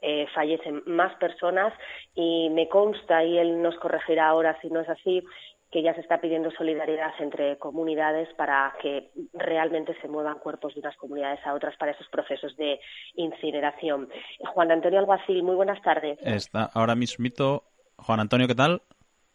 [0.00, 1.74] eh, fallecen más personas
[2.14, 5.22] y me consta, y él nos corregirá ahora si no es así,
[5.70, 10.80] que ya se está pidiendo solidaridad entre comunidades para que realmente se muevan cuerpos de
[10.80, 12.80] unas comunidades a otras para esos procesos de
[13.14, 14.08] incineración.
[14.52, 16.18] Juan Antonio Alguacil, muy buenas tardes.
[16.22, 17.64] Está ahora mismito.
[17.98, 18.82] Juan Antonio, ¿qué tal?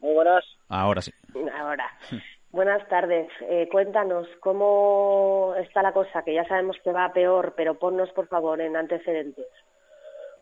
[0.05, 0.45] Muy buenas.
[0.69, 1.11] Ahora sí.
[1.59, 1.89] Ahora.
[2.51, 3.27] Buenas tardes.
[3.49, 8.27] Eh, cuéntanos cómo está la cosa, que ya sabemos que va peor, pero ponnos por
[8.27, 9.47] favor en antecedentes.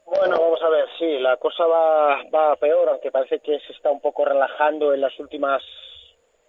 [0.05, 3.89] Bueno, vamos a ver, sí, la cosa va, va peor, aunque parece que se está
[3.89, 5.63] un poco relajando en las últimas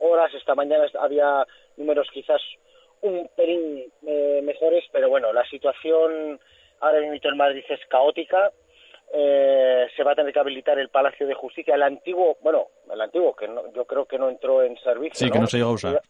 [0.01, 0.35] horas.
[0.35, 1.47] Esta mañana había
[1.77, 2.43] números quizás
[3.03, 6.41] un pelín eh, mejores, pero bueno, la situación
[6.81, 8.51] ahora mismo en Madrid es caótica
[9.17, 13.01] eh, se va a tener que habilitar el Palacio de Justicia, el antiguo, bueno, el
[13.01, 15.15] antiguo, que yo creo que no entró en servicio.
[15.15, 16.03] Sí, que no se llegó a usar.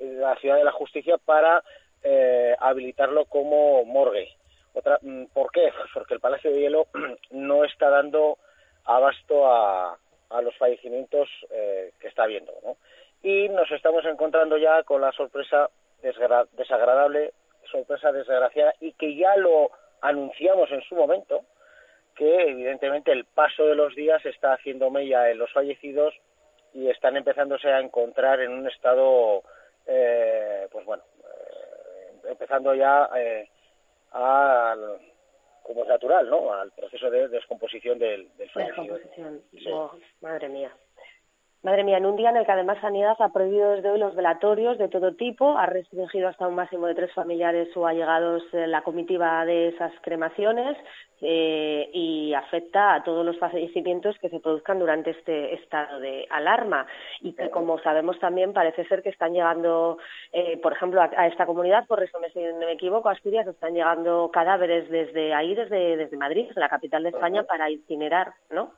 [0.00, 1.62] La Ciudad de la Justicia para
[2.02, 4.28] eh, habilitarlo como morgue.
[4.72, 5.70] Otra, mm, ¿Por qué?
[5.76, 6.86] Pues porque el Palacio de Hielo
[7.30, 8.38] no está dando
[8.84, 9.96] abasto a,
[10.30, 12.52] a los fallecimientos eh, que está habiendo.
[12.64, 12.76] ¿no?
[13.22, 15.70] Y nos estamos encontrando ya con la sorpresa
[16.02, 17.32] desagradable,
[17.70, 19.70] sorpresa desgraciada, y que ya lo
[20.02, 21.42] anunciamos en su momento,
[22.14, 26.14] que evidentemente el paso de los días está haciendo mella en los fallecidos
[26.72, 29.42] y están empezándose a encontrar en un estado,
[29.86, 33.48] eh, pues bueno, eh, empezando ya eh,
[34.12, 34.98] al,
[35.62, 36.52] como es natural, ¿no?
[36.52, 38.98] Al proceso de descomposición del, del fallecido.
[38.98, 39.42] Descomposición.
[39.72, 40.72] Oh, madre mía.
[41.64, 44.14] Madre mía, en un día en el que además Sanidad ha prohibido desde hoy los
[44.14, 48.82] velatorios de todo tipo, ha restringido hasta un máximo de tres familiares o allegados la
[48.82, 50.76] comitiva de esas cremaciones
[51.22, 56.86] eh, y afecta a todos los fallecimientos que se produzcan durante este estado de alarma.
[57.22, 59.96] Y que, como sabemos también, parece ser que están llegando,
[60.34, 63.46] eh, por ejemplo, a, esta comunidad, por eso me, si no me equivoco, a Asturias,
[63.46, 68.74] están llegando cadáveres desde ahí, desde, desde Madrid, la capital de España, para incinerar, ¿no?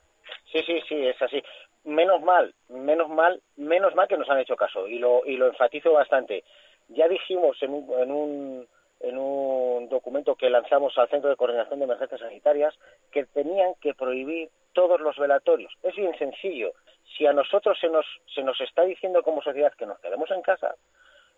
[0.52, 1.42] Sí, sí, sí, es así
[1.86, 5.46] menos mal, menos mal, menos mal que nos han hecho caso y lo, y lo
[5.46, 6.44] enfatizo bastante.
[6.88, 8.68] Ya dijimos en un, en un,
[9.00, 12.74] en un documento que lanzamos al Centro de Coordinación de Emergencias Sanitarias
[13.10, 15.72] que tenían que prohibir todos los velatorios.
[15.82, 16.72] Es bien sencillo.
[17.16, 18.04] Si a nosotros se nos,
[18.34, 20.74] se nos está diciendo como sociedad que nos quedemos en casa,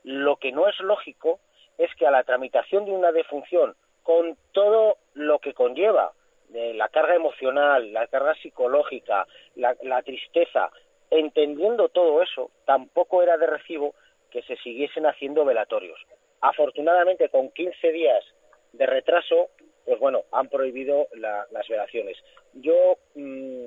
[0.02, 1.40] lo que no es lógico
[1.76, 6.12] es que a la tramitación de una defunción, con todo lo que conlleva,
[6.50, 9.26] la carga emocional, la carga psicológica,
[9.56, 10.70] la, la tristeza,
[11.10, 13.94] entendiendo todo eso, tampoco era de recibo
[14.30, 15.98] que se siguiesen haciendo velatorios.
[16.40, 18.24] Afortunadamente, con 15 días
[18.72, 19.48] de retraso,
[19.84, 22.16] pues bueno, han prohibido las velaciones.
[22.54, 23.66] Yo mm,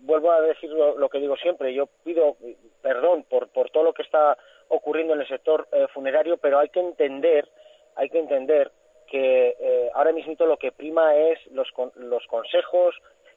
[0.00, 2.36] vuelvo a decir lo, que digo siempre, yo pido
[2.82, 4.36] perdón por, por todo lo que está
[4.68, 7.48] ocurriendo en el sector eh, funerario, pero hay que entender,
[7.96, 8.70] hay que entender
[9.14, 12.96] que eh, ahora mismo lo que prima es los, los consejos,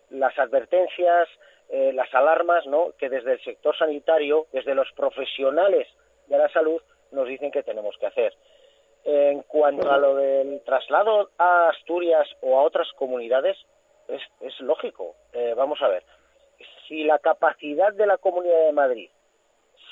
[0.09, 1.29] las advertencias,
[1.69, 2.93] eh, las alarmas ¿no?
[2.97, 5.87] que desde el sector sanitario, desde los profesionales
[6.25, 6.81] de la salud,
[7.11, 8.33] nos dicen que tenemos que hacer.
[9.03, 13.55] En cuanto a lo del traslado a Asturias o a otras comunidades,
[14.07, 15.13] es, es lógico.
[15.31, 16.01] Eh, vamos a ver,
[16.87, 19.09] si la capacidad de la Comunidad de Madrid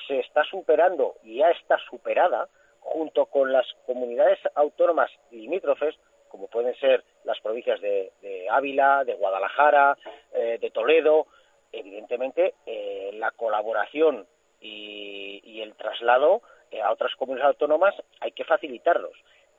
[0.08, 2.50] se está superando y ya está superada,
[2.86, 5.96] junto con las comunidades autónomas limítrofes,
[6.30, 8.12] como pueden ser las provincias de,
[8.50, 9.98] Ávila, de Guadalajara,
[10.34, 11.28] eh, de Toledo,
[11.72, 14.26] evidentemente eh, la colaboración
[14.62, 19.14] y, el traslado eh, a otras comunidades autónomas hay que facilitarlos.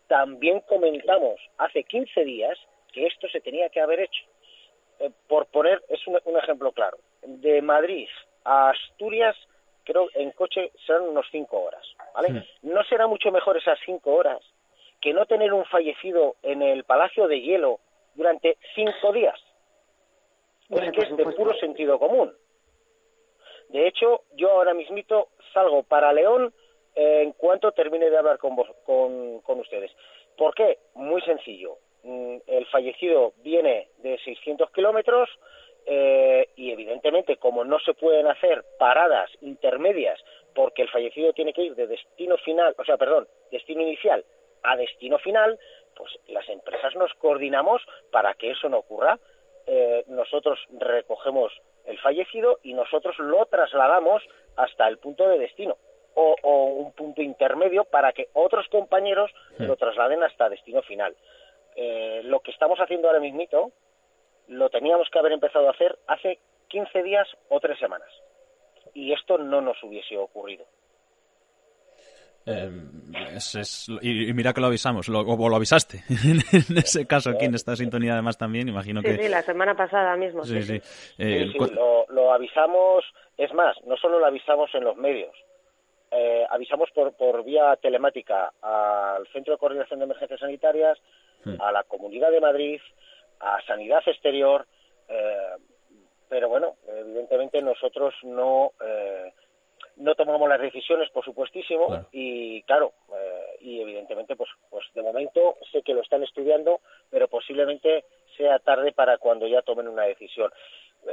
[0.06, 2.56] También comentamos hace 15 días
[2.92, 4.24] que esto se tenía que haber hecho.
[5.26, 8.08] por poner, es un, ejemplo claro, de Madrid
[8.44, 9.36] a Asturias,
[9.86, 12.44] creo en coche serán unos 5 horas, ¿vale?
[12.62, 14.42] ¿No será mucho mejor esas 5 horas
[15.00, 17.80] que no tener un fallecido en el Palacio de Hielo
[18.14, 19.38] durante cinco días.
[20.70, 22.32] es que es de puro sentido común.
[23.68, 26.52] De hecho, yo ahora mismito salgo para León
[26.94, 28.56] eh, en cuanto termine de hablar con,
[29.42, 29.92] con, ustedes.
[30.36, 30.78] ¿Por qué?
[30.94, 31.78] Muy sencillo.
[32.02, 35.28] Mm, el fallecido viene de 600 kilómetros
[35.86, 40.20] eh, y evidentemente como no se pueden hacer paradas intermedias
[40.54, 44.24] porque el fallecido tiene que ir de destino final, o sea, perdón, destino inicial
[44.62, 45.58] a destino final,
[45.94, 49.18] pues las empresas nos coordinamos para que eso no ocurra.
[49.66, 51.52] Eh, nosotros recogemos
[51.84, 54.22] el fallecido y nosotros lo trasladamos
[54.56, 55.76] hasta el punto de destino
[56.14, 56.34] o,
[56.66, 61.14] un punto intermedio para que otros compañeros lo trasladen hasta destino final.
[61.76, 63.72] Eh, lo que estamos haciendo ahora mismito
[64.48, 68.08] lo teníamos que haber empezado a hacer hace 15 días o tres semanas
[68.94, 70.64] y esto no nos hubiese ocurrido.
[72.48, 72.70] Eh,
[74.02, 77.74] y, mira que lo avisamos, lo, o lo avisaste en ese caso aquí en esta
[77.74, 79.16] sintonía además también, imagino que...
[79.16, 80.44] Sí, la semana pasada mismo.
[80.44, 80.80] Sí, sí.
[81.18, 81.52] Eh,
[82.08, 83.04] lo, avisamos,
[83.36, 85.34] es más, no solo lo avisamos en los medios,
[86.12, 90.98] eh, avisamos por, por vía telemática al Centro de Coordinación de Emergencias Sanitarias,
[91.44, 91.60] hmm.
[91.60, 92.80] a la Comunidad de Madrid,
[93.40, 94.66] a Sanidad Exterior,
[96.28, 98.72] pero bueno, evidentemente nosotros no
[99.96, 105.56] no tomamos las decisiones, por supuestísimo, y claro, eh, y evidentemente, pues, pues de momento
[105.72, 106.80] sé que lo están estudiando,
[107.10, 108.04] pero posiblemente
[108.36, 110.52] sea tarde para cuando ya tomen una decisión.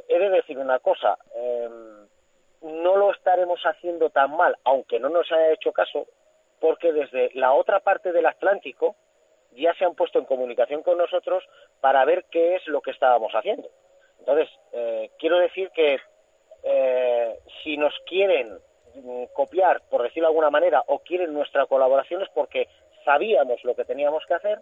[0.09, 2.07] He de decir una cosa, em,
[2.61, 6.07] no lo estaremos haciendo tan mal, aunque no nos haya hecho caso,
[6.59, 8.95] porque desde la otra parte del Atlántico
[9.55, 11.43] ya se han puesto en comunicación con nosotros
[11.81, 13.69] para ver qué es lo que estábamos haciendo.
[14.19, 15.99] Entonces, eh, quiero decir que
[16.63, 18.59] eh, si nos quieren
[18.95, 22.67] Mm, copiar, por decirlo de alguna manera, o quieren nuestra colaboración es porque
[23.03, 24.59] sabíamos lo que teníamos que hacer,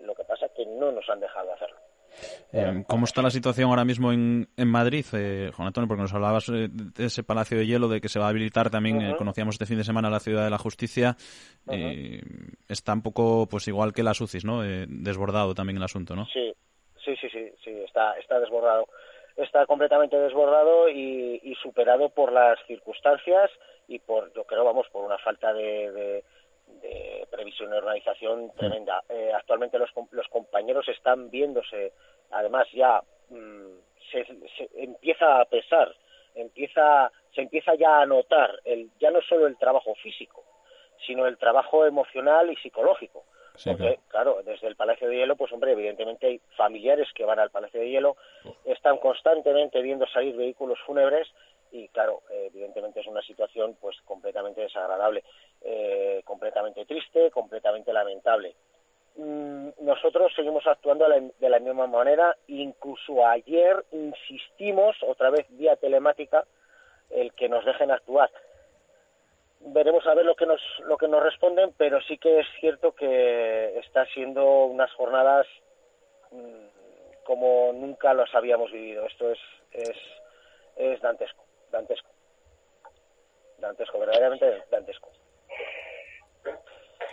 [0.00, 1.78] lo que pasa es que no nos han dejado hacerlo.
[2.52, 5.88] Eh, ¿Cómo está la situación ahora mismo en, en Madrid, eh, Juan Antonio?
[5.88, 8.70] Porque nos hablabas eh, de ese Palacio de Hielo, de que se va a habilitar
[8.70, 11.16] también, eh, conocíamos este fin de semana la Ciudad de la Justicia.
[12.68, 14.62] está un poco, pues igual que la SUCIS, ¿no?
[14.62, 16.26] desbordado también el asunto, ¿no?
[16.26, 16.52] Sí,
[17.04, 18.86] sí, sí, sí, sí está, está desbordado
[19.36, 23.50] está completamente desbordado y, superado por las circunstancias
[23.88, 26.22] y por, yo creo, vamos, por una falta de,
[27.34, 29.02] previsión y organización tremenda.
[29.08, 31.92] Eh, actualmente los, los compañeros están viéndose,
[32.30, 33.76] además ya mm,
[34.10, 34.26] se,
[34.76, 35.94] empieza a pesar,
[36.34, 40.44] empieza, se empieza ya a notar el, ya no solo el trabajo físico,
[41.06, 43.24] sino el trabajo emocional y psicológico.
[43.64, 47.50] Porque, claro, desde el Palacio de Hielo, pues hombre, evidentemente hay familiares que van al
[47.50, 48.16] Palacio de Hielo,
[48.64, 51.28] están constantemente viendo salir vehículos fúnebres
[51.74, 55.24] y, claro, evidentemente es una situación pues completamente desagradable,
[55.60, 58.54] eh, completamente triste, completamente lamentable.
[59.16, 66.44] Mm, nosotros seguimos actuando de la misma manera, incluso ayer insistimos, otra vez vía telemática,
[67.10, 68.30] el que nos dejen actuar.
[69.58, 72.92] Veremos a ver lo que nos lo que nos responden pero sí que es cierto
[72.92, 75.46] que está siendo unas jornadas
[76.30, 79.06] mm, como nunca los habíamos vivido.
[79.06, 79.38] Esto es
[79.72, 79.96] es
[80.76, 81.43] es dantesco
[81.74, 82.08] dantesco.
[83.58, 85.10] Dantesco verdaderamente dantesco.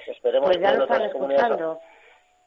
[0.08, 1.80] Esperemos pues ya lo están escuchando.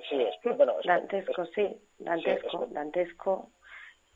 [0.08, 3.50] sí es, bueno dantesco sí dantesco dantesco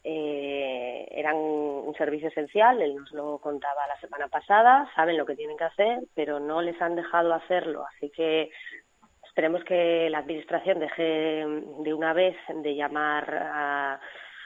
[0.05, 5.35] eh, eran un servicio esencial, él nos lo contaba la semana pasada, saben lo que
[5.35, 8.51] tienen que hacer, pero no les han dejado hacerlo, así que
[9.27, 11.45] esperemos que la Administración deje
[11.81, 14.01] de una vez de llamar a,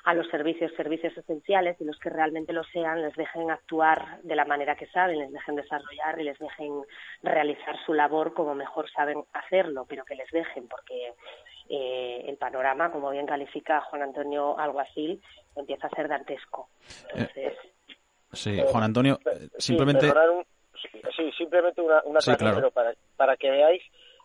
[0.05, 4.35] a los servicios servicios esenciales y los que realmente lo sean les dejen actuar de
[4.35, 6.83] la manera que saben, les dejen desarrollar y les dejen
[7.23, 11.15] realizar su labor como mejor saben hacerlo, pero que les dejen porque
[11.69, 15.23] eh, el panorama, como bien califica Juan Antonio Alguacil,
[15.55, 16.69] empieza a ser dantesco.
[17.15, 17.55] Entonces,
[18.33, 19.19] sí, Juan Antonio,
[19.57, 20.13] simplemente...
[21.15, 23.83] Sí, simplemente una, una pero para, para que veáis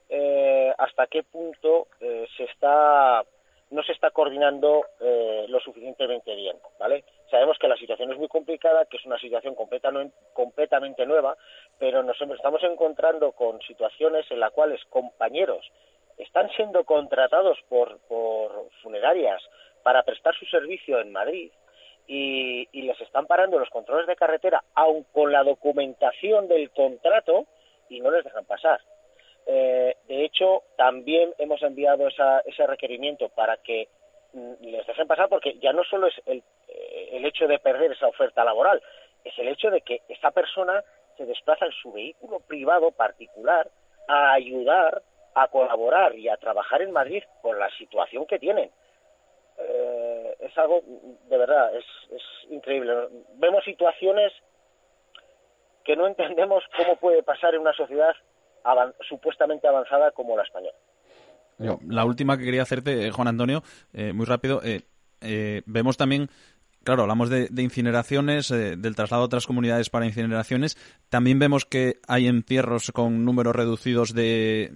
[0.10, 3.24] eh, hasta qué punto eh, se está
[3.70, 7.04] no se está coordinando eh, lo suficientemente bien, ¿vale?
[7.30, 9.56] Sabemos que la situación es muy complicada, que es una situación
[10.34, 11.36] completamente nueva,
[11.78, 15.70] pero nos estamos encontrando con situaciones en las cuales compañeros
[16.18, 19.44] están siendo contratados por, por funerarias
[19.84, 21.52] para prestar su servicio en Madrid
[22.08, 27.46] y, y les están parando los controles de carretera, aun con la documentación del contrato,
[27.90, 28.82] y no les dejan pasar.
[29.50, 33.88] Eh, de hecho, también hemos enviado ese requerimiento para que
[34.34, 37.94] mm, les dejen pasar porque ya no solo es el, eh, el hecho de perder
[37.94, 38.82] esa oferta laboral,
[39.24, 40.84] es el hecho de que esa persona
[41.16, 43.70] se desplaza en su vehículo privado particular
[44.10, 45.02] a ayudar,
[45.34, 48.70] a colaborar y a trabajar en Madrid por la situación que tienen.
[49.60, 52.94] Eh, es algo, de verdad, es, es increíble.
[53.36, 54.34] Vemos situaciones
[55.86, 58.14] que no entendemos cómo puede pasar en una sociedad
[59.08, 60.76] supuestamente avanzada como la española.
[61.88, 63.64] La última que quería hacerte, eh, Juan Antonio,
[63.94, 64.62] eh, muy rápido.
[65.66, 66.30] vemos también
[66.88, 70.78] claro, hablamos de, incineraciones, eh, del traslado a otras comunidades para incineraciones.
[71.10, 74.72] También vemos que hay entierros con números reducidos de,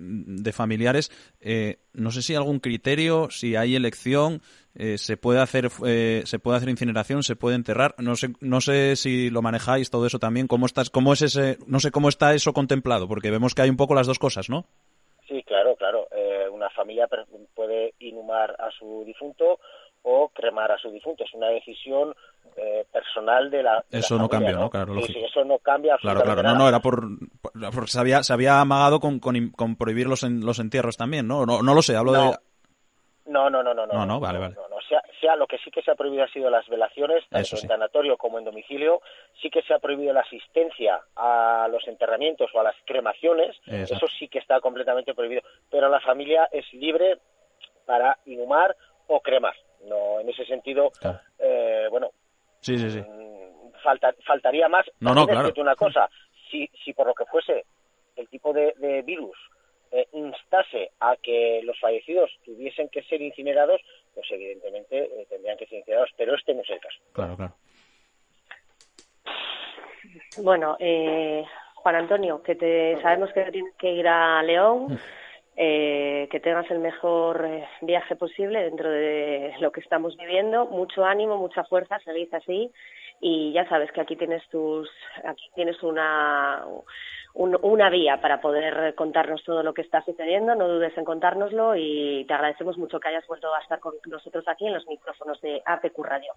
[0.53, 1.09] familiares.
[1.39, 4.41] Eh, no sé si hay algún criterio, si hay elección,
[4.75, 7.95] eh, se puede hacer se puede hacer incineración, se puede enterrar.
[7.97, 10.47] No sé, no sé si lo manejáis todo eso también.
[10.47, 10.89] ¿Cómo estás?
[10.89, 11.59] ¿Cómo es ese?
[11.65, 14.49] No sé cómo está eso contemplado, porque vemos que hay un poco las dos cosas,
[14.49, 14.65] ¿no?
[15.29, 16.09] Sí, claro, claro.
[16.51, 17.07] una familia
[17.55, 19.59] puede inhumar a su difunto
[20.03, 21.23] o cremar a su difunto.
[21.23, 22.13] Es una decisión
[22.55, 23.83] eh, personal de la.
[23.91, 24.69] eso no cambia, ¿no?
[24.69, 25.97] Claro, sí, sí, eso no cambia.
[25.97, 26.43] Claro, claro.
[26.43, 27.03] No, no, era por.
[27.51, 31.45] porque se había, se había amagado con, con, prohibir los, los entierros también, ¿no?
[31.45, 32.37] No, no lo sé, hablo de.
[33.25, 33.85] No, no, no, no.
[33.85, 34.55] No, no, vale, vale.
[34.55, 37.55] No, sea, sea, lo que sí que se ha prohibido ha sido las velaciones, tanto
[37.55, 39.01] en tanatorio como en domicilio.
[39.41, 43.55] Sí que se ha prohibido la asistencia a los enterramientos o a las cremaciones.
[43.65, 45.43] Eso sí que está completamente prohibido.
[45.69, 47.19] Pero la familia es libre
[47.85, 48.75] para inhumar
[49.07, 49.55] o cremar.
[49.85, 50.91] No, en ese sentido,
[51.39, 52.11] eh, bueno,
[52.59, 52.99] sí, sí, sí.
[52.99, 54.85] Mm, falta, faltaría más.
[54.99, 55.51] No, no, claro.
[55.57, 56.09] Una cosa,
[56.49, 57.65] si, si por lo que fuese
[58.15, 59.37] el tipo de, virus
[59.91, 63.81] eh, instase a que los fallecidos tuviesen que ser incinerados,
[64.13, 66.99] pues evidentemente eh, tendrían que ser incinerados, pero este no es el caso.
[67.13, 67.55] Claro, claro.
[70.37, 71.43] Bueno, eh,
[71.75, 74.99] Juan Antonio, que te sabemos que tienes que ir a León.
[75.63, 80.65] Eh, que tengas el mejor eh, viaje posible dentro de lo que estamos viviendo.
[80.65, 82.71] Mucho ánimo, mucha fuerza, seguid así
[83.19, 84.89] y ya sabes que aquí tienes tus,
[85.23, 86.65] aquí tienes una
[87.35, 90.55] una vía para poder contarnos todo lo que está sucediendo.
[90.55, 94.43] No dudes en contárnoslo y te agradecemos mucho que hayas vuelto a estar con nosotros
[94.47, 96.33] aquí en los micrófonos de APQ Radio.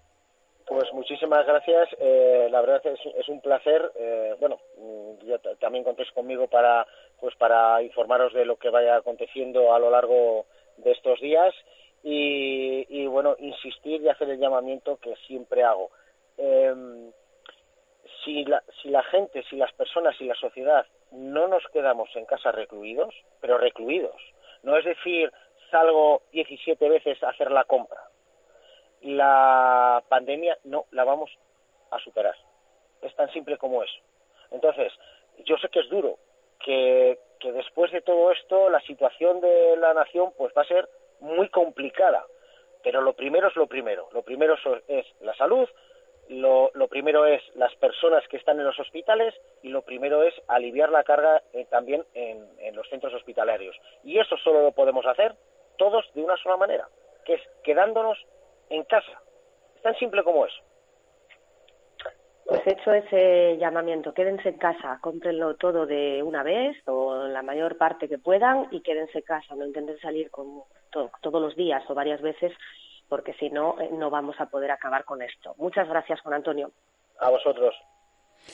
[0.67, 1.89] Pues muchísimas gracias.
[1.99, 3.91] Eh, la verdad es, es un placer.
[3.95, 6.87] Eh, bueno, mm, también contéis conmigo para,
[7.19, 10.45] pues para informaros de lo que vaya aconteciendo a lo largo
[10.77, 11.53] de estos días
[12.07, 15.89] y, bueno, insistir y hacer el llamamiento que siempre hago.
[16.37, 17.11] Em,
[18.23, 22.25] si, la, si la gente, si las personas, si la sociedad no nos quedamos en
[22.25, 24.21] casa recluidos, pero recluidos,
[24.63, 25.31] no es decir,
[25.71, 28.01] salgo 17 veces a hacer la compra,
[29.05, 31.31] la pandemia no la vamos
[31.91, 32.35] a superar.
[33.01, 34.01] Es tan simple como eso.
[34.51, 34.91] Entonces,
[35.45, 36.17] yo sé que es duro,
[36.59, 40.89] que, que después de todo esto la situación de la nación pues va a ser
[41.19, 42.25] muy complicada.
[42.83, 44.09] Pero lo primero es lo primero.
[44.11, 44.55] Lo primero
[44.87, 45.69] es la salud,
[46.29, 50.33] lo, lo primero es las personas que están en los hospitales y lo primero es
[50.47, 53.75] aliviar la carga eh, también en, en los centros hospitalarios.
[54.03, 55.35] Y eso solo lo podemos hacer
[55.77, 56.87] todos de una sola manera,
[57.25, 58.17] que es quedándonos
[58.69, 59.21] en casa.
[59.75, 60.61] Es tan simple como eso.
[62.45, 67.75] Pues hecho ese llamamiento, quédense en casa, cómprenlo todo de una vez o la mayor
[67.77, 70.61] parte que puedan y quédense en casa, no intenten salir con
[70.91, 72.53] todos los días o varias veces
[73.09, 75.55] porque si no, eh, no vamos a poder acabar con esto.
[75.57, 76.71] Muchas gracias, Juan Antonio.
[77.19, 77.75] A vosotros.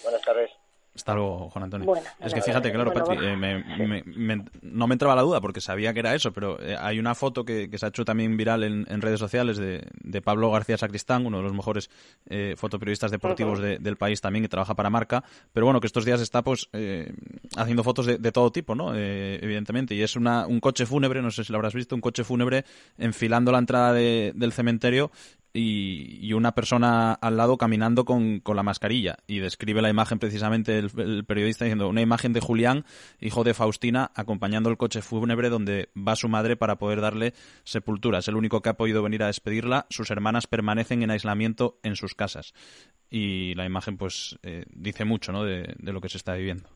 [0.04, 0.52] Buenas tardes.
[0.94, 1.94] Hasta luego, Juan Antonio.
[2.20, 6.14] es que fíjate, claro, Patri, eh, no me entraba la duda porque sabía que era
[6.14, 9.58] eso, pero eh, hay una foto que, se ha hecho también viral en, redes sociales
[9.58, 11.90] de, Pablo García Sacristán, uno de los mejores
[12.30, 15.24] eh, fotoperiodistas deportivos del país también, que trabaja para Marca,
[15.54, 16.70] pero bueno, que estos días está pues
[17.56, 18.94] haciendo fotos de, todo tipo, ¿no?
[18.94, 22.26] evidentemente, y es una, un coche fúnebre, no sé si lo habrás visto, un coche
[22.26, 22.66] fúnebre
[22.98, 25.10] enfilando la entrada del cementerio
[25.54, 29.18] y, una persona al lado caminando con, con, la mascarilla.
[29.28, 32.86] Y describe la imagen precisamente el, periodista diciendo una imagen de Julián,
[33.20, 37.34] hijo de Faustina, acompañando el coche fúnebre donde va su madre para poder darle
[37.64, 38.20] sepultura.
[38.20, 39.88] Es el único que ha podido venir a despedirla.
[39.90, 42.54] Sus hermanas permanecen en aislamiento en sus casas.
[43.10, 45.44] Y la imagen pues eh, dice mucho ¿no?
[45.44, 46.70] de, de lo que se está viviendo.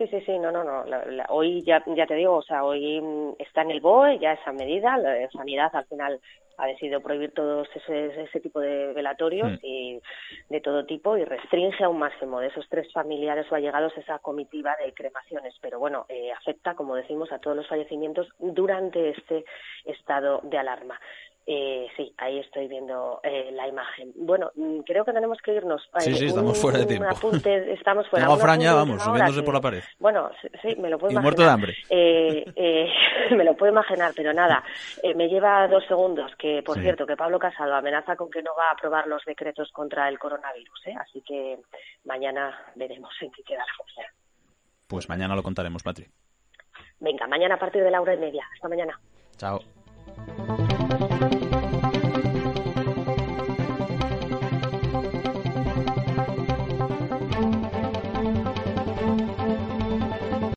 [0.00, 0.84] Sí, sí, sí, no, no, no.
[1.28, 4.50] hoy ya, ya te digo, o sea, hoy mm, está en el BOE ya esa
[4.50, 4.96] medida.
[4.96, 6.18] La sanidad al final
[6.60, 9.58] ha decidido prohibir todos ese, ese tipo de velatorios mm.
[9.62, 10.00] y
[10.48, 14.18] de todo tipo y restringe a un máximo de esos tres familiares o allegados esa
[14.18, 15.54] comitiva de cremaciones.
[15.60, 19.44] Pero bueno, eh, afecta, como decimos, a todos los fallecimientos durante este
[19.84, 21.00] estado de alarma.
[21.46, 24.12] Eh, sí, ahí estoy viendo eh, la imagen.
[24.14, 25.82] Bueno, mm, creo que tenemos que irnos.
[25.98, 27.08] Sí, sí, estamos fuera de tiempo.
[27.44, 28.26] estamos fuera.
[28.26, 29.82] Tengo Fraña, vamos, subiéndose por la pared.
[29.98, 30.30] Bueno,
[30.62, 31.22] sí, me lo puedo y imaginar.
[31.22, 31.76] muerto de hambre.
[31.88, 32.88] Eh, eh,
[33.36, 34.62] me lo puedo imaginar, pero nada,
[35.02, 38.54] eh, me lleva dos segundos que, por cierto, que Pablo Casado amenaza con que no
[38.56, 40.94] va a aprobar los decretos contra el coronavirus, ¿eh?
[41.00, 41.58] Así que
[42.04, 44.02] mañana veremos en qué queda la cosa.
[44.86, 46.06] Pues mañana lo contaremos, Patri.
[46.98, 48.44] Venga, mañana a partir de la hora y media.
[48.54, 49.00] Hasta mañana.
[49.36, 49.60] Chao.
[51.08, 51.39] thank you